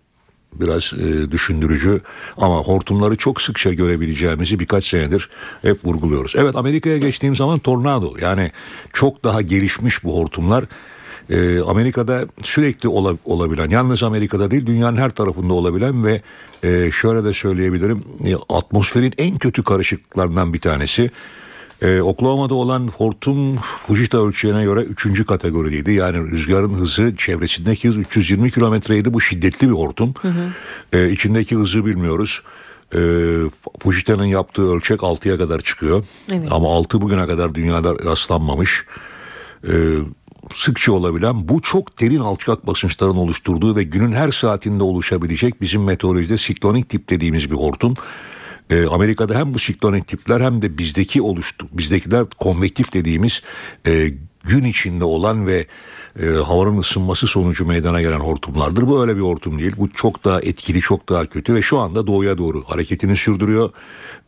biraz 0.60 0.92
e, 0.98 1.30
düşündürücü 1.30 2.00
ama 2.36 2.56
hortumları 2.56 3.16
çok 3.16 3.40
sıkça 3.40 3.72
görebileceğimizi 3.72 4.58
birkaç 4.58 4.86
senedir 4.86 5.30
hep 5.62 5.86
vurguluyoruz. 5.86 6.34
Evet 6.36 6.56
Amerika'ya 6.56 6.98
geçtiğim 6.98 7.36
zaman 7.36 7.58
tornado 7.58 8.14
yani 8.20 8.50
çok 8.92 9.24
daha 9.24 9.42
gelişmiş 9.42 10.04
bu 10.04 10.16
hortumlar. 10.18 10.64
E, 11.30 11.60
Amerika'da 11.60 12.26
sürekli 12.42 12.88
ola, 12.88 13.16
olabilen 13.24 13.70
yalnız 13.70 14.02
Amerika'da 14.02 14.50
değil 14.50 14.66
dünyanın 14.66 14.96
her 14.96 15.10
tarafında 15.10 15.52
olabilen 15.52 16.04
ve 16.04 16.22
e, 16.62 16.90
şöyle 16.90 17.24
de 17.24 17.32
söyleyebilirim 17.32 18.04
e, 18.24 18.34
atmosferin 18.48 19.14
en 19.18 19.38
kötü 19.38 19.64
karışıklıklarından 19.64 20.54
bir 20.54 20.60
tanesi. 20.60 21.10
Ee, 21.82 22.00
Oklahoma'da 22.00 22.54
olan 22.54 22.88
hortum 22.88 23.56
Fujita 23.56 24.26
ölçeğine 24.26 24.64
göre 24.64 24.80
3. 24.80 25.26
kategorideydi. 25.26 25.92
Yani 25.92 26.30
rüzgarın 26.30 26.74
hızı 26.74 27.16
çevresindeki 27.16 27.88
hız 27.88 27.96
320 27.96 28.50
kilometreydi. 28.50 29.14
Bu 29.14 29.20
şiddetli 29.20 29.68
bir 29.68 29.74
hortum. 29.74 30.14
Hı 30.22 30.28
hı. 30.28 30.52
Ee, 30.92 31.10
içindeki 31.10 31.56
hızı 31.56 31.86
bilmiyoruz. 31.86 32.42
Ee, 32.94 32.98
Fujita'nın 33.78 34.24
yaptığı 34.24 34.68
ölçek 34.68 35.00
6'ya 35.00 35.38
kadar 35.38 35.60
çıkıyor. 35.60 36.04
Evet. 36.32 36.48
Ama 36.50 36.68
6 36.74 37.00
bugüne 37.00 37.26
kadar 37.26 37.54
dünyada 37.54 37.94
rastlanmamış. 38.04 38.86
Ee, 39.68 39.72
sıkça 40.52 40.92
olabilen 40.92 41.48
bu 41.48 41.62
çok 41.62 42.00
derin 42.00 42.20
alçak 42.20 42.66
basınçların 42.66 43.16
oluşturduğu 43.16 43.76
ve 43.76 43.82
günün 43.82 44.12
her 44.12 44.30
saatinde 44.30 44.82
oluşabilecek 44.82 45.60
bizim 45.60 45.84
meteorolojide 45.84 46.38
siklonik 46.38 46.88
tip 46.88 47.10
dediğimiz 47.10 47.50
bir 47.50 47.56
hortum. 47.56 47.94
E, 48.70 48.86
Amerika'da 48.86 49.34
hem 49.34 49.54
bu 49.54 49.58
siklonik 49.58 50.08
tipler 50.08 50.40
hem 50.40 50.62
de 50.62 50.78
bizdeki 50.78 51.22
oluştu 51.22 51.68
bizdekiler 51.72 52.24
konvektif 52.38 52.92
dediğimiz 52.92 53.42
e, 53.86 54.10
gün 54.44 54.64
içinde 54.64 55.04
olan 55.04 55.46
ve 55.46 55.66
e, 56.22 56.26
havanın 56.26 56.78
ısınması 56.78 57.26
sonucu 57.26 57.66
meydana 57.66 58.02
gelen 58.02 58.18
hortumlardır. 58.18 58.86
Bu 58.86 59.02
öyle 59.02 59.16
bir 59.16 59.20
hortum 59.20 59.58
değil. 59.58 59.72
Bu 59.78 59.90
çok 59.90 60.24
daha 60.24 60.40
etkili, 60.40 60.80
çok 60.80 61.08
daha 61.08 61.26
kötü 61.26 61.54
ve 61.54 61.62
şu 61.62 61.78
anda 61.78 62.06
doğuya 62.06 62.38
doğru 62.38 62.64
hareketini 62.66 63.16
sürdürüyor. 63.16 63.70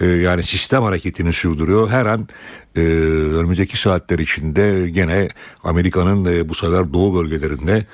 E, 0.00 0.06
yani 0.06 0.42
sistem 0.42 0.82
hareketini 0.82 1.32
sürdürüyor. 1.32 1.88
Her 1.88 2.06
an 2.06 2.28
e, 2.76 2.80
önümüzdeki 2.80 3.76
saatler 3.76 4.18
içinde 4.18 4.90
gene 4.90 5.28
Amerika'nın 5.64 6.24
e, 6.24 6.48
bu 6.48 6.54
sefer 6.54 6.92
doğu 6.92 7.14
bölgelerinde 7.14 7.86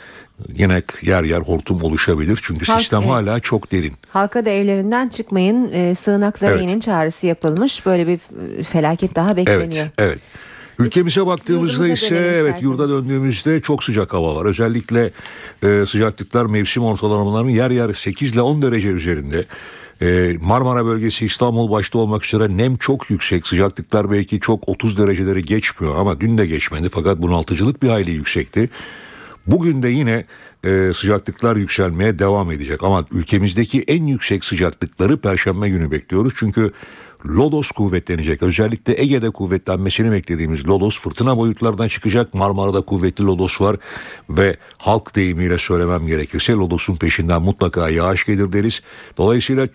yine 0.57 0.83
yer 1.03 1.25
yer 1.25 1.41
hortum 1.41 1.83
oluşabilir. 1.83 2.39
Çünkü 2.43 2.65
Halk- 2.65 2.79
sistem 2.79 3.01
evet. 3.01 3.11
hala 3.11 3.41
çok 3.41 3.73
derin. 3.73 3.93
Halka 4.09 4.45
da 4.45 4.51
evlerinden 4.51 5.09
çıkmayın, 5.09 5.73
e, 5.73 5.95
sığınaklara 5.95 6.53
Evet. 6.53 6.63
inin 6.63 6.81
çağrısı 6.81 7.27
yapılmış. 7.27 7.87
Böyle 7.87 8.07
bir 8.07 8.19
e, 8.59 8.63
felaket 8.63 9.15
daha 9.15 9.37
bekleniyor. 9.37 9.85
Evet, 9.85 9.93
evet. 9.99 10.21
Ülkemize 10.79 11.27
baktığımızda 11.27 11.87
Yurdumuza 11.87 12.07
ise 12.07 12.35
evet 12.37 12.63
yurda 12.63 12.89
döndüğümüzde 12.89 13.61
çok 13.61 13.85
sıcak 13.85 14.13
hava 14.13 14.37
var. 14.37 14.45
Özellikle 14.47 15.11
e, 15.63 15.87
sıcaklıklar 15.87 16.47
mevsim 16.47 16.85
ortalamalarının 16.85 17.51
yer 17.51 17.71
yer 17.71 17.93
8 17.93 18.33
ile 18.35 18.41
10 18.41 18.63
derece 18.63 18.89
üzerinde. 18.89 19.45
E, 20.03 20.37
Marmara 20.41 20.87
bölgesi 20.87 21.27
İstanbul 21.27 21.71
başta 21.71 21.99
olmak 21.99 22.25
üzere 22.25 22.57
nem 22.57 22.77
çok 22.77 23.11
yüksek. 23.11 23.47
Sıcaklıklar 23.47 24.11
belki 24.11 24.41
çok 24.41 24.69
30 24.69 24.99
dereceleri 24.99 25.45
geçmiyor 25.45 25.97
ama 25.97 26.21
dün 26.21 26.39
de 26.39 26.47
geçmedi 26.47 26.89
fakat 26.93 27.19
bunaltıcılık 27.23 27.83
bir 27.83 27.89
hayli 27.89 28.11
yüksekti. 28.11 28.71
Bugün 29.47 29.83
de 29.83 29.89
yine 29.89 30.25
e, 30.65 30.93
sıcaklıklar 30.95 31.57
yükselmeye 31.57 32.19
devam 32.19 32.51
edecek 32.51 32.83
ama 32.83 33.05
ülkemizdeki 33.13 33.83
en 33.83 34.07
yüksek 34.07 34.45
sıcaklıkları 34.45 35.21
Perşembe 35.21 35.69
günü 35.69 35.91
bekliyoruz. 35.91 36.33
Çünkü 36.37 36.73
Lodos 37.27 37.71
kuvvetlenecek. 37.71 38.43
Özellikle 38.43 39.03
Ege'de 39.03 39.31
kuvvetlenmesini 39.31 40.13
beklediğimiz 40.13 40.69
Lodos 40.69 41.01
fırtına 41.01 41.37
boyutlardan 41.37 41.89
çıkacak. 41.89 42.35
Marmara'da 42.35 42.81
kuvvetli 42.81 43.25
Lodos 43.25 43.61
var 43.61 43.77
ve 44.31 44.57
halk 44.79 45.15
deyimiyle 45.17 45.59
söylemem 45.59 46.07
gerekirse 46.07 46.53
Lodos'un 46.53 46.97
peşinden 46.97 47.43
mutlaka 47.43 47.89
yağış 47.89 48.27
gelir 48.27 48.53
deriz. 48.53 48.83
Dolayısıyla 49.19 49.69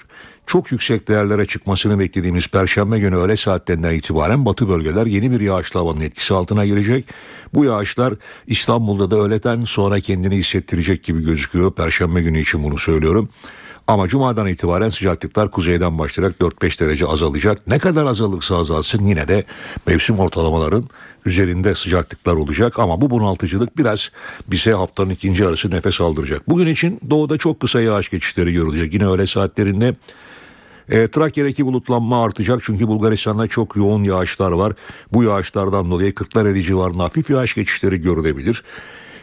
çok 0.48 0.72
yüksek 0.72 1.08
değerlere 1.08 1.46
çıkmasını 1.46 2.00
beklediğimiz 2.00 2.48
Perşembe 2.48 3.00
günü 3.00 3.16
öğle 3.16 3.36
saatlerinden 3.36 3.94
itibaren 3.94 4.46
batı 4.46 4.70
bölgeler 4.70 5.06
yeni 5.06 5.32
bir 5.32 5.40
yağışlı 5.40 5.80
havanın 5.80 6.02
etkisi 6.02 6.34
altına 6.34 6.66
girecek. 6.66 7.06
Bu 7.54 7.66
yağışlar 7.66 8.14
İstanbul'da 8.48 9.12
da 9.12 9.16
öğleden 9.16 9.64
sonra 9.64 10.00
kendini 10.00 10.36
hissettirecek 10.36 11.04
gibi 11.04 11.24
gözüküyor. 11.24 11.74
Perşembe 11.74 12.22
günü 12.22 12.42
için 12.42 12.64
bunu 12.64 12.78
söylüyorum. 12.78 13.30
Ama 13.88 14.08
cumadan 14.08 14.48
itibaren 14.48 14.90
sıcaklıklar 14.90 15.52
kuzeyden 15.52 16.00
başlayarak 16.00 16.36
4-5 16.40 16.80
derece 16.80 17.08
azalacak. 17.08 17.68
Ne 17.68 17.80
kadar 17.80 18.06
azalırsa 18.06 18.58
azalsın 18.58 19.06
yine 19.06 19.28
de 19.28 19.44
mevsim 19.88 20.20
ortalamaların 20.20 20.90
üzerinde 21.26 21.76
sıcaklıklar 21.76 22.34
olacak. 22.34 22.80
Ama 22.80 23.02
bu 23.02 23.10
bunaltıcılık 23.10 23.78
biraz 23.78 24.12
bize 24.48 24.74
haftanın 24.74 25.10
ikinci 25.10 25.44
yarısı 25.44 25.72
nefes 25.72 26.02
aldıracak. 26.02 26.50
Bugün 26.50 26.68
için 26.68 27.00
doğuda 27.10 27.38
çok 27.38 27.60
kısa 27.60 27.82
yağış 27.82 28.10
geçişleri 28.10 28.54
görülecek. 28.54 28.94
Yine 28.94 29.08
öğle 29.08 29.28
saatlerinde 29.28 29.96
e, 30.90 31.08
Trakya'daki 31.08 31.66
bulutlanma 31.66 32.24
artacak 32.24 32.60
çünkü 32.64 32.88
Bulgaristan'da 32.88 33.48
çok 33.48 33.76
yoğun 33.76 34.04
yağışlar 34.04 34.52
var. 34.52 34.74
Bu 35.14 35.24
yağışlardan 35.24 35.92
dolayı 35.92 36.16
Kırklareli 36.16 36.64
civarında 36.64 37.04
hafif 37.04 37.30
yağış 37.30 37.56
geçişleri 37.56 38.02
görülebilir. 38.02 38.64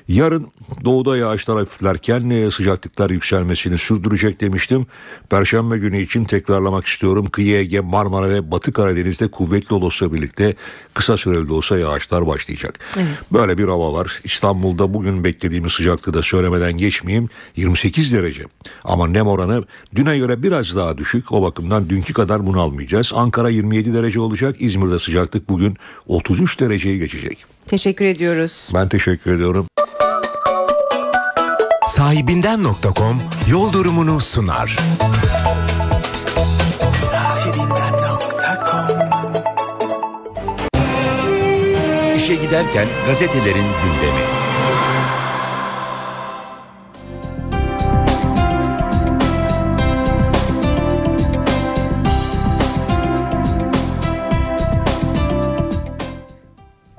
Yarın 0.09 0.47
doğuda 0.85 1.17
yağışlar 1.17 1.59
hafiflerken 1.59 2.31
e, 2.31 2.51
sıcaklıklar 2.51 3.11
yükselmesini 3.11 3.79
sürdürecek 3.79 4.41
demiştim. 4.41 4.87
Perşembe 5.31 5.79
günü 5.79 6.01
için 6.01 6.25
tekrarlamak 6.25 6.87
istiyorum. 6.87 7.27
Kıyı 7.27 7.57
Ege, 7.57 7.81
Marmara 7.81 8.29
ve 8.29 8.51
Batı 8.51 8.73
Karadeniz'de 8.73 9.29
kuvvetli 9.29 9.75
olursa 9.75 10.13
birlikte 10.13 10.55
kısa 10.95 11.17
süreli 11.17 11.49
de 11.49 11.53
olsa 11.53 11.79
yağışlar 11.79 12.27
başlayacak. 12.27 12.79
Böyle 13.33 13.59
bir 13.59 13.65
hava 13.65 13.93
var. 13.93 14.21
İstanbul'da 14.25 14.95
bugün 14.95 15.25
beklediğimiz 15.25 15.73
sıcaklığı 15.73 16.15
da 16.15 16.23
söylemeden 16.23 16.77
geçmeyeyim. 16.77 17.29
28 17.57 18.13
derece. 18.13 18.45
Ama 18.85 19.09
nem 19.09 19.27
oranı 19.27 19.65
düne 19.95 20.19
göre 20.19 20.43
biraz 20.43 20.77
daha 20.77 20.99
düşük. 20.99 21.33
O 21.33 21.43
bakımdan 21.43 21.91
dünkü 21.91 22.13
kadar 22.13 22.47
bunu 22.47 22.61
almayacağız. 22.61 23.13
Ankara 23.15 23.51
27 23.51 23.95
derece 23.95 24.21
olacak. 24.21 24.57
İzmir'de 24.59 24.99
sıcaklık 24.99 25.49
bugün 25.49 25.77
33 26.07 26.61
dereceyi 26.61 26.99
geçecek. 26.99 27.45
Teşekkür 27.67 28.05
ediyoruz. 28.05 28.71
Ben 28.75 28.89
teşekkür 28.89 29.35
ediyorum. 29.35 29.67
Sahibinden.com 31.95 33.17
yol 33.51 33.73
durumunu 33.73 34.21
sunar. 34.21 34.77
İşe 42.17 42.35
giderken 42.35 42.87
gazetelerin 43.07 43.55
gündemi. 43.55 44.44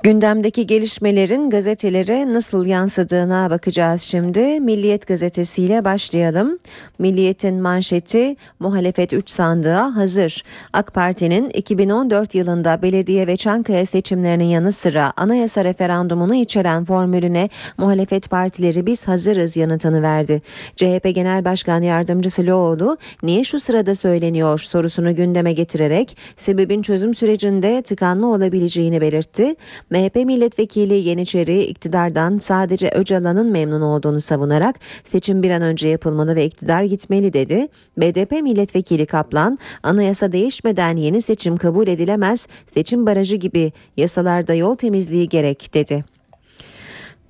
Gündemdeki 0.06 0.66
gelişmelerin 0.66 1.50
gazetelere 1.50 2.32
nasıl 2.32 2.66
yansıdığına 2.66 3.50
bakacağız 3.50 4.02
şimdi. 4.02 4.60
Milliyet 4.60 5.06
gazetesiyle 5.06 5.84
başlayalım. 5.84 6.58
Milliyet'in 6.98 7.62
manşeti 7.62 8.36
muhalefet 8.60 9.12
3 9.12 9.30
sandığa 9.30 9.96
hazır. 9.96 10.42
AK 10.72 10.94
Parti'nin 10.94 11.50
2014 11.50 12.34
yılında 12.34 12.82
belediye 12.82 13.26
ve 13.26 13.36
Çankaya 13.36 13.86
seçimlerinin 13.86 14.44
yanı 14.44 14.72
sıra 14.72 15.12
anayasa 15.16 15.64
referandumunu 15.64 16.34
içeren 16.34 16.84
formülüne 16.84 17.48
muhalefet 17.78 18.30
partileri 18.30 18.86
biz 18.86 19.08
hazırız 19.08 19.56
yanıtını 19.56 20.02
verdi. 20.02 20.42
CHP 20.76 21.14
Genel 21.14 21.44
Başkan 21.44 21.82
Yardımcısı 21.82 22.46
Loğlu 22.46 22.98
niye 23.22 23.44
şu 23.44 23.60
sırada 23.60 23.94
söyleniyor 23.94 24.58
sorusunu 24.58 25.14
gündeme 25.14 25.52
getirerek 25.52 26.16
sebebin 26.36 26.82
çözüm 26.82 27.14
sürecinde 27.14 27.82
tıkanma 27.82 28.26
olabileceğini 28.26 29.00
belirtti. 29.00 29.54
MHP 29.96 30.14
milletvekili 30.14 30.94
Yeniçeri 30.94 31.62
iktidardan 31.62 32.38
sadece 32.38 32.88
Öcalan'ın 32.88 33.50
memnun 33.50 33.80
olduğunu 33.80 34.20
savunarak 34.20 34.76
seçim 35.04 35.42
bir 35.42 35.50
an 35.50 35.62
önce 35.62 35.88
yapılmalı 35.88 36.36
ve 36.36 36.44
iktidar 36.44 36.82
gitmeli 36.82 37.32
dedi. 37.32 37.68
BDP 37.96 38.32
milletvekili 38.32 39.06
Kaplan 39.06 39.58
anayasa 39.82 40.32
değişmeden 40.32 40.96
yeni 40.96 41.22
seçim 41.22 41.56
kabul 41.56 41.88
edilemez, 41.88 42.48
seçim 42.74 43.06
barajı 43.06 43.36
gibi 43.36 43.72
yasalarda 43.96 44.54
yol 44.54 44.76
temizliği 44.76 45.28
gerek 45.28 45.74
dedi. 45.74 46.15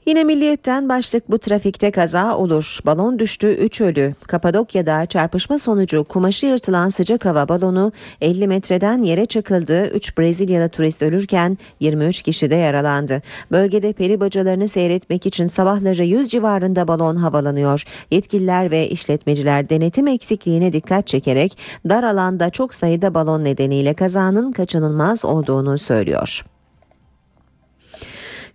Yine 0.07 0.24
milliyetten 0.24 0.88
başlık 0.88 1.30
bu 1.30 1.38
trafikte 1.38 1.90
kaza 1.90 2.36
olur. 2.36 2.78
Balon 2.86 3.18
düştü 3.18 3.46
3 3.46 3.80
ölü. 3.80 4.14
Kapadokya'da 4.26 5.07
çarpışma 5.07 5.59
sonucu 5.59 6.04
kumaşı 6.04 6.46
yırtılan 6.46 6.88
sıcak 6.88 7.24
hava 7.24 7.48
balonu 7.48 7.92
50 8.20 8.48
metreden 8.48 9.02
yere 9.02 9.26
çakıldı. 9.26 9.86
3 9.86 10.18
Brezilyalı 10.18 10.68
turist 10.68 11.02
ölürken 11.02 11.59
23 11.80 12.22
kişi 12.22 12.50
de 12.50 12.54
yaralandı. 12.54 13.22
Bölgede 13.50 13.92
peri 13.92 14.20
bacalarını 14.20 14.68
seyretmek 14.68 15.26
için 15.26 15.46
sabahları 15.46 16.04
100 16.04 16.28
civarında 16.28 16.88
balon 16.88 17.16
havalanıyor. 17.16 17.84
Yetkililer 18.11 18.70
ve 18.70 18.88
işletmeciler 18.88 19.68
denetim 19.68 20.07
eksikliğine 20.07 20.72
dikkat 20.72 21.07
çekerek 21.07 21.59
dar 21.88 22.02
alanda 22.02 22.50
çok 22.50 22.74
sayıda 22.74 23.14
balon 23.14 23.44
nedeniyle 23.44 23.94
kazanın 23.94 24.52
kaçınılmaz 24.52 25.24
olduğunu 25.24 25.78
söylüyor. 25.78 26.44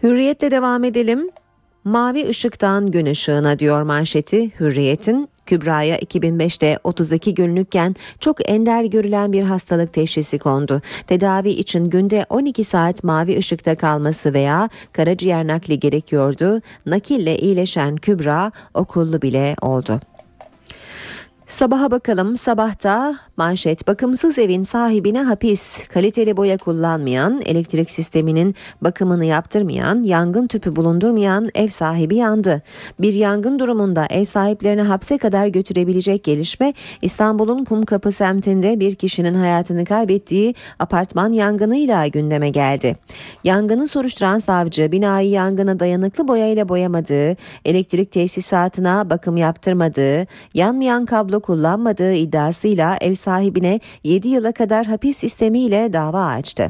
Hürriyetle 0.03 0.51
devam 0.51 0.83
edelim. 0.83 1.29
Mavi 1.83 2.29
ışıktan 2.29 2.91
gün 2.91 3.05
ışığına 3.05 3.59
diyor 3.59 3.81
manşeti 3.81 4.59
Hürriyet'in. 4.59 5.29
Kübra'ya 5.45 5.99
2005'te 5.99 6.79
32 6.83 7.33
günlükken 7.33 7.95
çok 8.19 8.49
ender 8.49 8.83
görülen 8.83 9.33
bir 9.33 9.43
hastalık 9.43 9.93
teşhisi 9.93 10.39
kondu. 10.39 10.81
Tedavi 11.07 11.49
için 11.49 11.85
günde 11.85 12.25
12 12.29 12.63
saat 12.63 13.03
mavi 13.03 13.37
ışıkta 13.37 13.75
kalması 13.75 14.33
veya 14.33 14.69
karaciğer 14.93 15.47
nakli 15.47 15.79
gerekiyordu. 15.79 16.61
Nakille 16.85 17.37
iyileşen 17.37 17.95
Kübra 17.95 18.51
okullu 18.73 19.21
bile 19.21 19.55
oldu. 19.61 19.99
Sabaha 21.51 21.91
bakalım. 21.91 22.37
Sabahta 22.37 23.15
manşet 23.37 23.87
bakımsız 23.87 24.37
evin 24.37 24.63
sahibine 24.63 25.23
hapis. 25.23 25.87
Kaliteli 25.87 26.37
boya 26.37 26.57
kullanmayan, 26.57 27.41
elektrik 27.45 27.91
sisteminin 27.91 28.55
bakımını 28.81 29.25
yaptırmayan, 29.25 30.03
yangın 30.03 30.47
tüpü 30.47 30.75
bulundurmayan 30.75 31.49
ev 31.55 31.67
sahibi 31.67 32.15
yandı. 32.15 32.61
Bir 32.99 33.13
yangın 33.13 33.59
durumunda 33.59 34.05
ev 34.09 34.23
sahiplerini 34.23 34.81
hapse 34.81 35.17
kadar 35.17 35.47
götürebilecek 35.47 36.23
gelişme 36.23 36.73
İstanbul'un 37.01 37.65
Kumkapı 37.65 38.11
semtinde 38.11 38.79
bir 38.79 38.95
kişinin 38.95 39.33
hayatını 39.33 39.85
kaybettiği 39.85 40.55
apartman 40.79 41.33
yangınıyla 41.33 42.07
gündeme 42.07 42.49
geldi. 42.49 42.97
Yangını 43.43 43.87
soruşturan 43.87 44.39
savcı 44.39 44.91
binayı 44.91 45.29
yangına 45.29 45.79
dayanıklı 45.79 46.27
boyayla 46.27 46.69
boyamadığı, 46.69 47.37
elektrik 47.65 48.11
tesisatına 48.11 49.09
bakım 49.09 49.37
yaptırmadığı, 49.37 50.27
yanmayan 50.53 51.05
kablo 51.05 51.40
kullanmadığı 51.41 52.13
iddiasıyla 52.13 52.97
ev 53.01 53.13
sahibine 53.13 53.79
7 54.03 54.29
yıla 54.29 54.51
kadar 54.51 54.85
hapis 54.85 55.17
sistemiyle 55.17 55.93
dava 55.93 56.25
açtı. 56.25 56.69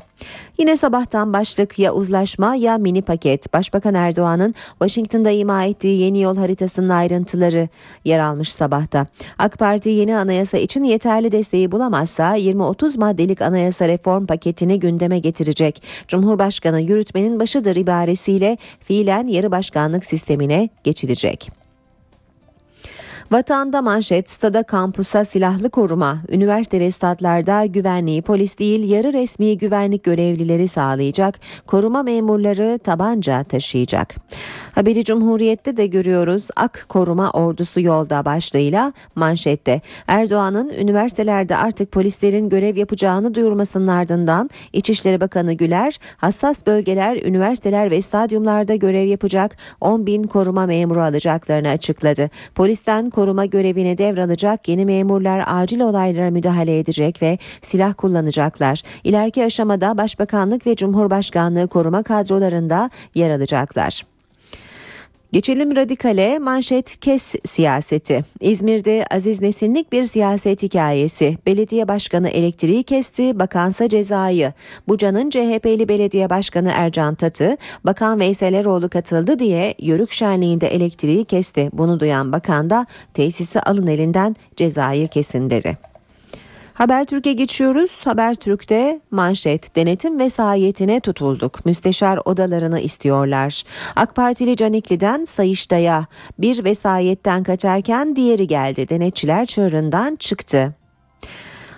Yine 0.58 0.78
sabahtan 0.78 1.34
başlık 1.34 1.80
ya 1.80 1.94
uzlaşma 1.94 2.56
ya 2.56 2.78
mini 2.78 3.02
paket. 3.02 3.54
Başbakan 3.54 3.94
Erdoğan'ın 3.94 4.56
Washington'da 4.70 5.32
ima 5.32 5.66
ettiği 5.66 6.02
yeni 6.02 6.22
yol 6.22 6.38
haritasının 6.38 6.90
ayrıntıları 6.90 7.70
yer 8.06 8.20
almış 8.20 8.52
sabahta. 8.52 9.08
AK 9.38 9.60
Parti 9.60 9.90
yeni 9.90 10.18
anayasa 10.18 10.58
için 10.58 10.84
yeterli 10.84 11.32
desteği 11.32 11.72
bulamazsa 11.72 12.38
20-30 12.38 13.00
maddelik 13.00 13.42
anayasa 13.42 13.88
reform 13.88 14.26
paketini 14.26 14.80
gündeme 14.80 15.20
getirecek. 15.20 15.84
Cumhurbaşkanı 16.08 16.82
yürütmenin 16.82 17.40
başıdır 17.40 17.76
ibaresiyle 17.76 18.58
fiilen 18.80 19.28
yarı 19.28 19.52
başkanlık 19.52 20.06
sistemine 20.06 20.70
geçilecek. 20.84 21.61
Vatanda 23.32 23.82
manşet, 23.82 24.30
stada 24.30 24.64
kampusa 24.64 25.26
silahlı 25.26 25.70
koruma, 25.70 26.18
üniversite 26.30 26.80
ve 26.80 26.92
statlarda 26.92 27.66
güvenliği 27.66 28.22
polis 28.22 28.60
değil 28.60 28.92
yarı 28.92 29.14
resmi 29.14 29.58
güvenlik 29.58 30.04
görevlileri 30.04 30.68
sağlayacak, 30.68 31.40
koruma 31.68 32.04
memurları 32.04 32.80
tabanca 32.80 33.44
taşıyacak. 33.44 34.16
Haberi 34.72 35.04
Cumhuriyet'te 35.04 35.78
de 35.78 35.88
görüyoruz. 35.88 36.48
Ak 36.56 36.86
koruma 36.90 37.32
ordusu 37.32 37.82
yolda 37.82 38.26
başlığıyla 38.26 38.94
manşette. 39.16 39.82
Erdoğan'ın 40.08 40.70
üniversitelerde 40.70 41.58
artık 41.58 41.92
polislerin 41.92 42.50
görev 42.50 42.78
yapacağını 42.78 43.36
duyurmasının 43.36 43.88
ardından 43.88 44.50
İçişleri 44.74 45.22
Bakanı 45.22 45.54
Güler, 45.54 46.00
hassas 46.18 46.66
bölgeler, 46.66 47.16
üniversiteler 47.26 47.92
ve 47.92 48.02
stadyumlarda 48.02 48.76
görev 48.76 49.08
yapacak 49.08 49.58
10 49.82 50.06
bin 50.06 50.24
koruma 50.24 50.66
memuru 50.66 51.02
alacaklarını 51.02 51.70
açıkladı. 51.70 52.30
Polisten 52.56 53.10
koruma 53.10 53.46
görevini 53.46 53.98
devralacak 53.98 54.68
yeni 54.68 54.86
memurlar 54.86 55.44
acil 55.48 55.80
olaylara 55.80 56.32
müdahale 56.32 56.80
edecek 56.80 57.22
ve 57.22 57.38
silah 57.62 57.94
kullanacaklar. 57.94 58.82
İleriki 59.04 59.46
aşamada 59.46 59.98
Başbakanlık 59.98 60.68
ve 60.68 60.76
Cumhurbaşkanlığı 60.76 61.68
koruma 61.68 62.04
kadrolarında 62.04 62.90
yer 63.16 63.32
alacaklar. 63.32 64.11
Geçelim 65.34 65.76
radikale 65.76 66.40
manşet 66.40 66.98
kes 67.00 67.36
siyaseti. 67.46 68.26
İzmir'de 68.40 69.06
Aziz 69.12 69.42
Nesinlik 69.42 69.92
bir 69.92 70.04
siyaset 70.04 70.64
hikayesi. 70.64 71.38
Belediye 71.46 71.88
başkanı 71.88 72.30
elektriği 72.30 72.84
kesti, 72.84 73.40
bakansa 73.40 73.90
cezayı. 73.90 74.54
Buca'nın 74.88 75.30
CHP'li 75.30 75.90
belediye 75.90 76.30
başkanı 76.30 76.72
Ercan 76.76 77.16
Tatı, 77.16 77.58
bakan 77.84 78.20
Veysel 78.20 78.54
Eroğlu 78.54 78.90
katıldı 78.90 79.40
diye 79.40 79.76
yörük 79.80 80.12
şenliğinde 80.12 80.68
elektriği 80.68 81.26
kesti. 81.26 81.70
Bunu 81.74 82.00
duyan 82.00 82.32
bakan 82.32 82.70
da 82.70 82.86
tesisi 83.14 83.62
alın 83.62 83.88
elinden 83.88 84.36
cezayı 84.56 85.08
kesin 85.08 85.50
dedi. 85.50 85.91
Habertürk'e 86.82 87.34
geçiyoruz. 87.34 87.92
Habertürk'te 88.04 89.02
manşet 89.12 89.76
denetim 89.76 90.20
vesayetine 90.20 91.00
tutulduk. 91.00 91.66
Müsteşar 91.66 92.20
odalarını 92.26 92.80
istiyorlar. 92.80 93.64
AK 93.96 94.16
Partili 94.16 94.56
Canikli'den 94.56 95.26
Sayıştay'a 95.26 96.06
bir 96.40 96.64
vesayetten 96.64 97.44
kaçarken 97.44 98.16
diğeri 98.16 98.48
geldi. 98.48 98.90
Denetçiler 98.90 99.46
çığırından 99.46 100.16
çıktı. 100.16 100.76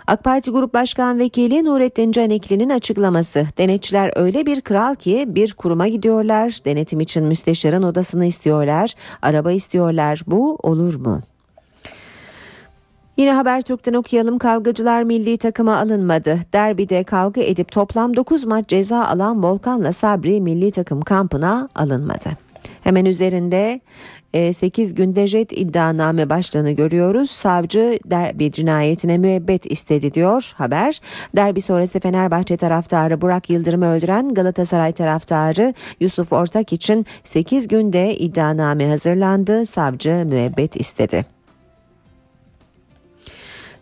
AK 0.08 0.24
Parti 0.24 0.52
Grup 0.52 0.74
Başkan 0.74 1.20
Vekili 1.20 1.66
Nurettin 1.66 2.12
Canikli'nin 2.12 2.70
açıklaması. 2.70 3.48
Denetçiler 3.58 4.12
öyle 4.16 4.46
bir 4.46 4.62
kral 4.62 4.96
ki 4.96 5.26
bir 5.28 5.54
kuruma 5.54 5.88
gidiyorlar. 5.88 6.58
Denetim 6.66 7.00
için 7.00 7.26
müsteşarın 7.26 7.84
odasını 7.84 8.26
istiyorlar. 8.26 8.94
Araba 9.22 9.52
istiyorlar. 9.52 10.22
Bu 10.28 10.56
olur 10.56 10.96
mu? 10.96 11.22
Yine 13.18 13.34
Habertürk'ten 13.34 13.94
okuyalım 13.94 14.38
kavgacılar 14.38 15.04
milli 15.04 15.38
takıma 15.38 15.78
alınmadı. 15.78 16.40
Derbide 16.54 17.04
kavga 17.04 17.42
edip 17.42 17.72
toplam 17.72 18.16
9 18.16 18.46
maç 18.46 18.68
ceza 18.68 19.06
alan 19.06 19.44
Volkan'la 19.44 19.94
Sabri 19.94 20.42
milli 20.42 20.72
takım 20.72 21.02
kampına 21.02 21.70
alınmadı. 21.76 22.30
Hemen 22.84 23.06
üzerinde 23.06 23.82
8 24.54 24.92
e, 24.92 24.96
günde 24.96 25.28
jet 25.28 25.52
iddianame 25.52 26.30
başlığını 26.30 26.72
görüyoruz. 26.72 27.32
Savcı 27.32 28.00
derbi 28.06 28.52
cinayetine 28.52 29.18
müebbet 29.18 29.72
istedi 29.72 30.14
diyor 30.14 30.54
haber. 30.56 31.02
Derbi 31.36 31.62
sonrası 31.62 32.00
Fenerbahçe 32.00 32.58
taraftarı 32.58 33.22
Burak 33.22 33.50
Yıldırım'ı 33.50 33.88
öldüren 33.88 34.34
Galatasaray 34.34 34.92
taraftarı 34.92 35.74
Yusuf 36.00 36.34
Ortak 36.34 36.74
için 36.74 37.06
8 37.24 37.68
günde 37.68 38.18
iddianame 38.18 38.88
hazırlandı. 38.88 39.66
Savcı 39.66 40.24
müebbet 40.26 40.76
istedi. 40.76 41.43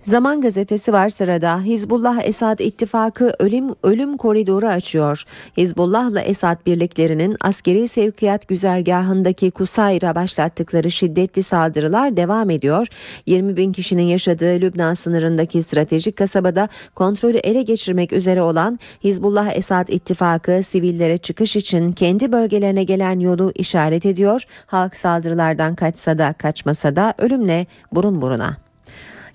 Zaman 0.04 0.42
gazetesi 0.42 0.94
var 0.94 1.10
sırada. 1.10 1.62
Hizbullah 1.62 2.22
Esad 2.24 2.60
ittifakı 2.60 3.34
ölüm 3.40 3.76
ölüm 3.84 4.18
koridoru 4.18 4.68
açıyor. 4.68 5.24
Hizbullah'la 5.58 6.22
Esad 6.22 6.66
birliklerinin 6.66 7.38
askeri 7.42 7.88
sevkiyat 7.88 8.48
güzergahındaki 8.48 9.52
Kusayra 9.52 10.16
başlattıkları 10.16 10.92
şiddetli 10.92 11.44
saldırılar 11.44 12.18
devam 12.18 12.50
ediyor. 12.50 12.88
20 13.26 13.58
bin 13.58 13.72
kişinin 13.72 14.04
yaşadığı 14.04 14.62
Lübnan 14.62 14.94
sınırındaki 14.94 15.62
stratejik 15.64 16.16
kasabada 16.16 16.70
kontrolü 16.96 17.38
ele 17.38 17.62
geçirmek 17.62 18.14
üzere 18.14 18.42
olan 18.42 18.80
Hizbullah 19.04 19.56
Esad 19.56 19.88
ittifakı 19.88 20.64
sivillere 20.64 21.18
çıkış 21.18 21.56
için 21.56 21.92
kendi 21.92 22.32
bölgelerine 22.32 22.84
gelen 22.84 23.20
yolu 23.20 23.52
işaret 23.56 24.06
ediyor. 24.06 24.44
Halk 24.66 24.98
saldırılardan 24.98 25.76
kaçsa 25.76 26.18
da 26.18 26.34
kaçmasa 26.34 26.96
da 26.96 27.14
ölümle 27.18 27.66
burun 27.92 28.22
buruna. 28.22 28.71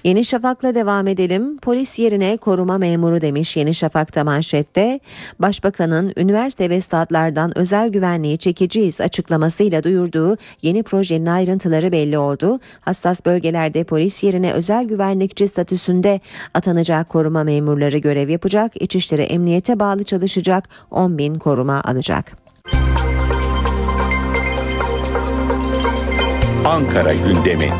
Yeni 0.04 0.24
Şafak'la 0.24 0.74
devam 0.74 1.08
edelim. 1.08 1.58
Polis 1.58 1.98
yerine 1.98 2.36
koruma 2.36 2.78
memuru 2.78 3.20
demiş 3.20 3.56
Yeni 3.56 3.74
Şafak'ta 3.74 4.24
manşette. 4.24 5.00
Başbakanın 5.38 6.12
üniversite 6.16 6.70
ve 6.70 6.80
statlardan 6.80 7.58
özel 7.58 7.88
güvenliği 7.88 8.38
çekeceğiz 8.38 9.00
açıklamasıyla 9.00 9.82
duyurduğu 9.82 10.36
yeni 10.62 10.82
projenin 10.82 11.26
ayrıntıları 11.26 11.92
belli 11.92 12.18
oldu. 12.18 12.60
Hassas 12.80 13.26
bölgelerde 13.26 13.84
polis 13.84 14.24
yerine 14.24 14.52
özel 14.52 14.84
güvenlikçi 14.84 15.48
statüsünde 15.48 16.20
atanacak 16.54 17.08
koruma 17.08 17.44
memurları 17.44 17.98
görev 17.98 18.28
yapacak. 18.28 18.82
İçişleri 18.82 19.22
Emniyete 19.22 19.80
bağlı 19.80 20.04
çalışacak 20.04 20.68
10 20.90 21.18
bin 21.18 21.34
koruma 21.34 21.82
alacak. 21.84 22.36
Ankara 26.64 27.12
gündemi. 27.12 27.70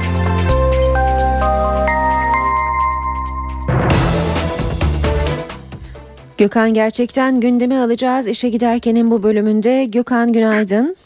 Gökhan 6.39 6.75
gerçekten 6.75 7.41
gündemi 7.41 7.77
alacağız. 7.79 8.29
İşe 8.29 8.49
giderkenin 8.49 9.11
bu 9.11 9.23
bölümünde. 9.23 9.85
Gökhan 9.85 10.33
günaydın. 10.33 10.97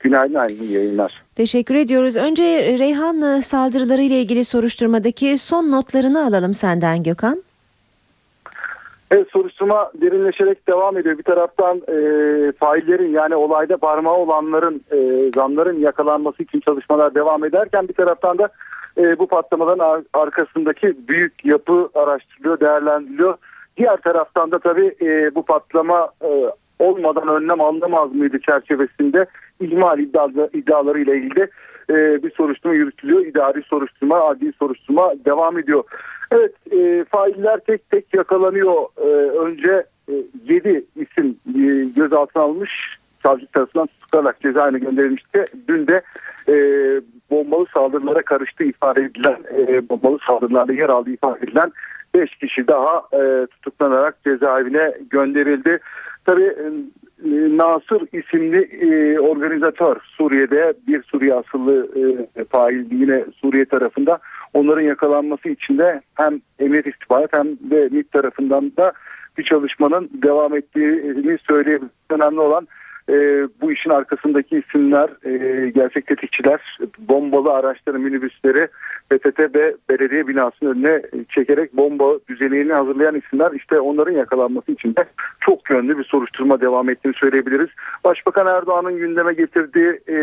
Günaydın 0.00 0.34
aynı 0.34 0.64
yayınlar. 0.64 1.22
Teşekkür 1.36 1.74
ediyoruz. 1.74 2.16
Önce 2.16 2.42
Reyhan 2.78 3.40
saldırıları 3.40 4.02
ile 4.02 4.20
ilgili 4.20 4.44
soruşturmadaki 4.44 5.38
son 5.38 5.70
notlarını 5.70 6.26
alalım 6.26 6.54
senden 6.54 7.02
Gökhan. 7.02 7.42
Evet 9.10 9.28
soruşturma 9.32 9.90
derinleşerek 10.00 10.68
devam 10.68 10.98
ediyor. 10.98 11.18
Bir 11.18 11.22
taraftan 11.22 11.76
e, 11.76 11.96
faillerin 12.52 13.12
yani 13.12 13.36
olayda 13.36 13.76
parmağı 13.76 14.14
olanların, 14.14 14.84
e, 14.92 15.30
zanların 15.34 15.80
yakalanması 15.80 16.42
için 16.42 16.60
çalışmalar 16.60 17.14
devam 17.14 17.44
ederken 17.44 17.88
bir 17.88 17.94
taraftan 17.94 18.38
da 18.38 18.48
e, 18.98 19.18
bu 19.18 19.26
patlamaların 19.26 20.04
arkasındaki 20.12 20.94
büyük 21.08 21.44
yapı 21.44 21.88
araştırılıyor, 21.94 22.60
değerlendiriliyor. 22.60 23.34
Diğer 23.76 23.96
taraftan 23.96 24.50
da 24.50 24.58
tabii 24.58 24.94
e, 25.00 25.34
bu 25.34 25.44
patlama 25.44 26.10
e, 26.24 26.52
olmadan 26.78 27.28
önlem 27.28 27.60
alınamaz 27.60 28.14
mıydı 28.14 28.38
çerçevesinde 28.40 29.26
ihmal 29.60 29.98
iddiaları, 29.98 30.50
iddiaları 30.52 31.00
ile 31.00 31.16
ilgili 31.16 31.48
e, 31.90 32.22
bir 32.22 32.30
soruşturma 32.30 32.74
yürütülüyor. 32.74 33.26
İdari 33.26 33.62
soruşturma, 33.62 34.20
adli 34.20 34.52
soruşturma 34.52 35.12
devam 35.24 35.58
ediyor. 35.58 35.84
Evet 36.32 36.52
e, 36.72 37.04
failler 37.04 37.58
tek 37.58 37.90
tek 37.90 38.14
yakalanıyor. 38.14 38.86
E, 38.96 39.08
önce 39.38 39.84
e, 40.08 40.12
7 40.44 40.84
isim 40.96 41.36
e, 41.48 41.84
gözaltına 41.96 42.42
alınmış. 42.42 42.96
Savcı 43.22 43.46
tarafından 43.46 43.86
tutuklarak 43.86 44.40
cezaevine 44.40 44.78
gönderilmişti. 44.78 45.44
Dün 45.68 45.86
de 45.86 46.02
e, 46.48 46.54
bombalı 47.30 47.66
saldırılara 47.74 48.22
karıştığı 48.22 48.64
ifade 48.64 49.00
edilen, 49.00 49.38
e, 49.58 49.88
bombalı 49.88 50.18
saldırılarda 50.26 50.72
yer 50.72 50.88
aldığı 50.88 51.10
ifade 51.10 51.38
edilen 51.44 51.72
5 52.14 52.36
kişi 52.36 52.68
daha 52.68 53.02
e, 53.12 53.46
tutuklanarak 53.46 54.24
cezaevine 54.24 54.94
gönderildi. 55.10 55.78
Tabii 56.24 56.44
e, 56.44 56.70
Nasır 57.56 58.02
isimli 58.12 58.62
e, 58.62 59.18
organizatör 59.18 59.96
Suriye'de 60.04 60.74
bir 60.86 61.02
Suriye 61.02 61.34
asıllı 61.34 61.88
e, 62.36 62.44
fail 62.44 62.92
yine 62.92 63.24
Suriye 63.40 63.64
tarafında 63.64 64.18
onların 64.54 64.82
yakalanması 64.82 65.48
için 65.48 65.78
de 65.78 66.00
hem 66.14 66.40
Emniyet 66.58 66.86
İstihbarat 66.86 67.32
hem 67.32 67.46
de 67.46 67.88
MİT 67.92 68.12
tarafından 68.12 68.72
da 68.76 68.92
bir 69.38 69.42
çalışmanın 69.42 70.10
devam 70.22 70.56
ettiğini 70.56 71.38
söyleyebiliriz. 71.48 71.92
Önemli 72.10 72.40
olan 72.40 72.68
e, 73.08 73.14
bu 73.60 73.72
iş 73.72 73.82
işin 73.82 73.90
arkasındaki 73.90 74.58
isimler, 74.58 75.10
e, 75.24 75.70
gerçek 75.70 76.06
tetikçiler, 76.06 76.78
bombalı 76.98 77.52
araçları, 77.52 77.98
minibüsleri 77.98 78.68
PTT 79.10 79.38
ve 79.54 79.74
belediye 79.90 80.28
binasının 80.28 80.70
önüne 80.70 81.02
çekerek 81.28 81.76
bomba 81.76 82.18
düzenini 82.28 82.72
hazırlayan 82.72 83.14
isimler 83.14 83.52
işte 83.52 83.80
onların 83.80 84.12
yakalanması 84.12 84.72
için 84.72 84.96
de 84.96 85.04
çok 85.40 85.70
yönlü 85.70 85.98
bir 85.98 86.04
soruşturma 86.04 86.60
devam 86.60 86.90
ettiğini 86.90 87.14
söyleyebiliriz. 87.14 87.68
Başbakan 88.04 88.46
Erdoğan'ın 88.46 88.96
gündeme 88.96 89.32
getirdiği 89.32 90.00
e, 90.08 90.16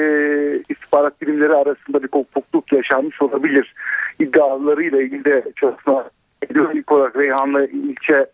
istihbarat 0.69 1.21
bilimleri 1.21 1.53
arasında 1.53 2.03
bir 2.03 2.07
kopukluk 2.07 2.73
yaşanmış 2.73 3.21
olabilir 3.21 3.73
iddialarıyla 4.19 5.01
ilgili 5.01 5.25
de 5.25 5.43
çalışma 5.55 6.09
ediyor. 6.49 6.73
İlk 6.73 6.91
olarak 6.91 7.15
Reyhanlı 7.15 7.67
ilçe 7.67 8.25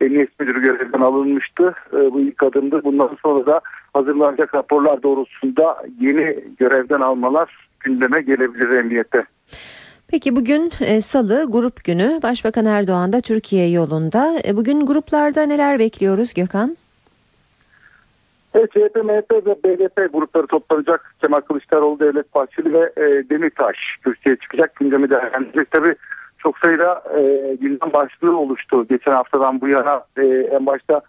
Emniyet 0.00 0.40
Müdürü 0.40 0.62
görevden 0.62 1.00
alınmıştı. 1.00 1.74
E, 1.92 1.96
bu 1.96 2.20
ilk 2.20 2.42
adımdı. 2.42 2.84
Bundan 2.84 3.16
sonra 3.22 3.46
da 3.46 3.60
hazırlanacak 3.92 4.54
raporlar 4.54 5.02
doğrultusunda 5.02 5.82
yeni 6.00 6.44
görevden 6.58 7.00
almalar 7.00 7.68
gündeme 7.80 8.20
gelebilir 8.20 8.70
emniyette. 8.70 9.24
Peki 10.10 10.36
bugün 10.36 10.72
e, 10.80 11.00
Salı 11.00 11.46
grup 11.50 11.84
günü 11.84 12.20
Başbakan 12.22 12.66
Erdoğan 12.66 13.12
da 13.12 13.20
Türkiye 13.20 13.70
yolunda. 13.70 14.34
E, 14.48 14.56
bugün 14.56 14.86
gruplarda 14.86 15.42
neler 15.42 15.78
bekliyoruz 15.78 16.34
Gökhan? 16.34 16.76
Evet, 18.54 18.70
CHP, 18.72 18.96
MHP 18.96 19.46
ve 19.46 19.56
BDP 19.64 20.12
grupları 20.12 20.46
toplanacak. 20.46 21.14
Kemal 21.20 21.40
Kılıçdaroğlu, 21.40 22.00
Devlet 22.00 22.34
Bahçeli 22.34 22.72
ve 22.72 22.92
e, 22.96 23.30
Demirtaş 23.30 23.76
kürsüye 24.04 24.36
çıkacak. 24.36 24.76
Gündemi 24.76 25.10
değerlendirecek. 25.10 25.70
Tabii 25.70 25.94
çok 26.38 26.58
sayıda 26.58 27.02
e, 27.16 27.54
gündem 27.54 27.92
başlığı 27.92 28.38
oluştu. 28.38 28.86
Geçen 28.88 29.12
haftadan 29.12 29.60
bu 29.60 29.68
yana 29.68 30.04
e, 30.16 30.24
en 30.26 30.66
başta 30.66 31.00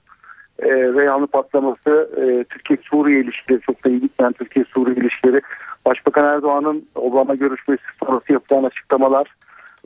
e, 0.60 0.70
Reyhanlı 0.70 1.28
patlaması, 1.28 2.10
e, 2.18 2.44
Türkiye-Suriye 2.44 3.20
ilişkileri 3.20 3.62
çok 3.62 3.86
da 3.86 3.90
iyi 3.90 4.02
gitmeyen 4.02 4.34
Türkiye-Suriye 4.34 4.96
ilişkileri, 4.96 5.42
Başbakan 5.86 6.26
Erdoğan'ın 6.26 6.86
Obama 6.96 7.36
görüşmesi 7.36 7.84
sonrası 8.04 8.34
yapılan 8.34 8.64
açıklamalar, 8.64 9.36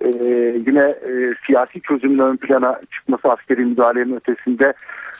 e, 0.02 0.08
yine 0.68 0.84
e, 0.84 1.34
siyasi 1.46 1.82
çözümün 1.82 2.20
ön 2.20 2.38
plana 2.38 2.82
çıkması 2.92 3.32
askeri 3.32 3.66
müdahalenin 3.66 4.16
ötesinde 4.16 4.74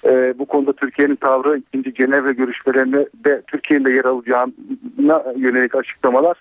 e, 0.06 0.40
bu 0.40 0.46
konuda 0.46 0.74
Türkiye'nin 0.74 1.16
tavrı 1.16 1.58
ikinci 1.58 1.94
Cenevre 1.94 2.34
görüşmelerinde 2.34 3.10
de 3.26 3.42
Türkiye'nin 3.48 3.86
de 3.86 3.92
yer 3.92 4.06
alacağına 4.06 5.24
yönelik 5.36 5.76
açıklamalar. 5.76 6.38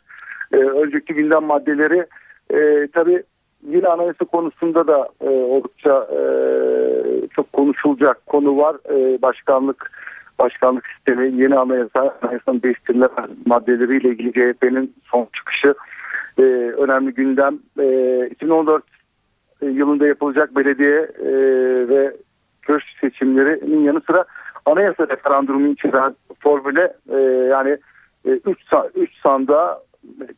E, 0.52 0.56
önceki 0.56 1.14
gündem 1.14 1.44
maddeleri 1.44 2.06
e, 2.54 2.88
tabii 2.92 3.22
yine 3.68 3.88
anayasa 3.88 4.24
konusunda 4.24 4.86
da 4.86 5.08
e, 5.20 5.28
oldukça 5.28 6.08
e, 6.12 6.20
çok 7.36 7.52
konuşulacak 7.52 8.26
konu 8.26 8.56
var. 8.56 8.76
E, 8.90 9.22
başkanlık 9.22 9.90
başkanlık 10.38 10.86
sistemi 10.86 11.42
yeni 11.42 11.58
anayasa 11.58 12.18
anayasanın 12.22 12.62
değiştirilen 12.62 13.08
maddeleriyle 13.46 14.08
ilgili 14.08 14.32
CHP'nin 14.32 14.94
son 15.04 15.28
çıkışı 15.36 15.74
e, 16.38 16.42
önemli 16.78 17.14
gündem. 17.14 17.58
E, 17.80 18.26
2014 18.30 18.84
yılında 19.62 20.06
yapılacak 20.06 20.56
belediye 20.56 20.98
e, 21.00 21.28
ve 21.88 22.16
köşk 22.62 22.86
seçimlerinin 23.00 23.84
yanı 23.84 24.00
sıra 24.00 24.24
anayasa 24.66 25.08
referandumu 25.08 25.66
içeren 25.66 26.16
formüle 26.40 26.92
e, 27.12 27.16
yani 27.50 27.76
3 28.24 28.46
e, 28.46 28.76
üç 28.94 29.10
sanda 29.22 29.82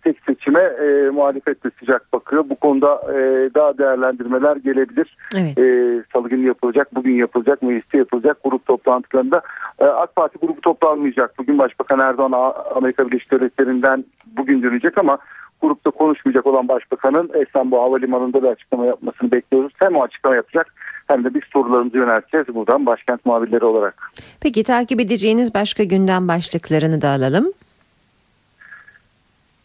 tek 0.05 0.17
seçime 0.27 0.61
e, 0.61 1.11
muhalefet 1.11 1.65
de 1.65 1.71
sıcak 1.79 2.13
bakıyor. 2.13 2.45
Bu 2.51 2.57
konuda 2.57 3.03
e, 3.09 3.51
daha 3.55 3.79
değerlendirmeler 3.79 4.57
gelebilir. 4.57 5.17
Evet. 5.37 5.59
E, 5.59 5.65
Salı 6.13 6.29
günü 6.29 6.47
yapılacak, 6.47 6.95
bugün 6.95 7.13
yapılacak, 7.13 7.63
mecliste 7.63 7.99
yapılacak 7.99 8.39
grup 8.45 8.67
toplantılarında. 8.67 9.43
E, 9.79 9.85
AK 9.85 10.17
Parti 10.17 10.39
grubu 10.39 10.61
toplanmayacak. 10.61 11.39
Bugün 11.39 11.59
Başbakan 11.59 11.99
Erdoğan 11.99 12.55
Amerika 12.75 13.09
Birleşik 13.09 13.33
Devletleri'nden 13.33 14.05
bugün 14.27 14.63
dönecek 14.63 14.99
ama 14.99 15.19
grupta 15.63 15.91
konuşmayacak 15.91 16.47
olan 16.47 16.69
başbakanın 16.69 17.31
Esenboğa 17.35 17.83
Havalimanı'nda 17.83 18.43
da 18.43 18.49
açıklama 18.49 18.87
yapmasını 18.87 19.33
bekliyoruz. 19.33 19.73
Hem 19.77 19.97
o 19.97 20.03
açıklama 20.03 20.37
yapacak 20.37 20.75
hem 21.07 21.25
de 21.25 21.35
biz 21.35 21.43
sorularımızı 21.53 21.97
yönelteceğiz 21.97 22.55
buradan 22.55 22.87
başkent 22.87 23.27
muhabirleri 23.27 23.65
olarak. 23.65 24.11
Peki 24.41 24.63
takip 24.63 25.01
edeceğiniz 25.01 25.55
başka 25.55 25.85
gündem 25.85 26.29
başlıklarını 26.29 27.03
da 27.03 27.09
alalım. 27.09 27.53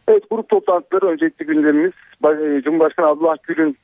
Evet 0.10 0.30
grup 0.30 0.50
toplantıları 0.50 1.06
öncelikli 1.06 1.46
gündemimiz 1.46 1.92
e, 2.26 2.62
Cumhurbaşkanı 2.62 3.08
Abdullah 3.08 3.38
Gül'ün 3.44 3.78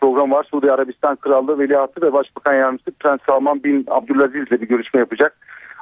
programı 0.00 0.34
var. 0.34 0.44
Suudi 0.50 0.72
Arabistan 0.72 1.16
Krallığı 1.16 1.58
Veliahtı 1.58 2.02
ve 2.02 2.12
Başbakan 2.12 2.54
Yardımcısı 2.54 2.90
Prens 2.90 3.20
Salman 3.26 3.64
bin 3.64 3.86
Abdülaziz 3.90 4.48
ile 4.48 4.60
bir 4.60 4.68
görüşme 4.68 5.00
yapacak. 5.00 5.36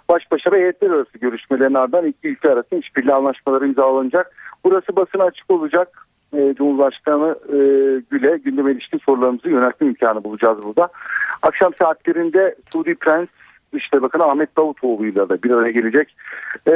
Baş 0.09 0.31
başa 0.31 0.53
ve 0.53 0.61
heyetler 0.61 0.91
arası 0.91 1.19
görüşmelerin 1.19 1.75
ardından 1.75 2.07
iki 2.07 2.29
ülke 2.29 2.51
arasında 2.51 2.81
işbirliği 2.81 3.13
anlaşmaları 3.13 3.67
imzalanacak. 3.67 4.37
Burası 4.65 4.97
basına 4.97 5.25
açık 5.25 5.51
olacak. 5.51 6.07
E, 6.37 6.55
Cumhurbaşkanı 6.55 7.39
e, 7.49 7.57
Gül'e 8.11 8.37
gündeme 8.37 8.73
ilişkin 8.73 8.99
sorularımızı 8.99 9.49
yöneltme 9.49 9.87
imkanı 9.87 10.25
bulacağız 10.25 10.63
burada. 10.63 10.89
Akşam 11.43 11.75
saatlerinde 11.75 12.55
Suudi 12.73 12.95
Prens 12.95 13.29
işte 13.73 14.03
bakın 14.03 14.21
Ahmet 14.21 14.57
Davutoğlu 14.57 15.07
ile 15.07 15.29
de 15.29 15.43
bir 15.43 15.51
araya 15.51 15.71
gelecek. 15.71 16.17
E, 16.69 16.73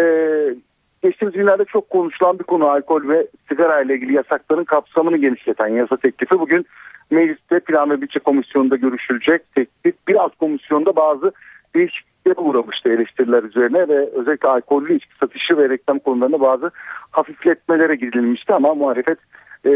geçtiğimiz 1.05 1.35
günlerde 1.35 1.65
çok 1.65 1.91
konuşulan 1.91 2.39
bir 2.39 2.45
konu 2.45 2.69
alkol 2.69 3.09
ve 3.09 3.27
sigara 3.49 3.81
ile 3.81 3.95
ilgili 3.95 4.13
yasakların 4.13 4.65
kapsamını 4.65 5.17
genişleten 5.17 5.69
yasa 5.69 5.97
teklifi 5.97 6.39
bugün 6.39 6.67
mecliste 7.11 7.61
plan 7.61 7.91
ve 7.91 8.01
bütçe 8.01 8.21
komisyonunda 8.21 8.77
görüşülecek. 8.77 9.55
Teklif 9.55 9.95
biraz 10.09 10.31
komisyonda 10.41 10.97
bazı 10.97 11.33
değişikliklere 11.75 12.35
uğramıştı 12.41 12.89
eleştiriler 12.89 13.43
üzerine 13.43 13.89
ve 13.89 14.09
özellikle 14.11 14.49
alkollü 14.49 14.97
içki 14.97 15.17
satışı 15.21 15.59
ve 15.59 15.69
reklam 15.69 15.99
konularında 15.99 16.41
bazı 16.41 16.71
hafifletmelere 17.11 17.95
gidilmişti 17.95 18.55
ama 18.55 18.75
muhalefet 18.75 19.19
e, 19.65 19.71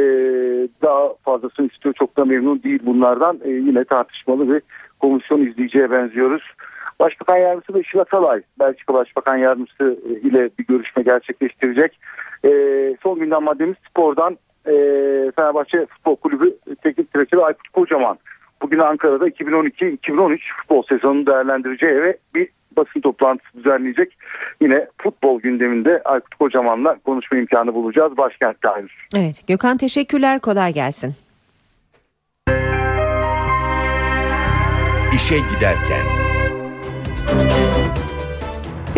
daha 0.82 1.14
fazlasını 1.24 1.66
istiyor. 1.66 1.94
Çok 1.98 2.16
da 2.16 2.24
memnun 2.24 2.62
değil 2.62 2.80
bunlardan. 2.82 3.40
E, 3.44 3.50
yine 3.50 3.84
tartışmalı 3.84 4.54
bir 4.54 4.62
komisyon 5.00 5.46
izleyeceğe 5.46 5.90
benziyoruz. 5.90 6.42
Başbakan 7.00 7.36
Yardımcısı 7.36 7.74
da 7.74 7.80
Işıl 7.80 7.98
Atalay, 7.98 8.42
Belçika 8.58 8.94
Başbakan 8.94 9.36
Yardımcısı 9.36 9.98
e, 10.08 10.28
ile 10.28 10.50
bir 10.58 10.66
görüşme 10.66 11.02
gerçekleştirecek. 11.02 11.98
E, 12.44 12.50
son 13.02 13.18
gündem 13.18 13.42
maddemiz 13.42 13.76
spordan 13.90 14.38
e, 14.66 14.72
Fenerbahçe 15.36 15.86
Futbol 15.86 16.16
Kulübü 16.16 16.56
Teknik 16.82 17.14
Direktörü 17.14 17.40
Aykut 17.40 17.68
Kocaman. 17.68 18.18
Bugün 18.62 18.78
Ankara'da 18.78 19.28
2012-2013 19.28 20.38
futbol 20.56 20.82
sezonunu 20.82 21.26
değerlendireceği 21.26 22.02
ve 22.02 22.16
bir 22.34 22.48
basın 22.76 23.00
toplantısı 23.00 23.58
düzenleyecek. 23.58 24.16
Yine 24.60 24.86
futbol 24.98 25.40
gündeminde 25.40 26.02
Aykut 26.04 26.34
Kocaman'la 26.34 26.98
konuşma 27.04 27.38
imkanı 27.38 27.74
bulacağız 27.74 28.16
başkentte 28.16 28.68
henüz. 28.68 28.92
Evet 29.16 29.44
Gökhan 29.48 29.76
teşekkürler 29.76 30.40
kolay 30.40 30.72
gelsin. 30.72 31.14
İşe 35.14 35.36
giderken 35.38 36.27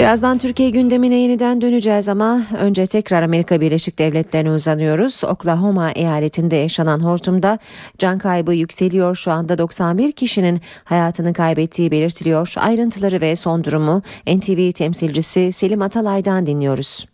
Birazdan 0.00 0.38
Türkiye 0.38 0.70
gündemine 0.70 1.14
yeniden 1.14 1.60
döneceğiz 1.60 2.08
ama 2.08 2.42
önce 2.58 2.86
tekrar 2.86 3.22
Amerika 3.22 3.60
Birleşik 3.60 3.98
Devletleri'ne 3.98 4.50
uzanıyoruz. 4.50 5.24
Oklahoma 5.24 5.90
eyaletinde 5.90 6.56
yaşanan 6.56 7.00
hortumda 7.00 7.58
can 7.98 8.18
kaybı 8.18 8.54
yükseliyor. 8.54 9.16
Şu 9.16 9.32
anda 9.32 9.58
91 9.58 10.12
kişinin 10.12 10.60
hayatını 10.84 11.32
kaybettiği 11.32 11.90
belirtiliyor. 11.90 12.54
Ayrıntıları 12.56 13.20
ve 13.20 13.36
son 13.36 13.64
durumu 13.64 14.02
NTV 14.26 14.72
temsilcisi 14.72 15.52
Selim 15.52 15.82
Atalay'dan 15.82 16.46
dinliyoruz. 16.46 17.06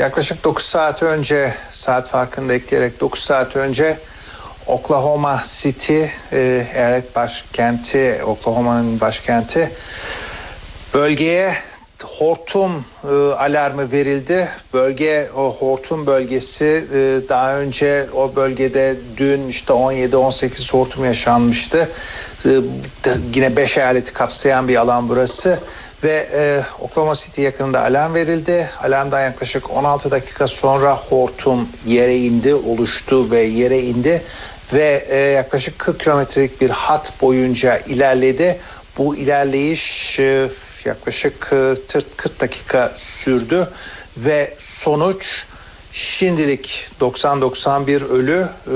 Yaklaşık 0.00 0.44
9 0.44 0.64
saat 0.64 1.02
önce 1.02 1.54
saat 1.70 2.08
farkını 2.08 2.52
ekleyerek 2.52 3.00
9 3.00 3.20
saat 3.20 3.56
önce 3.56 3.98
Oklahoma 4.66 5.42
City 5.46 6.02
e, 6.32 6.66
eyalet 6.74 7.16
başkenti 7.16 8.20
Oklahoma'nın 8.26 9.00
başkenti 9.00 9.70
bölgeye 10.94 11.69
hortum 12.04 12.84
e, 13.04 13.14
alarmı 13.32 13.92
verildi. 13.92 14.48
Bölge 14.72 15.28
o 15.36 15.56
hortum 15.58 16.06
bölgesi 16.06 16.84
e, 16.94 17.28
daha 17.28 17.56
önce 17.56 18.06
o 18.14 18.36
bölgede 18.36 18.96
dün 19.16 19.48
işte 19.48 19.72
17-18 19.72 20.72
hortum 20.72 21.04
yaşanmıştı. 21.04 21.88
E, 22.44 22.48
yine 23.34 23.56
5 23.56 23.76
eyaleti 23.76 24.12
kapsayan 24.12 24.68
bir 24.68 24.76
alan 24.76 25.08
burası 25.08 25.58
ve 26.04 26.28
e, 26.32 26.62
Oklahoma 26.80 27.14
City 27.14 27.42
yakınında 27.42 27.80
alarm 27.82 28.14
verildi. 28.14 28.70
Alarmdan 28.82 29.20
yaklaşık 29.20 29.70
16 29.76 30.10
dakika 30.10 30.46
sonra 30.46 30.96
hortum 30.96 31.68
yere 31.86 32.16
indi, 32.16 32.54
oluştu 32.54 33.30
ve 33.30 33.40
yere 33.40 33.80
indi 33.80 34.22
ve 34.72 35.04
e, 35.08 35.16
yaklaşık 35.16 35.78
40 35.78 36.00
kilometrelik 36.00 36.60
bir 36.60 36.70
hat 36.70 37.12
boyunca 37.22 37.78
ilerledi. 37.78 38.60
Bu 38.98 39.16
ilerleyiş 39.16 40.18
e, 40.20 40.48
yaklaşık 40.86 41.40
40 41.40 41.96
e, 41.96 42.40
dakika 42.40 42.92
sürdü 42.96 43.68
ve 44.16 44.54
sonuç 44.58 45.44
şimdilik 45.92 46.88
90-91 47.00 48.04
ölü 48.04 48.48
e, 48.66 48.74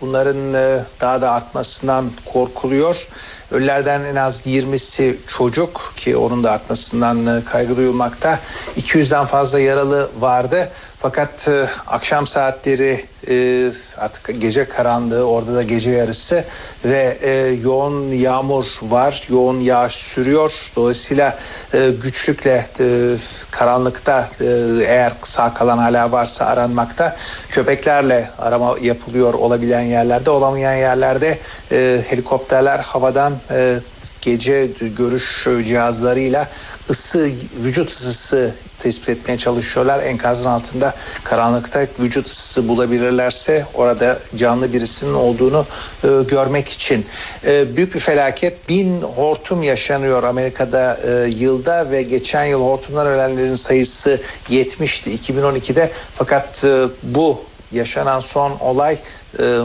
bunların 0.00 0.54
e, 0.54 0.84
daha 1.00 1.22
da 1.22 1.30
artmasından 1.32 2.10
korkuluyor. 2.32 3.06
Ölülerden 3.50 4.04
en 4.04 4.16
az 4.16 4.46
20'si 4.46 5.16
çocuk 5.38 5.92
ki 5.96 6.16
onun 6.16 6.44
da 6.44 6.50
artmasından 6.50 7.42
kaygı 7.44 7.76
duyulmakta. 7.76 8.38
200'den 8.76 9.26
fazla 9.26 9.60
yaralı 9.60 10.10
vardı. 10.18 10.70
Fakat 11.00 11.48
e, 11.48 11.68
akşam 11.86 12.26
saatleri 12.26 13.04
e, 13.28 13.70
artık 13.96 14.40
gece 14.40 14.64
karanlığı 14.64 15.24
orada 15.24 15.54
da 15.54 15.62
gece 15.62 15.90
yarısı 15.90 16.44
ve 16.84 17.18
e, 17.20 17.30
yoğun 17.62 18.12
yağmur 18.12 18.66
var. 18.82 19.26
Yoğun 19.30 19.60
yağış 19.60 19.94
sürüyor. 19.94 20.70
Dolayısıyla 20.76 21.38
e, 21.74 21.90
güçlükle 22.02 22.66
e, 22.80 23.16
karanlıkta 23.50 24.28
e, 24.40 24.44
eğer 24.86 25.12
sağ 25.22 25.54
kalan 25.54 25.78
hala 25.78 26.12
varsa 26.12 26.44
aranmakta. 26.44 27.16
Köpeklerle 27.48 28.30
arama 28.38 28.76
yapılıyor 28.82 29.34
olabilen 29.34 29.80
yerlerde. 29.80 30.30
Olamayan 30.30 30.74
yerlerde 30.74 31.38
e, 31.72 32.04
helikopterler 32.08 32.78
havadan 32.78 33.32
e, 33.50 33.78
gece 34.20 34.68
görüş 34.98 35.48
cihazlarıyla 35.66 36.48
ısı, 36.90 37.30
vücut 37.64 37.90
ısısı 37.90 38.54
tespit 38.82 39.08
etmeye 39.08 39.38
çalışıyorlar. 39.38 40.02
Enkazın 40.02 40.48
altında 40.48 40.94
karanlıkta 41.24 41.86
vücut 42.00 42.26
ısısı 42.26 42.68
bulabilirlerse 42.68 43.66
orada 43.74 44.18
canlı 44.36 44.72
birisinin 44.72 45.14
olduğunu 45.14 45.66
e, 46.04 46.08
görmek 46.28 46.68
için. 46.68 47.06
E, 47.46 47.76
büyük 47.76 47.94
bir 47.94 48.00
felaket. 48.00 48.68
Bin 48.68 49.02
hortum 49.02 49.62
yaşanıyor 49.62 50.22
Amerika'da 50.22 51.00
e, 51.04 51.28
yılda 51.28 51.90
ve 51.90 52.02
geçen 52.02 52.44
yıl 52.44 52.60
hortumdan 52.60 53.06
ölenlerin 53.06 53.54
sayısı 53.54 54.20
70'ti 54.50 55.32
2012'de. 55.32 55.90
Fakat 56.16 56.64
e, 56.64 56.86
bu 57.02 57.40
yaşanan 57.72 58.20
son 58.20 58.52
olay 58.60 58.98
e, 59.38 59.60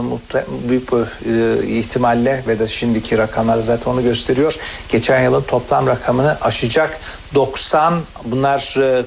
büyük 0.68 0.92
bir 0.92 0.98
e, 1.00 1.66
ihtimalle 1.66 2.44
ve 2.46 2.58
de 2.58 2.66
şimdiki 2.66 3.18
rakamlar 3.18 3.58
zaten 3.58 3.90
onu 3.90 4.02
gösteriyor. 4.02 4.54
Geçen 4.88 5.22
yılın 5.22 5.42
toplam 5.42 5.86
rakamını 5.86 6.36
aşacak. 6.40 6.98
90 7.34 8.00
bunlar 8.24 8.76
e, 8.80 9.04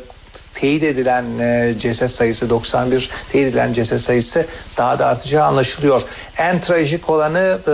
teyit 0.60 0.84
edilen 0.84 1.40
e, 1.40 1.74
ceset 1.80 2.10
sayısı 2.10 2.50
91 2.50 3.10
teyit 3.32 3.48
edilen 3.48 3.74
ceset 3.74 4.02
sayısı 4.02 4.46
daha 4.78 5.00
da 5.00 5.06
artacağı 5.06 5.46
anlaşılıyor. 5.46 6.02
En 6.38 6.62
trajik 6.62 7.10
olanı 7.10 7.60
e, 7.68 7.72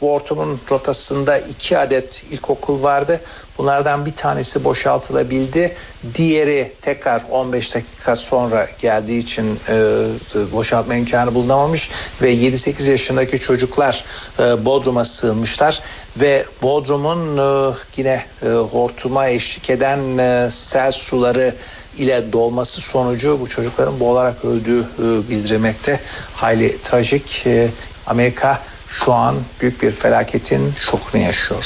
bu 0.00 0.12
ortamın 0.12 0.60
rotasında 0.70 1.38
iki 1.38 1.78
adet 1.78 2.24
ilkokul 2.30 2.82
vardı. 2.82 3.20
Bunlardan 3.58 4.06
bir 4.06 4.12
tanesi 4.12 4.64
boşaltılabildi. 4.64 5.76
Diğeri 6.14 6.72
tekrar 6.82 7.22
15 7.30 7.74
dakika 7.74 8.16
sonra 8.16 8.68
geldiği 8.80 9.18
için 9.18 9.58
e, 9.68 10.04
boşaltma 10.52 10.94
imkanı 10.94 11.34
bulunamamış 11.34 11.90
ve 12.22 12.34
7-8 12.34 12.90
yaşındaki 12.90 13.38
çocuklar 13.38 14.04
Bodrum'a 14.38 15.04
sığınmışlar 15.04 15.80
ve 16.16 16.44
Bodrum'un 16.62 17.36
yine 17.96 18.24
e, 18.42 18.48
hortuma 18.48 19.28
eşlik 19.28 19.70
eden 19.70 20.00
sel 20.48 20.92
suları 20.92 21.54
ile 21.98 22.32
dolması 22.32 22.80
sonucu 22.80 23.38
bu 23.40 23.48
çocukların 23.48 24.00
boğularak 24.00 24.44
öldüğü 24.44 24.80
e, 24.80 25.30
bildirilmekte. 25.30 26.00
Hayli 26.34 26.82
trajik. 26.82 27.46
E, 27.46 27.68
Amerika 28.06 28.60
şu 28.88 29.12
an 29.12 29.34
büyük 29.60 29.82
bir 29.82 29.92
felaketin 29.92 30.72
şokunu 30.90 31.22
yaşıyor. 31.22 31.64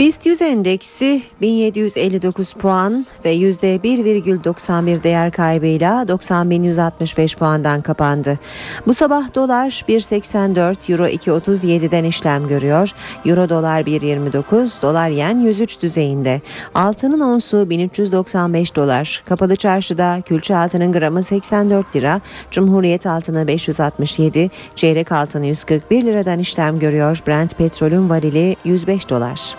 BIST 0.00 0.26
100 0.26 0.42
endeksi 0.42 1.22
1759 1.40 2.52
puan 2.52 3.06
ve 3.24 3.36
%1,91 3.36 5.02
değer 5.02 5.32
kaybıyla 5.32 6.02
90.165 6.02 7.38
puandan 7.38 7.82
kapandı. 7.82 8.38
Bu 8.86 8.94
sabah 8.94 9.34
dolar 9.34 9.84
1.84, 9.88 10.92
euro 10.92 11.06
2.37'den 11.06 12.04
işlem 12.04 12.48
görüyor. 12.48 12.90
Euro 13.24 13.48
dolar 13.48 13.80
1.29, 13.80 14.82
dolar 14.82 15.08
yen 15.08 15.38
103 15.38 15.82
düzeyinde. 15.82 16.40
Altının 16.74 17.20
onsu 17.20 17.70
1395 17.70 18.76
dolar. 18.76 19.22
Kapalı 19.28 19.56
çarşıda 19.56 20.20
külçe 20.20 20.56
altının 20.56 20.92
gramı 20.92 21.22
84 21.22 21.96
lira, 21.96 22.20
Cumhuriyet 22.50 23.06
altını 23.06 23.46
567, 23.46 24.50
çeyrek 24.74 25.12
altını 25.12 25.46
141 25.46 26.06
liradan 26.06 26.38
işlem 26.38 26.78
görüyor. 26.78 27.18
Brent 27.26 27.58
petrolün 27.58 28.10
varili 28.10 28.56
105 28.64 29.08
dolar. 29.08 29.54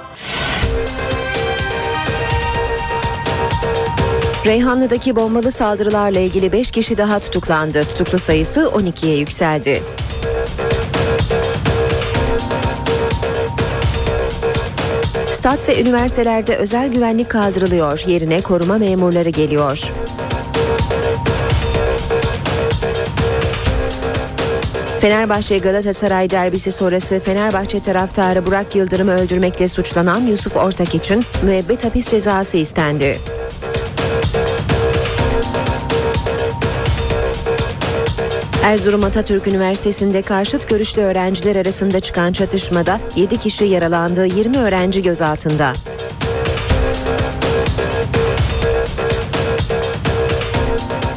Reyhanlı'daki 4.46 5.16
bombalı 5.16 5.52
saldırılarla 5.52 6.20
ilgili 6.20 6.52
5 6.52 6.72
kişi 6.72 6.98
daha 6.98 7.20
tutuklandı. 7.20 7.84
Tutuklu 7.86 8.20
sayısı 8.20 8.60
12'ye 8.60 9.18
yükseldi. 9.18 9.84
Stat 15.26 15.70
ve 15.70 15.82
üniversitelerde 15.82 16.56
özel 16.56 16.92
güvenlik 16.92 17.30
kaldırılıyor. 17.30 18.04
Yerine 18.08 18.42
koruma 18.42 18.78
memurları 18.78 19.30
geliyor. 19.30 19.92
Fenerbahçe 25.02 25.58
Galatasaray 25.58 26.30
derbisi 26.30 26.72
sonrası 26.72 27.20
Fenerbahçe 27.20 27.80
taraftarı 27.80 28.46
Burak 28.46 28.76
Yıldırım'ı 28.76 29.12
öldürmekle 29.12 29.68
suçlanan 29.68 30.22
Yusuf 30.22 30.58
Ortak 30.58 30.96
için 30.96 31.24
müebbet 31.44 31.86
hapis 31.86 32.08
cezası 32.08 32.58
istendi. 32.58 33.18
Erzurum 38.64 39.04
Atatürk 39.04 39.48
Üniversitesi'nde 39.48 40.22
karşıt 40.22 40.70
görüşlü 40.70 41.02
öğrenciler 41.02 41.56
arasında 41.56 42.00
çıkan 42.00 42.34
çatışmada 42.34 43.00
7 43.16 43.38
kişi 43.38 43.66
yaralandı, 43.66 44.26
20 44.26 44.58
öğrenci 44.58 45.02
gözaltında. 45.02 45.74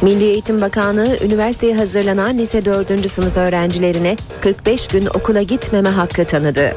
Milli 0.05 0.23
Eğitim 0.23 0.61
Bakanlığı 0.61 1.17
üniversiteye 1.25 1.75
hazırlanan 1.75 2.37
lise 2.37 2.65
4. 2.65 3.09
sınıf 3.11 3.37
öğrencilerine 3.37 4.15
45 4.41 4.87
gün 4.87 5.05
okula 5.05 5.41
gitmeme 5.41 5.89
hakkı 5.89 6.25
tanıdı. 6.25 6.75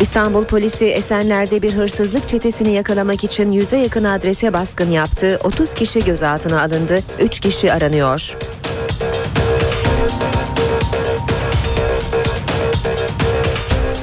İstanbul 0.00 0.44
polisi 0.44 0.84
Esenler'de 0.84 1.62
bir 1.62 1.72
hırsızlık 1.72 2.28
çetesini 2.28 2.72
yakalamak 2.72 3.24
için 3.24 3.52
yüze 3.52 3.76
yakın 3.76 4.04
adrese 4.04 4.52
baskın 4.52 4.90
yaptı. 4.90 5.40
30 5.44 5.74
kişi 5.74 6.04
gözaltına 6.04 6.62
alındı, 6.62 7.00
3 7.20 7.40
kişi 7.40 7.72
aranıyor. 7.72 8.36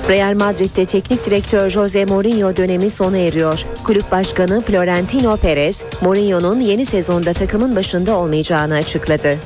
Real 0.10 0.36
Madrid'de 0.36 0.86
teknik 0.86 1.26
direktör 1.26 1.70
Jose 1.70 2.06
Mourinho 2.06 2.56
dönemi 2.56 2.90
sona 2.90 3.18
eriyor. 3.18 3.66
Kulüp 3.84 4.12
başkanı 4.12 4.62
Florentino 4.62 5.38
Perez, 5.38 5.86
Mourinho'nun 6.02 6.60
yeni 6.60 6.86
sezonda 6.86 7.34
takımın 7.34 7.76
başında 7.76 8.18
olmayacağını 8.18 8.76
açıkladı. 8.76 9.38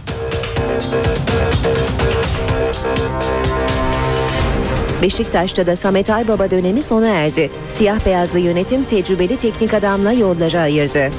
Beşiktaş'ta 5.02 5.68
da 5.68 5.76
Samet 5.76 6.10
Aybaba 6.10 6.52
dönemi 6.52 6.82
sona 6.82 7.08
erdi. 7.08 7.52
Siyah 7.70 8.06
beyazlı 8.06 8.40
yönetim 8.40 8.84
tecrübeli 8.84 9.38
teknik 9.38 9.74
adamla 9.74 10.12
yolları 10.12 10.60
ayırdı. 10.60 11.10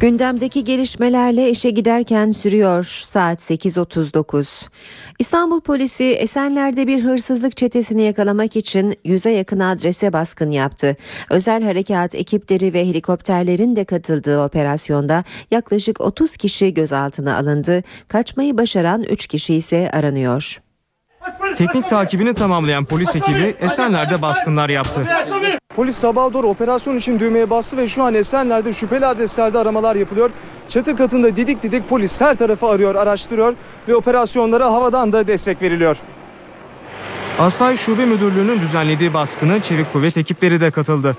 Gündemdeki 0.00 0.64
gelişmelerle 0.64 1.50
işe 1.50 1.70
giderken 1.70 2.30
sürüyor 2.30 2.84
saat 3.04 3.50
8.39. 3.50 4.68
İstanbul 5.18 5.60
polisi 5.60 6.04
Esenler'de 6.04 6.86
bir 6.86 7.04
hırsızlık 7.04 7.56
çetesini 7.56 8.02
yakalamak 8.02 8.56
için 8.56 8.96
yüze 9.04 9.30
yakın 9.30 9.60
adrese 9.60 10.12
baskın 10.12 10.50
yaptı. 10.50 10.96
Özel 11.30 11.62
harekat 11.62 12.14
ekipleri 12.14 12.74
ve 12.74 12.86
helikopterlerin 12.86 13.76
de 13.76 13.84
katıldığı 13.84 14.44
operasyonda 14.44 15.24
yaklaşık 15.50 16.00
30 16.00 16.36
kişi 16.36 16.74
gözaltına 16.74 17.36
alındı. 17.36 17.82
Kaçmayı 18.08 18.58
başaran 18.58 19.02
3 19.02 19.26
kişi 19.26 19.54
ise 19.54 19.90
aranıyor. 19.92 20.60
Teknik 21.56 21.88
takibini 21.88 22.34
tamamlayan 22.34 22.84
polis 22.84 23.16
ekibi 23.16 23.56
Esenler'de 23.60 24.22
baskınlar 24.22 24.68
yaptı. 24.68 25.06
Polis 25.76 25.96
sabaha 25.96 26.32
doğru 26.32 26.48
operasyon 26.48 26.96
için 26.96 27.20
düğmeye 27.20 27.50
bastı 27.50 27.76
ve 27.76 27.86
şu 27.86 28.02
an 28.02 28.14
Esenler'de 28.14 28.72
şüpheli 28.72 29.06
adreslerde 29.06 29.58
aramalar 29.58 29.96
yapılıyor. 29.96 30.30
Çatı 30.68 30.96
katında 30.96 31.36
didik 31.36 31.62
didik 31.62 31.88
polis 31.88 32.20
her 32.20 32.34
tarafı 32.34 32.66
arıyor, 32.66 32.94
araştırıyor 32.94 33.54
ve 33.88 33.94
operasyonlara 33.94 34.66
havadan 34.66 35.12
da 35.12 35.26
destek 35.26 35.62
veriliyor. 35.62 35.96
Asayiş 37.38 37.80
Şube 37.80 38.04
Müdürlüğü'nün 38.04 38.60
düzenlediği 38.60 39.14
baskına 39.14 39.62
çevik 39.62 39.92
kuvvet 39.92 40.16
ekipleri 40.16 40.60
de 40.60 40.70
katıldı. 40.70 41.16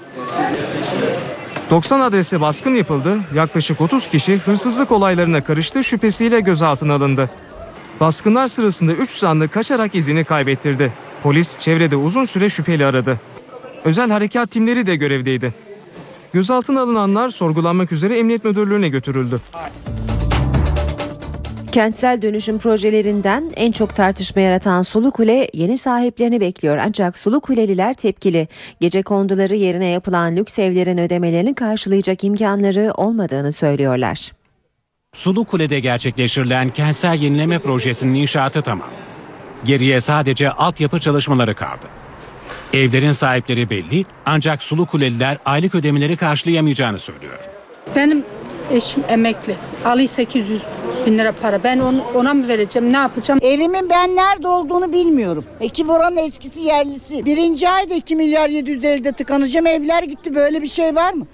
90 1.70 2.00
adrese 2.00 2.42
baskın 2.42 2.74
yapıldı. 2.74 3.18
Yaklaşık 3.36 3.82
30 3.82 4.08
kişi 4.08 4.38
hırsızlık 4.38 4.92
olaylarına 4.92 5.44
karıştığı 5.44 5.84
şüphesiyle 5.84 6.40
gözaltına 6.40 6.94
alındı. 6.94 7.30
Baskınlar 8.02 8.48
sırasında 8.48 8.94
3 8.94 9.10
zanlı 9.12 9.48
kaçarak 9.50 9.96
izini 9.96 10.24
kaybettirdi. 10.24 10.94
Polis 11.24 11.58
çevrede 11.58 11.96
uzun 11.96 12.26
süre 12.26 12.50
şüpheli 12.50 12.86
aradı. 12.86 13.20
Özel 13.86 14.10
harekat 14.10 14.52
timleri 14.52 14.86
de 14.86 14.96
görevdeydi. 14.96 15.54
Gözaltına 16.34 16.82
alınanlar 16.82 17.30
sorgulanmak 17.30 17.92
üzere 17.92 18.20
Emniyet 18.20 18.44
Müdürlüğü'ne 18.44 18.90
götürüldü. 18.90 19.42
Kentsel 21.72 22.22
dönüşüm 22.22 22.58
projelerinden 22.58 23.52
en 23.56 23.72
çok 23.72 23.96
tartışma 23.96 24.42
yaratan 24.42 24.82
Sulu 24.82 25.12
Kule 25.12 25.50
yeni 25.54 25.78
sahiplerini 25.78 26.42
bekliyor. 26.42 26.78
Ancak 26.78 27.18
Sulu 27.18 27.40
Kuleliler 27.40 27.94
tepkili. 27.94 28.48
Gece 28.80 29.04
konduları 29.04 29.56
yerine 29.56 29.88
yapılan 29.88 30.36
lüks 30.36 30.60
evlerin 30.60 30.98
ödemelerini 30.98 31.54
karşılayacak 31.54 32.24
imkanları 32.24 32.92
olmadığını 32.96 33.52
söylüyorlar. 33.52 34.32
Sulu 35.16 35.46
Kule'de 35.46 35.80
gerçekleştirilen 35.80 36.70
kentsel 36.70 37.22
yenileme 37.22 37.60
projesinin 37.60 38.16
inşaatı 38.16 38.62
tamam. 38.62 38.88
Geriye 39.64 40.02
sadece 40.02 40.52
altyapı 40.52 41.00
çalışmaları 41.00 41.56
kaldı. 41.56 41.88
Evlerin 42.74 43.12
sahipleri 43.12 43.70
belli 43.70 44.06
ancak 44.26 44.64
Sulu 44.64 44.86
Kuleliler 44.86 45.38
aylık 45.46 45.76
ödemeleri 45.76 46.18
karşılayamayacağını 46.18 47.00
söylüyor. 47.00 47.40
Benim 47.96 48.24
eşim 48.72 49.04
emekli. 49.10 49.56
Ali 49.86 50.08
800 50.08 50.62
bin 51.06 51.18
lira 51.18 51.32
para. 51.32 51.64
Ben 51.64 51.80
onu, 51.80 52.04
ona 52.16 52.34
mı 52.34 52.48
vereceğim? 52.48 52.94
Ne 52.94 52.98
yapacağım? 52.98 53.40
Evimin 53.44 53.90
ben 53.90 54.16
nerede 54.16 54.48
olduğunu 54.48 54.94
bilmiyorum. 54.94 55.46
Ekip 55.62 55.90
oranın 55.90 56.18
eskisi 56.18 56.60
yerlisi. 56.60 57.26
Birinci 57.26 57.70
ayda 57.70 57.94
2 57.94 58.16
milyar 58.16 58.50
750'de 58.50 59.12
tıkanacağım. 59.12 59.68
Evler 59.68 60.04
gitti. 60.04 60.36
Böyle 60.36 60.62
bir 60.62 60.68
şey 60.68 60.96
var 60.96 61.14
mı? 61.14 61.28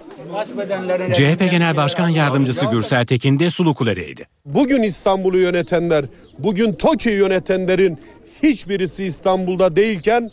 CHP 1.14 1.52
Genel 1.52 1.78
Başkan 1.78 2.10
Yardımcısı 2.10 2.66
Gürsel 2.66 3.06
Tekin 3.06 3.40
de 3.40 3.50
Sulu 3.50 3.74
Kule'deydi. 3.74 4.28
Bugün 4.46 4.84
İstanbul'u 4.84 5.38
yönetenler, 5.38 6.06
bugün 6.40 6.74
TOKİ'yi 6.74 7.16
yönetenlerin 7.16 8.00
hiçbirisi 8.44 9.04
İstanbul'da 9.04 9.76
değilken 9.76 10.32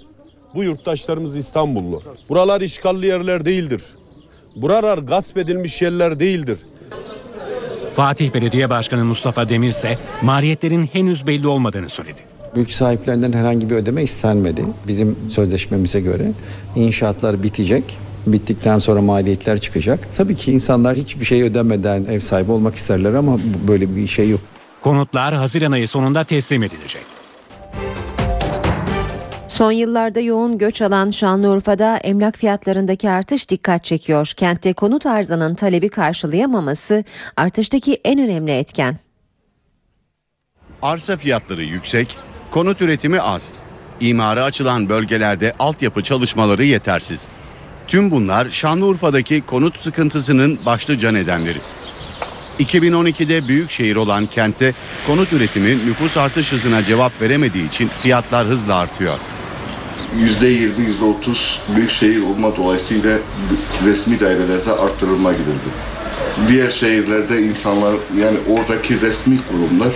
bu 0.55 0.65
yurttaşlarımız 0.65 1.37
İstanbullu. 1.37 2.03
Buralar 2.29 2.61
işgalli 2.61 3.07
yerler 3.07 3.45
değildir. 3.45 3.83
Buralar 4.57 4.99
gasp 4.99 5.39
edilmiş 5.39 5.83
yerler 5.83 6.19
değildir. 6.19 6.59
Fatih 7.97 8.35
Belediye 8.35 8.71
Başkanı 8.71 9.05
Mustafa 9.05 9.49
Demir 9.49 9.69
ise 9.69 9.99
maliyetlerin 10.23 10.83
henüz 10.83 11.27
belli 11.27 11.49
olmadığını 11.49 11.89
söyledi. 11.89 12.21
Mülk 12.57 12.73
sahiplerinden 12.73 13.33
herhangi 13.33 13.71
bir 13.71 13.75
ödeme 13.75 14.03
istenmedi. 14.03 14.65
Bizim 14.89 15.17
sözleşmemize 15.31 16.01
göre 16.01 16.33
inşaatlar 16.77 17.43
bitecek. 17.43 17.99
Bittikten 18.27 18.79
sonra 18.79 19.03
maliyetler 19.03 19.59
çıkacak. 19.59 20.09
Tabii 20.15 20.35
ki 20.37 20.53
insanlar 20.53 20.97
hiçbir 20.97 21.25
şey 21.25 21.43
ödemeden 21.43 22.05
ev 22.05 22.21
sahibi 22.21 22.53
olmak 22.53 22.75
isterler 22.75 23.15
ama 23.15 23.39
böyle 23.69 23.97
bir 23.97 24.07
şey 24.07 24.31
yok. 24.31 24.41
Konutlar 24.81 25.35
Haziran 25.35 25.73
ayı 25.73 25.89
sonunda 25.89 26.25
teslim 26.25 26.63
edilecek. 26.63 27.03
Son 29.49 29.73
yıllarda 29.73 30.21
yoğun 30.21 30.59
göç 30.59 30.83
alan 30.83 31.11
Şanlıurfa'da 31.11 31.97
emlak 31.97 32.39
fiyatlarındaki 32.39 33.11
artış 33.11 33.51
dikkat 33.51 33.85
çekiyor. 33.85 34.33
Kentte 34.37 34.73
konut 34.73 35.07
arzının 35.07 35.55
talebi 35.55 35.89
karşılayamaması 35.89 37.05
artıştaki 37.37 38.01
en 38.05 38.21
önemli 38.21 38.51
etken. 38.51 38.97
Arsa 40.83 41.17
fiyatları 41.17 41.63
yüksek, 41.63 42.19
konut 42.51 42.81
üretimi 42.83 43.21
az. 43.21 43.53
İmara 44.01 44.45
açılan 44.45 44.89
bölgelerde 44.89 45.55
altyapı 45.59 46.03
çalışmaları 46.03 46.65
yetersiz. 46.65 47.29
Tüm 47.89 48.11
bunlar 48.11 48.49
Şanlıurfa'daki 48.51 49.43
konut 49.47 49.81
sıkıntısının 49.81 50.59
başlıca 50.67 51.13
nedenleri. 51.13 51.59
2012'de 52.61 53.49
büyük 53.49 53.71
şehir 53.71 53.97
olan 53.97 54.27
kentte 54.27 54.75
konut 55.07 55.33
üretimi 55.33 55.87
nüfus 55.87 56.17
artış 56.17 56.53
hızına 56.53 56.85
cevap 56.85 57.21
veremediği 57.21 57.69
için 57.69 57.91
fiyatlar 58.03 58.47
hızla 58.47 58.75
artıyor. 58.75 59.19
%20, 60.41 60.71
%30 61.25 61.59
büyük 61.77 61.91
şehir 61.91 62.23
olma 62.23 62.57
dolayısıyla 62.57 63.19
resmi 63.85 64.21
dairelerde 64.21 64.73
arttırılma 64.73 65.33
gidildi. 65.33 65.71
Diğer 66.49 66.71
şehirlerde 66.71 67.43
insanlar 67.43 67.95
yani 68.21 68.39
oradaki 68.49 69.01
resmi 69.01 69.39
kurumlar 69.51 69.93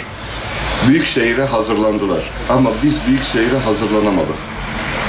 büyük 0.89 1.07
şehire 1.07 1.45
hazırlandılar. 1.45 2.31
Ama 2.51 2.71
biz 2.83 2.99
büyük 3.09 3.25
şehire 3.25 3.59
hazırlanamadık. 3.59 4.48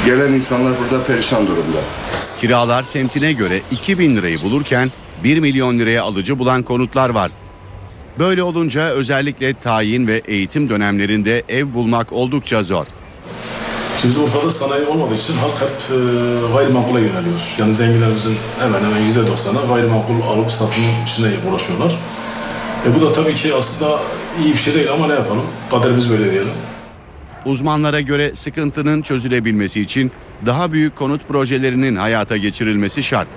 Gelen 0.05 0.33
insanlar 0.33 0.73
burada 0.79 1.03
perişan 1.03 1.47
durumda. 1.47 1.77
Kiralar 2.39 2.83
semtine 2.83 3.33
göre 3.33 3.61
2000 3.71 4.15
lirayı 4.15 4.41
bulurken 4.41 4.91
1 5.23 5.39
milyon 5.39 5.79
liraya 5.79 6.03
alıcı 6.03 6.39
bulan 6.39 6.63
konutlar 6.63 7.09
var. 7.09 7.31
Böyle 8.19 8.43
olunca 8.43 8.81
özellikle 8.81 9.53
tayin 9.53 10.07
ve 10.07 10.21
eğitim 10.25 10.69
dönemlerinde 10.69 11.43
ev 11.49 11.73
bulmak 11.73 12.13
oldukça 12.13 12.63
zor. 12.63 12.85
Şimdi 14.01 14.11
bizim 14.11 14.23
Urfa'da 14.23 14.49
sanayi 14.49 14.85
olmadığı 14.85 15.15
için 15.15 15.33
halk 15.33 15.61
hep 15.61 15.97
e, 15.97 15.97
gayrimenkula 16.53 16.99
yöneliyor. 16.99 17.55
Yani 17.57 17.73
zenginlerimizin 17.73 18.35
hemen 18.59 18.83
hemen 18.83 18.99
yüzde 19.05 19.27
doksanı 19.27 19.67
gayrimenkul 19.67 20.21
alıp 20.27 20.51
satım 20.51 20.83
işine 21.05 21.27
uğraşıyorlar. 21.51 21.95
E 22.87 22.95
bu 22.95 23.01
da 23.01 23.11
tabii 23.11 23.35
ki 23.35 23.53
aslında 23.55 23.99
iyi 24.43 24.53
bir 24.53 24.57
şey 24.57 24.73
değil 24.73 24.91
ama 24.91 25.07
ne 25.07 25.13
yapalım? 25.13 25.43
Kaderimiz 25.71 26.09
böyle 26.09 26.31
diyelim. 26.31 26.51
Uzmanlara 27.45 28.01
göre 28.01 28.35
sıkıntının 28.35 29.01
çözülebilmesi 29.01 29.81
için 29.81 30.11
daha 30.45 30.71
büyük 30.71 30.95
konut 30.95 31.27
projelerinin 31.27 31.95
hayata 31.95 32.37
geçirilmesi 32.37 33.03
şart. 33.03 33.29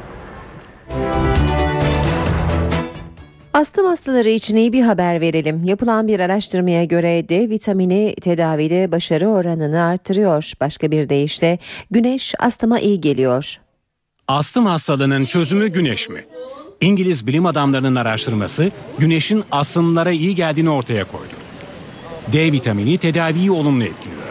Astım 3.54 3.86
hastaları 3.86 4.28
için 4.28 4.56
iyi 4.56 4.72
bir 4.72 4.82
haber 4.82 5.20
verelim. 5.20 5.64
Yapılan 5.64 6.08
bir 6.08 6.20
araştırmaya 6.20 6.84
göre 6.84 7.28
D 7.28 7.50
vitamini 7.50 8.14
tedavide 8.20 8.92
başarı 8.92 9.28
oranını 9.28 9.82
artırıyor. 9.82 10.52
Başka 10.60 10.90
bir 10.90 11.08
deyişle 11.08 11.58
güneş 11.90 12.34
astıma 12.38 12.80
iyi 12.80 13.00
geliyor. 13.00 13.56
Astım 14.28 14.66
hastalığının 14.66 15.24
çözümü 15.24 15.68
güneş 15.68 16.08
mi? 16.08 16.24
İngiliz 16.80 17.26
bilim 17.26 17.46
adamlarının 17.46 17.94
araştırması 17.94 18.70
güneşin 18.98 19.44
astımlara 19.52 20.10
iyi 20.10 20.34
geldiğini 20.34 20.70
ortaya 20.70 21.04
koydu. 21.04 21.31
D 22.32 22.52
vitamini 22.52 22.98
tedaviyi 22.98 23.50
olumlu 23.50 23.84
etkiliyor. 23.84 24.22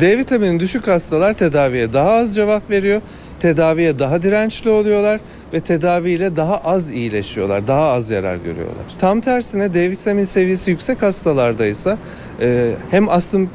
D 0.00 0.18
vitamini 0.18 0.60
düşük 0.60 0.88
hastalar 0.88 1.32
tedaviye 1.32 1.92
daha 1.92 2.10
az 2.10 2.34
cevap 2.34 2.70
veriyor. 2.70 3.00
Tedaviye 3.40 3.98
daha 3.98 4.22
dirençli 4.22 4.70
oluyorlar 4.70 5.20
ve 5.52 5.60
tedaviyle 5.60 6.36
daha 6.36 6.58
az 6.58 6.90
iyileşiyorlar, 6.90 7.66
daha 7.66 7.82
az 7.82 8.10
yarar 8.10 8.36
görüyorlar. 8.36 8.84
Tam 8.98 9.20
tersine 9.20 9.74
D 9.74 9.90
vitamini 9.90 10.26
seviyesi 10.26 10.70
yüksek 10.70 11.02
hastalarda 11.02 11.66
ise 11.66 11.96
e, 12.40 12.70
hem 12.90 13.08
astım 13.08 13.50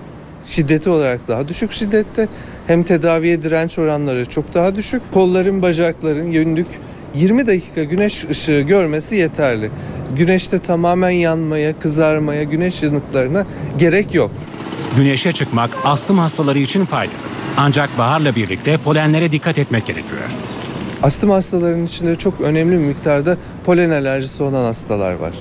şiddeti 0.46 0.90
olarak 0.90 1.28
daha 1.28 1.48
düşük 1.48 1.72
şiddette 1.72 2.28
hem 2.68 2.84
tedaviye 2.84 3.44
direnç 3.44 3.80
oranları 3.80 4.26
çok 4.26 4.54
daha 4.54 4.76
düşük. 4.76 5.02
Kolların, 5.14 5.62
bacakların 5.62 6.32
günlük 6.32 6.68
20 7.16 7.48
dakika 7.48 7.84
güneş 7.84 8.26
ışığı 8.30 8.62
görmesi 8.62 9.16
yeterli. 9.16 9.70
Güneşte 10.18 10.60
tamamen 10.60 11.10
yanmaya, 11.10 11.80
kızarmaya, 11.80 12.44
güneş 12.44 12.84
yanıklarına 12.84 13.46
gerek 13.78 14.16
yok. 14.16 14.32
Güneşe 14.96 15.32
çıkmak 15.32 15.70
astım 15.84 16.18
hastaları 16.18 16.60
için 16.60 16.86
faydalı. 16.86 17.16
Ancak 17.58 17.98
baharla 17.98 18.36
birlikte 18.36 18.78
polenlere 18.78 19.32
dikkat 19.32 19.58
etmek 19.58 19.86
gerekiyor. 19.86 20.22
Astım 21.04 21.30
hastalarının 21.30 21.86
içinde 21.86 22.16
çok 22.16 22.42
önemli 22.42 22.72
bir 22.72 22.86
miktarda 22.86 23.38
polen 23.66 23.90
alerjisi 23.90 24.44
olan 24.44 24.64
hastalar 24.64 25.14
var. 25.14 25.34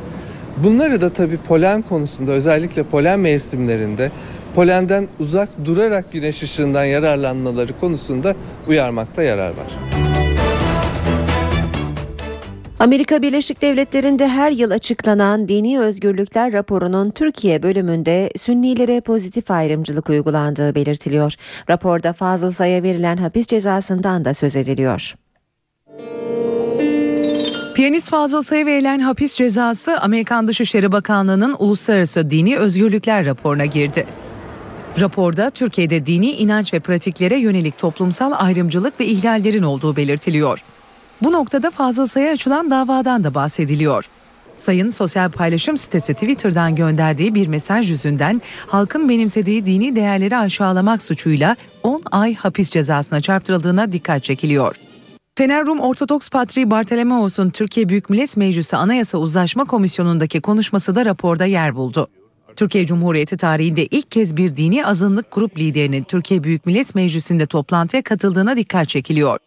Bunları 0.56 1.00
da 1.00 1.12
tabii 1.12 1.36
polen 1.36 1.82
konusunda 1.82 2.32
özellikle 2.32 2.82
polen 2.82 3.20
mevsimlerinde 3.20 4.10
polenden 4.54 5.08
uzak 5.20 5.48
durarak 5.64 6.12
güneş 6.12 6.42
ışığından 6.42 6.84
yararlanmaları 6.84 7.80
konusunda 7.80 8.34
uyarmakta 8.68 9.22
yarar 9.22 9.48
var. 9.48 10.05
Amerika 12.80 13.22
Birleşik 13.22 13.62
Devletleri'nde 13.62 14.28
her 14.28 14.50
yıl 14.50 14.70
açıklanan 14.70 15.48
Dini 15.48 15.80
Özgürlükler 15.80 16.52
raporunun 16.52 17.10
Türkiye 17.10 17.62
bölümünde 17.62 18.30
Sünnilere 18.36 19.00
pozitif 19.00 19.50
ayrımcılık 19.50 20.10
uygulandığı 20.10 20.74
belirtiliyor. 20.74 21.34
Raporda 21.70 22.12
fazla 22.12 22.50
sayı 22.50 22.82
verilen 22.82 23.16
hapis 23.16 23.46
cezasından 23.46 24.24
da 24.24 24.34
söz 24.34 24.56
ediliyor. 24.56 25.14
Piyanist 27.74 28.10
Fazıl 28.10 28.42
Say'a 28.42 28.66
verilen 28.66 28.98
hapis 28.98 29.36
cezası 29.36 30.00
Amerikan 30.00 30.48
Dışişleri 30.48 30.92
Bakanlığı'nın 30.92 31.56
Uluslararası 31.58 32.30
Dini 32.30 32.56
Özgürlükler 32.58 33.26
raporuna 33.26 33.64
girdi. 33.64 34.06
Raporda 35.00 35.50
Türkiye'de 35.50 36.06
dini 36.06 36.30
inanç 36.30 36.74
ve 36.74 36.80
pratiklere 36.80 37.36
yönelik 37.36 37.78
toplumsal 37.78 38.32
ayrımcılık 38.36 39.00
ve 39.00 39.06
ihlallerin 39.06 39.62
olduğu 39.62 39.96
belirtiliyor. 39.96 40.64
Bu 41.22 41.32
noktada 41.32 41.70
Fazıl 41.70 42.06
Say'a 42.06 42.32
açılan 42.32 42.70
davadan 42.70 43.24
da 43.24 43.34
bahsediliyor. 43.34 44.08
Sayın 44.56 44.88
sosyal 44.88 45.30
paylaşım 45.30 45.76
sitesi 45.76 46.14
Twitter'dan 46.14 46.74
gönderdiği 46.74 47.34
bir 47.34 47.48
mesaj 47.48 47.90
yüzünden 47.90 48.42
halkın 48.66 49.08
benimsediği 49.08 49.66
dini 49.66 49.96
değerleri 49.96 50.36
aşağılamak 50.36 51.02
suçuyla 51.02 51.56
10 51.82 52.02
ay 52.10 52.34
hapis 52.34 52.70
cezasına 52.70 53.20
çarptırıldığına 53.20 53.92
dikkat 53.92 54.24
çekiliyor. 54.24 54.76
Fener 55.38 55.66
Rum 55.66 55.80
Ortodoks 55.80 56.28
Patriği 56.28 56.70
Bartolomeos'un 56.70 57.50
Türkiye 57.50 57.88
Büyük 57.88 58.10
Millet 58.10 58.36
Meclisi 58.36 58.76
Anayasa 58.76 59.18
Uzlaşma 59.18 59.64
Komisyonu'ndaki 59.64 60.40
konuşması 60.40 60.96
da 60.96 61.04
raporda 61.04 61.44
yer 61.44 61.74
buldu. 61.76 62.08
Türkiye 62.56 62.86
Cumhuriyeti 62.86 63.36
tarihinde 63.36 63.86
ilk 63.86 64.10
kez 64.10 64.36
bir 64.36 64.56
dini 64.56 64.86
azınlık 64.86 65.32
grup 65.32 65.58
liderinin 65.58 66.04
Türkiye 66.04 66.44
Büyük 66.44 66.66
Millet 66.66 66.94
Meclisi'nde 66.94 67.46
toplantıya 67.46 68.02
katıldığına 68.02 68.56
dikkat 68.56 68.88
çekiliyor. 68.88 69.38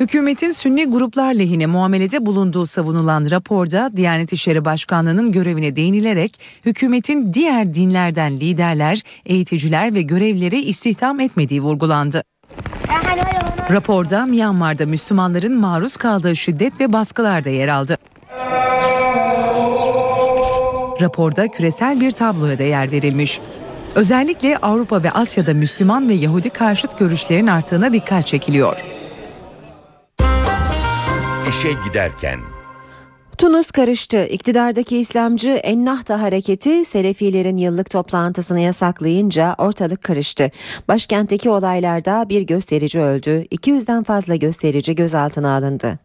Hükümetin 0.00 0.50
Sünni 0.50 0.84
gruplar 0.84 1.34
lehine 1.34 1.66
muamelede 1.66 2.26
bulunduğu 2.26 2.66
savunulan 2.66 3.30
raporda 3.30 3.90
Diyanet 3.96 4.32
İşleri 4.32 4.64
Başkanlığı'nın 4.64 5.32
görevine 5.32 5.76
değinilerek 5.76 6.40
hükümetin 6.66 7.34
diğer 7.34 7.74
dinlerden 7.74 8.32
liderler, 8.32 9.02
eğiticiler 9.26 9.94
ve 9.94 10.02
görevleri 10.02 10.60
istihdam 10.60 11.20
etmediği 11.20 11.62
vurgulandı. 11.62 12.22
Raporda 13.70 14.26
Myanmar'da 14.26 14.86
Müslümanların 14.86 15.56
maruz 15.56 15.96
kaldığı 15.96 16.36
şiddet 16.36 16.80
ve 16.80 16.92
baskılar 16.92 17.44
da 17.44 17.50
yer 17.50 17.68
aldı. 17.68 17.98
Raporda 21.00 21.48
küresel 21.48 22.00
bir 22.00 22.10
tabloya 22.10 22.58
da 22.58 22.62
yer 22.62 22.92
verilmiş. 22.92 23.40
Özellikle 23.94 24.56
Avrupa 24.56 25.02
ve 25.02 25.10
Asya'da 25.10 25.54
Müslüman 25.54 26.08
ve 26.08 26.14
Yahudi 26.14 26.50
karşıt 26.50 26.98
görüşlerin 26.98 27.46
arttığına 27.46 27.92
dikkat 27.92 28.26
çekiliyor. 28.26 29.01
İşe 31.52 31.72
giderken 31.88 32.40
Tunus 33.38 33.70
karıştı. 33.70 34.24
İktidardaki 34.26 34.98
İslamcı 34.98 35.50
Ennahda 35.50 36.22
hareketi 36.22 36.84
Selefilerin 36.84 37.56
yıllık 37.56 37.90
toplantısını 37.90 38.60
yasaklayınca 38.60 39.54
ortalık 39.58 40.02
karıştı. 40.02 40.50
Başkentteki 40.88 41.50
olaylarda 41.50 42.28
bir 42.28 42.42
gösterici 42.42 43.00
öldü. 43.00 43.44
200'den 43.50 44.02
fazla 44.02 44.36
gösterici 44.36 44.94
gözaltına 44.94 45.56
alındı. 45.56 45.98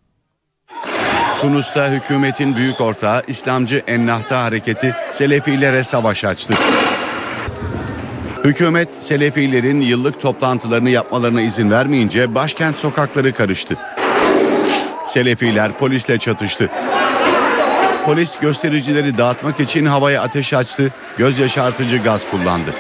Tunus'ta 1.41 1.91
hükümetin 1.91 2.56
büyük 2.56 2.82
ortağı 2.82 3.24
İslamcı 3.28 3.84
Ennahda 3.88 4.44
hareketi 4.44 4.95
Selefilere 5.11 5.84
savaş 5.84 6.26
açtı. 6.26 6.53
Hükümet 8.44 8.90
Selefilerin 8.99 9.82
yıllık 9.82 10.22
toplantılarını 10.22 10.90
yapmalarına 10.90 11.41
izin 11.41 11.72
vermeyince 11.72 12.36
başkent 12.36 12.76
sokakları 12.76 13.34
karıştı. 13.34 13.78
Selefiler 15.08 15.72
polisle 15.72 16.18
çatıştı. 16.18 16.70
Polis 18.06 18.40
göstericileri 18.40 19.18
dağıtmak 19.18 19.60
için 19.60 19.86
havaya 19.86 20.22
ateş 20.22 20.54
açtı, 20.54 20.92
göz 21.18 21.40
yaşartıcı 21.40 21.98
gaz 21.98 22.32
kullandı. 22.32 22.74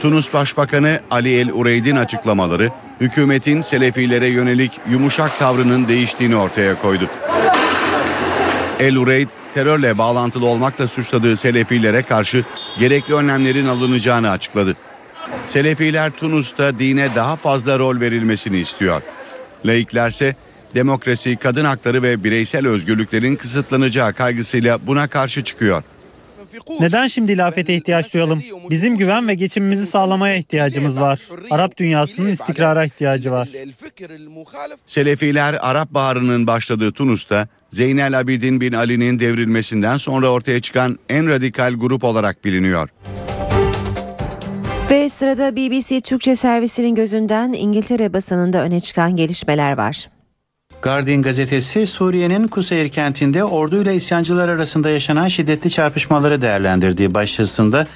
Tunus 0.00 0.32
Başbakanı 0.32 1.00
Ali 1.10 1.36
El 1.36 1.50
Ureyd'in 1.52 1.96
açıklamaları 1.96 2.70
hükümetin 3.00 3.60
Selefilere 3.60 4.26
yönelik 4.26 4.80
yumuşak 4.90 5.38
tavrının 5.38 5.88
değiştiğini 5.88 6.36
ortaya 6.36 6.82
koydu. 6.82 7.04
El 8.80 8.96
Ureyd 8.96 9.28
terörle 9.54 9.98
bağlantılı 9.98 10.46
olmakla 10.46 10.88
suçladığı 10.88 11.36
Selefilere 11.36 12.02
karşı 12.02 12.44
gerekli 12.78 13.14
önlemlerin 13.14 13.66
alınacağını 13.66 14.30
açıkladı. 14.30 14.76
Selefiler 15.46 16.10
Tunus'ta 16.10 16.78
dine 16.78 17.08
daha 17.14 17.36
fazla 17.36 17.78
rol 17.78 18.00
verilmesini 18.00 18.58
istiyor. 18.58 19.02
Laiklerse 19.66 20.36
demokrasi, 20.74 21.36
kadın 21.36 21.64
hakları 21.64 22.02
ve 22.02 22.24
bireysel 22.24 22.66
özgürlüklerin 22.66 23.36
kısıtlanacağı 23.36 24.12
kaygısıyla 24.12 24.86
buna 24.86 25.08
karşı 25.08 25.44
çıkıyor. 25.44 25.82
Neden 26.80 27.06
şimdi 27.06 27.32
hilafete 27.32 27.74
ihtiyaç 27.74 28.14
duyalım? 28.14 28.42
Bizim 28.70 28.96
güven 28.96 29.28
ve 29.28 29.34
geçimimizi 29.34 29.86
sağlamaya 29.86 30.36
ihtiyacımız 30.36 31.00
var. 31.00 31.20
Arap 31.50 31.76
dünyasının 31.76 32.28
istikrara 32.28 32.84
ihtiyacı 32.84 33.30
var. 33.30 33.48
Selefiler 34.86 35.56
Arap 35.60 35.90
Baharı'nın 35.90 36.46
başladığı 36.46 36.92
Tunus'ta 36.92 37.48
Zeynel 37.70 38.20
Abidin 38.20 38.60
bin 38.60 38.72
Ali'nin 38.72 39.20
devrilmesinden 39.20 39.96
sonra 39.96 40.28
ortaya 40.28 40.60
çıkan 40.60 40.98
en 41.08 41.28
radikal 41.28 41.72
grup 41.72 42.04
olarak 42.04 42.44
biliniyor. 42.44 42.88
Ve 44.92 45.08
sırada 45.08 45.56
BBC 45.56 46.00
Türkçe 46.00 46.36
servisinin 46.36 46.94
gözünden 46.94 47.52
İngiltere 47.52 48.12
basınında 48.12 48.62
öne 48.62 48.80
çıkan 48.80 49.16
gelişmeler 49.16 49.76
var. 49.76 50.08
Guardian 50.82 51.22
gazetesi 51.22 51.86
Suriye'nin 51.86 52.48
Kuseyir 52.48 52.88
kentinde 52.88 53.44
orduyla 53.44 53.92
isyancılar 53.92 54.48
arasında 54.48 54.90
yaşanan 54.90 55.28
şiddetli 55.28 55.70
çarpışmaları 55.70 56.42
değerlendirdiği 56.42 57.14
başlığında 57.14 57.86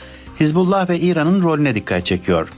Hizbullah 0.40 0.88
ve 0.88 1.00
İran'ın 1.00 1.42
rolüne 1.42 1.74
dikkat 1.74 2.06
çekiyor. 2.06 2.48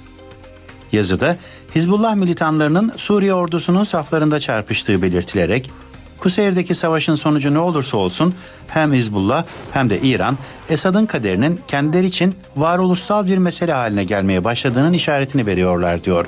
Yazıda 0.92 1.36
Hizbullah 1.74 2.14
militanlarının 2.14 2.92
Suriye 2.96 3.34
ordusunun 3.34 3.84
saflarında 3.84 4.40
çarpıştığı 4.40 5.02
belirtilerek 5.02 5.70
Kuseyir'deki 6.20 6.74
savaşın 6.74 7.14
sonucu 7.14 7.54
ne 7.54 7.58
olursa 7.58 7.96
olsun 7.96 8.34
hem 8.68 8.92
Hizbullah 8.92 9.44
hem 9.72 9.90
de 9.90 10.00
İran 10.00 10.38
Esad'ın 10.68 11.06
kaderinin 11.06 11.60
kendileri 11.68 12.06
için 12.06 12.34
varoluşsal 12.56 13.26
bir 13.26 13.38
mesele 13.38 13.72
haline 13.72 14.04
gelmeye 14.04 14.44
başladığının 14.44 14.92
işaretini 14.92 15.46
veriyorlar 15.46 16.04
diyor. 16.04 16.26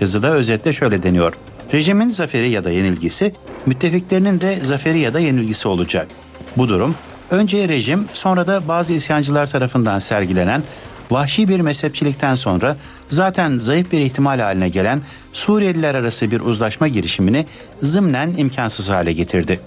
Yazıda 0.00 0.30
özetle 0.30 0.72
şöyle 0.72 1.02
deniyor. 1.02 1.32
Rejimin 1.72 2.08
zaferi 2.08 2.50
ya 2.50 2.64
da 2.64 2.70
yenilgisi, 2.70 3.32
müttefiklerinin 3.66 4.40
de 4.40 4.58
zaferi 4.62 4.98
ya 4.98 5.14
da 5.14 5.20
yenilgisi 5.20 5.68
olacak. 5.68 6.08
Bu 6.56 6.68
durum, 6.68 6.94
önce 7.30 7.68
rejim 7.68 8.06
sonra 8.12 8.46
da 8.46 8.68
bazı 8.68 8.92
isyancılar 8.92 9.46
tarafından 9.46 9.98
sergilenen 9.98 10.62
vahşi 11.10 11.48
bir 11.48 11.60
mezhepçilikten 11.60 12.34
sonra 12.34 12.76
zaten 13.10 13.58
zayıf 13.58 13.92
bir 13.92 14.00
ihtimal 14.00 14.40
haline 14.40 14.68
gelen 14.68 15.00
Suriyeliler 15.32 15.94
arası 15.94 16.30
bir 16.30 16.40
uzlaşma 16.40 16.88
girişimini 16.88 17.46
zımnen 17.82 18.34
imkansız 18.36 18.88
hale 18.88 19.12
getirdi. 19.12 19.60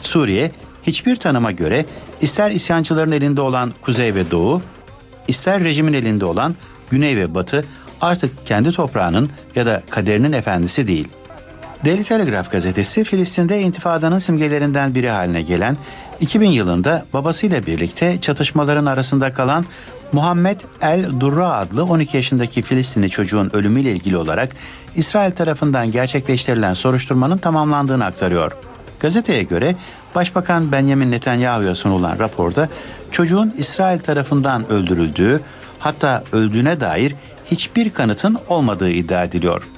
Suriye, 0.00 0.50
hiçbir 0.82 1.16
tanıma 1.16 1.52
göre 1.52 1.86
ister 2.20 2.50
isyancıların 2.50 3.12
elinde 3.12 3.40
olan 3.40 3.72
kuzey 3.82 4.14
ve 4.14 4.30
doğu, 4.30 4.62
ister 5.28 5.64
rejimin 5.64 5.92
elinde 5.92 6.24
olan 6.24 6.54
güney 6.90 7.16
ve 7.16 7.34
batı 7.34 7.64
artık 8.00 8.46
kendi 8.46 8.72
toprağının 8.72 9.30
ya 9.56 9.66
da 9.66 9.82
kaderinin 9.90 10.32
efendisi 10.32 10.86
değil. 10.86 11.08
Daily 11.84 12.04
Telegraph 12.04 12.50
gazetesi 12.50 13.04
Filistin'de 13.04 13.60
intifadanın 13.60 14.18
simgelerinden 14.18 14.94
biri 14.94 15.10
haline 15.10 15.42
gelen 15.42 15.76
2000 16.20 16.48
yılında 16.48 17.04
babasıyla 17.12 17.66
birlikte 17.66 18.20
çatışmaların 18.20 18.86
arasında 18.86 19.32
kalan 19.32 19.64
Muhammed 20.12 20.60
El 20.82 21.20
Durra 21.20 21.52
adlı 21.52 21.84
12 21.84 22.16
yaşındaki 22.16 22.62
Filistinli 22.62 23.10
çocuğun 23.10 23.50
ölümüyle 23.52 23.92
ilgili 23.92 24.16
olarak 24.16 24.50
İsrail 24.96 25.32
tarafından 25.32 25.92
gerçekleştirilen 25.92 26.74
soruşturmanın 26.74 27.38
tamamlandığını 27.38 28.04
aktarıyor. 28.04 28.52
Gazeteye 29.00 29.42
göre 29.42 29.76
Başbakan 30.14 30.72
Benjamin 30.72 31.10
Netanyahu'ya 31.10 31.74
sunulan 31.74 32.18
raporda 32.18 32.68
çocuğun 33.10 33.54
İsrail 33.58 33.98
tarafından 33.98 34.68
öldürüldüğü 34.70 35.40
hatta 35.78 36.24
öldüğüne 36.32 36.80
dair 36.80 37.14
hiçbir 37.44 37.90
kanıtın 37.90 38.38
olmadığı 38.48 38.90
iddia 38.90 39.24
ediliyor. 39.24 39.68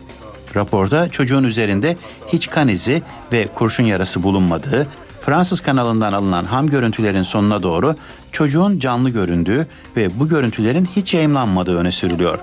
Raporda 0.56 1.08
çocuğun 1.08 1.44
üzerinde 1.44 1.96
hiç 2.28 2.50
kan 2.50 2.68
izi 2.68 3.02
ve 3.32 3.46
kurşun 3.54 3.84
yarası 3.84 4.22
bulunmadığı, 4.22 4.86
Fransız 5.28 5.60
kanalından 5.60 6.12
alınan 6.12 6.44
ham 6.44 6.66
görüntülerin 6.66 7.22
sonuna 7.22 7.62
doğru 7.62 7.94
çocuğun 8.32 8.78
canlı 8.78 9.10
göründüğü 9.10 9.66
ve 9.96 10.20
bu 10.20 10.28
görüntülerin 10.28 10.88
hiç 10.96 11.14
yayımlanmadığı 11.14 11.76
öne 11.76 11.92
sürülüyor. 11.92 12.38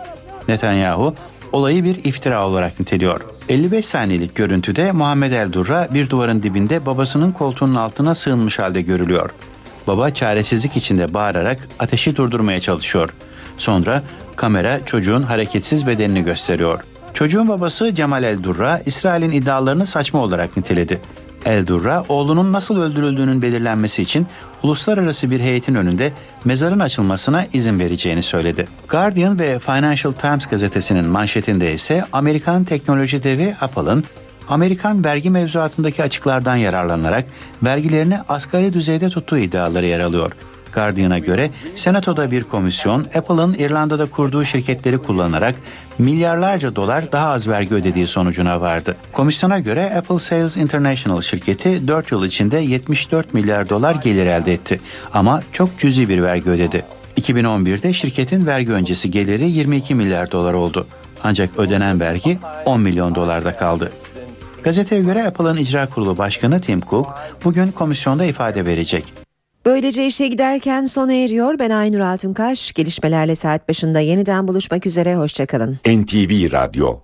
Netanyahu 0.48 1.16
olayı 1.52 1.84
bir 1.84 2.04
iftira 2.04 2.48
olarak 2.48 2.80
niteliyor. 2.80 3.22
55 3.50 3.86
saniyelik 3.86 4.36
görüntüde 4.36 4.92
Muhammed 4.92 5.32
El 5.32 5.54
Durra 5.54 5.88
bir 5.94 6.10
duvarın 6.10 6.44
dibinde 6.44 6.86
babasının 6.86 7.32
koltuğunun 7.32 7.76
altına 7.76 8.16
sığınmış 8.16 8.60
halde 8.60 8.82
görülüyor. 8.82 9.30
Baba 9.88 10.10
çaresizlik 10.10 10.78
içinde 10.78 11.14
bağırarak 11.14 11.68
ateşi 11.80 12.16
durdurmaya 12.16 12.62
çalışıyor. 12.62 13.10
Sonra 13.58 14.04
kamera 14.36 14.86
çocuğun 14.86 15.22
hareketsiz 15.22 15.88
bedenini 15.88 16.24
gösteriyor. 16.24 16.80
Çocuğun 17.14 17.48
babası 17.48 17.96
Cemal 17.96 18.24
El 18.24 18.44
Durra, 18.44 18.82
İsrail'in 18.86 19.32
iddialarını 19.32 19.86
saçma 19.86 20.20
olarak 20.20 20.58
niteledi. 20.58 21.02
El 21.46 21.68
Durra, 21.68 22.04
oğlunun 22.10 22.54
nasıl 22.54 22.82
öldürüldüğünün 22.82 23.42
belirlenmesi 23.42 24.02
için 24.02 24.28
uluslararası 24.64 25.32
bir 25.32 25.40
heyetin 25.40 25.76
önünde 25.76 26.14
mezarın 26.46 26.80
açılmasına 26.80 27.46
izin 27.54 27.80
vereceğini 27.80 28.24
söyledi. 28.24 28.68
Guardian 28.88 29.40
ve 29.40 29.60
Financial 29.60 30.12
Times 30.12 30.48
gazetesinin 30.48 31.06
manşetinde 31.06 31.74
ise 31.74 32.06
Amerikan 32.14 32.64
teknoloji 32.64 33.24
devi 33.24 33.56
Apple'ın 33.62 34.04
Amerikan 34.48 35.06
vergi 35.06 35.30
mevzuatındaki 35.30 36.04
açıklardan 36.04 36.56
yararlanarak 36.56 37.26
vergilerini 37.64 38.18
asgari 38.30 38.74
düzeyde 38.74 39.10
tuttuğu 39.10 39.38
iddiaları 39.38 39.86
yer 39.86 40.00
alıyor. 40.00 40.32
Guardian'a 40.76 41.20
göre 41.20 41.52
Senato'da 41.76 42.32
bir 42.32 42.44
komisyon 42.44 43.06
Apple'ın 43.16 43.54
İrlanda'da 43.54 44.06
kurduğu 44.06 44.46
şirketleri 44.46 44.98
kullanarak 44.98 45.56
milyarlarca 45.98 46.76
dolar 46.76 47.12
daha 47.12 47.30
az 47.30 47.48
vergi 47.48 47.76
ödediği 47.76 48.08
sonucuna 48.08 48.62
vardı. 48.62 48.96
Komisyona 49.12 49.60
göre 49.60 49.96
Apple 49.98 50.20
Sales 50.20 50.58
International 50.58 51.22
şirketi 51.22 51.88
4 51.88 52.12
yıl 52.12 52.26
içinde 52.26 52.58
74 52.58 53.34
milyar 53.34 53.70
dolar 53.70 53.96
gelir 53.96 54.26
elde 54.26 54.54
etti 54.54 54.80
ama 55.14 55.42
çok 55.52 55.80
cüzi 55.80 56.10
bir 56.10 56.22
vergi 56.24 56.50
ödedi. 56.50 56.86
2011'de 57.22 57.94
şirketin 57.94 58.46
vergi 58.46 58.72
öncesi 58.72 59.12
geliri 59.12 59.50
22 59.50 59.96
milyar 59.96 60.32
dolar 60.32 60.54
oldu. 60.54 60.88
Ancak 61.24 61.60
ödenen 61.60 62.00
vergi 62.00 62.38
10 62.66 62.82
milyon 62.82 63.16
dolarda 63.16 63.56
kaldı. 63.56 63.92
Gazeteye 64.64 65.02
göre 65.02 65.28
Apple'ın 65.28 65.58
icra 65.58 65.90
kurulu 65.90 66.18
başkanı 66.18 66.60
Tim 66.62 66.82
Cook 66.82 67.16
bugün 67.44 67.72
komisyonda 67.72 68.26
ifade 68.26 68.66
verecek. 68.66 69.25
Böylece 69.66 70.08
işe 70.08 70.28
giderken 70.28 70.86
sona 70.86 71.14
eriyor. 71.14 71.60
Ben 71.60 71.70
Aynur 71.70 72.00
Altunkaş. 72.00 72.74
Gelişmelerle 72.74 73.36
saat 73.36 73.70
başında 73.70 74.00
yeniden 74.00 74.48
buluşmak 74.48 74.86
üzere. 74.86 75.16
Hoşçakalın. 75.16 75.80
NTV 75.88 76.52
Radyo 76.52 77.00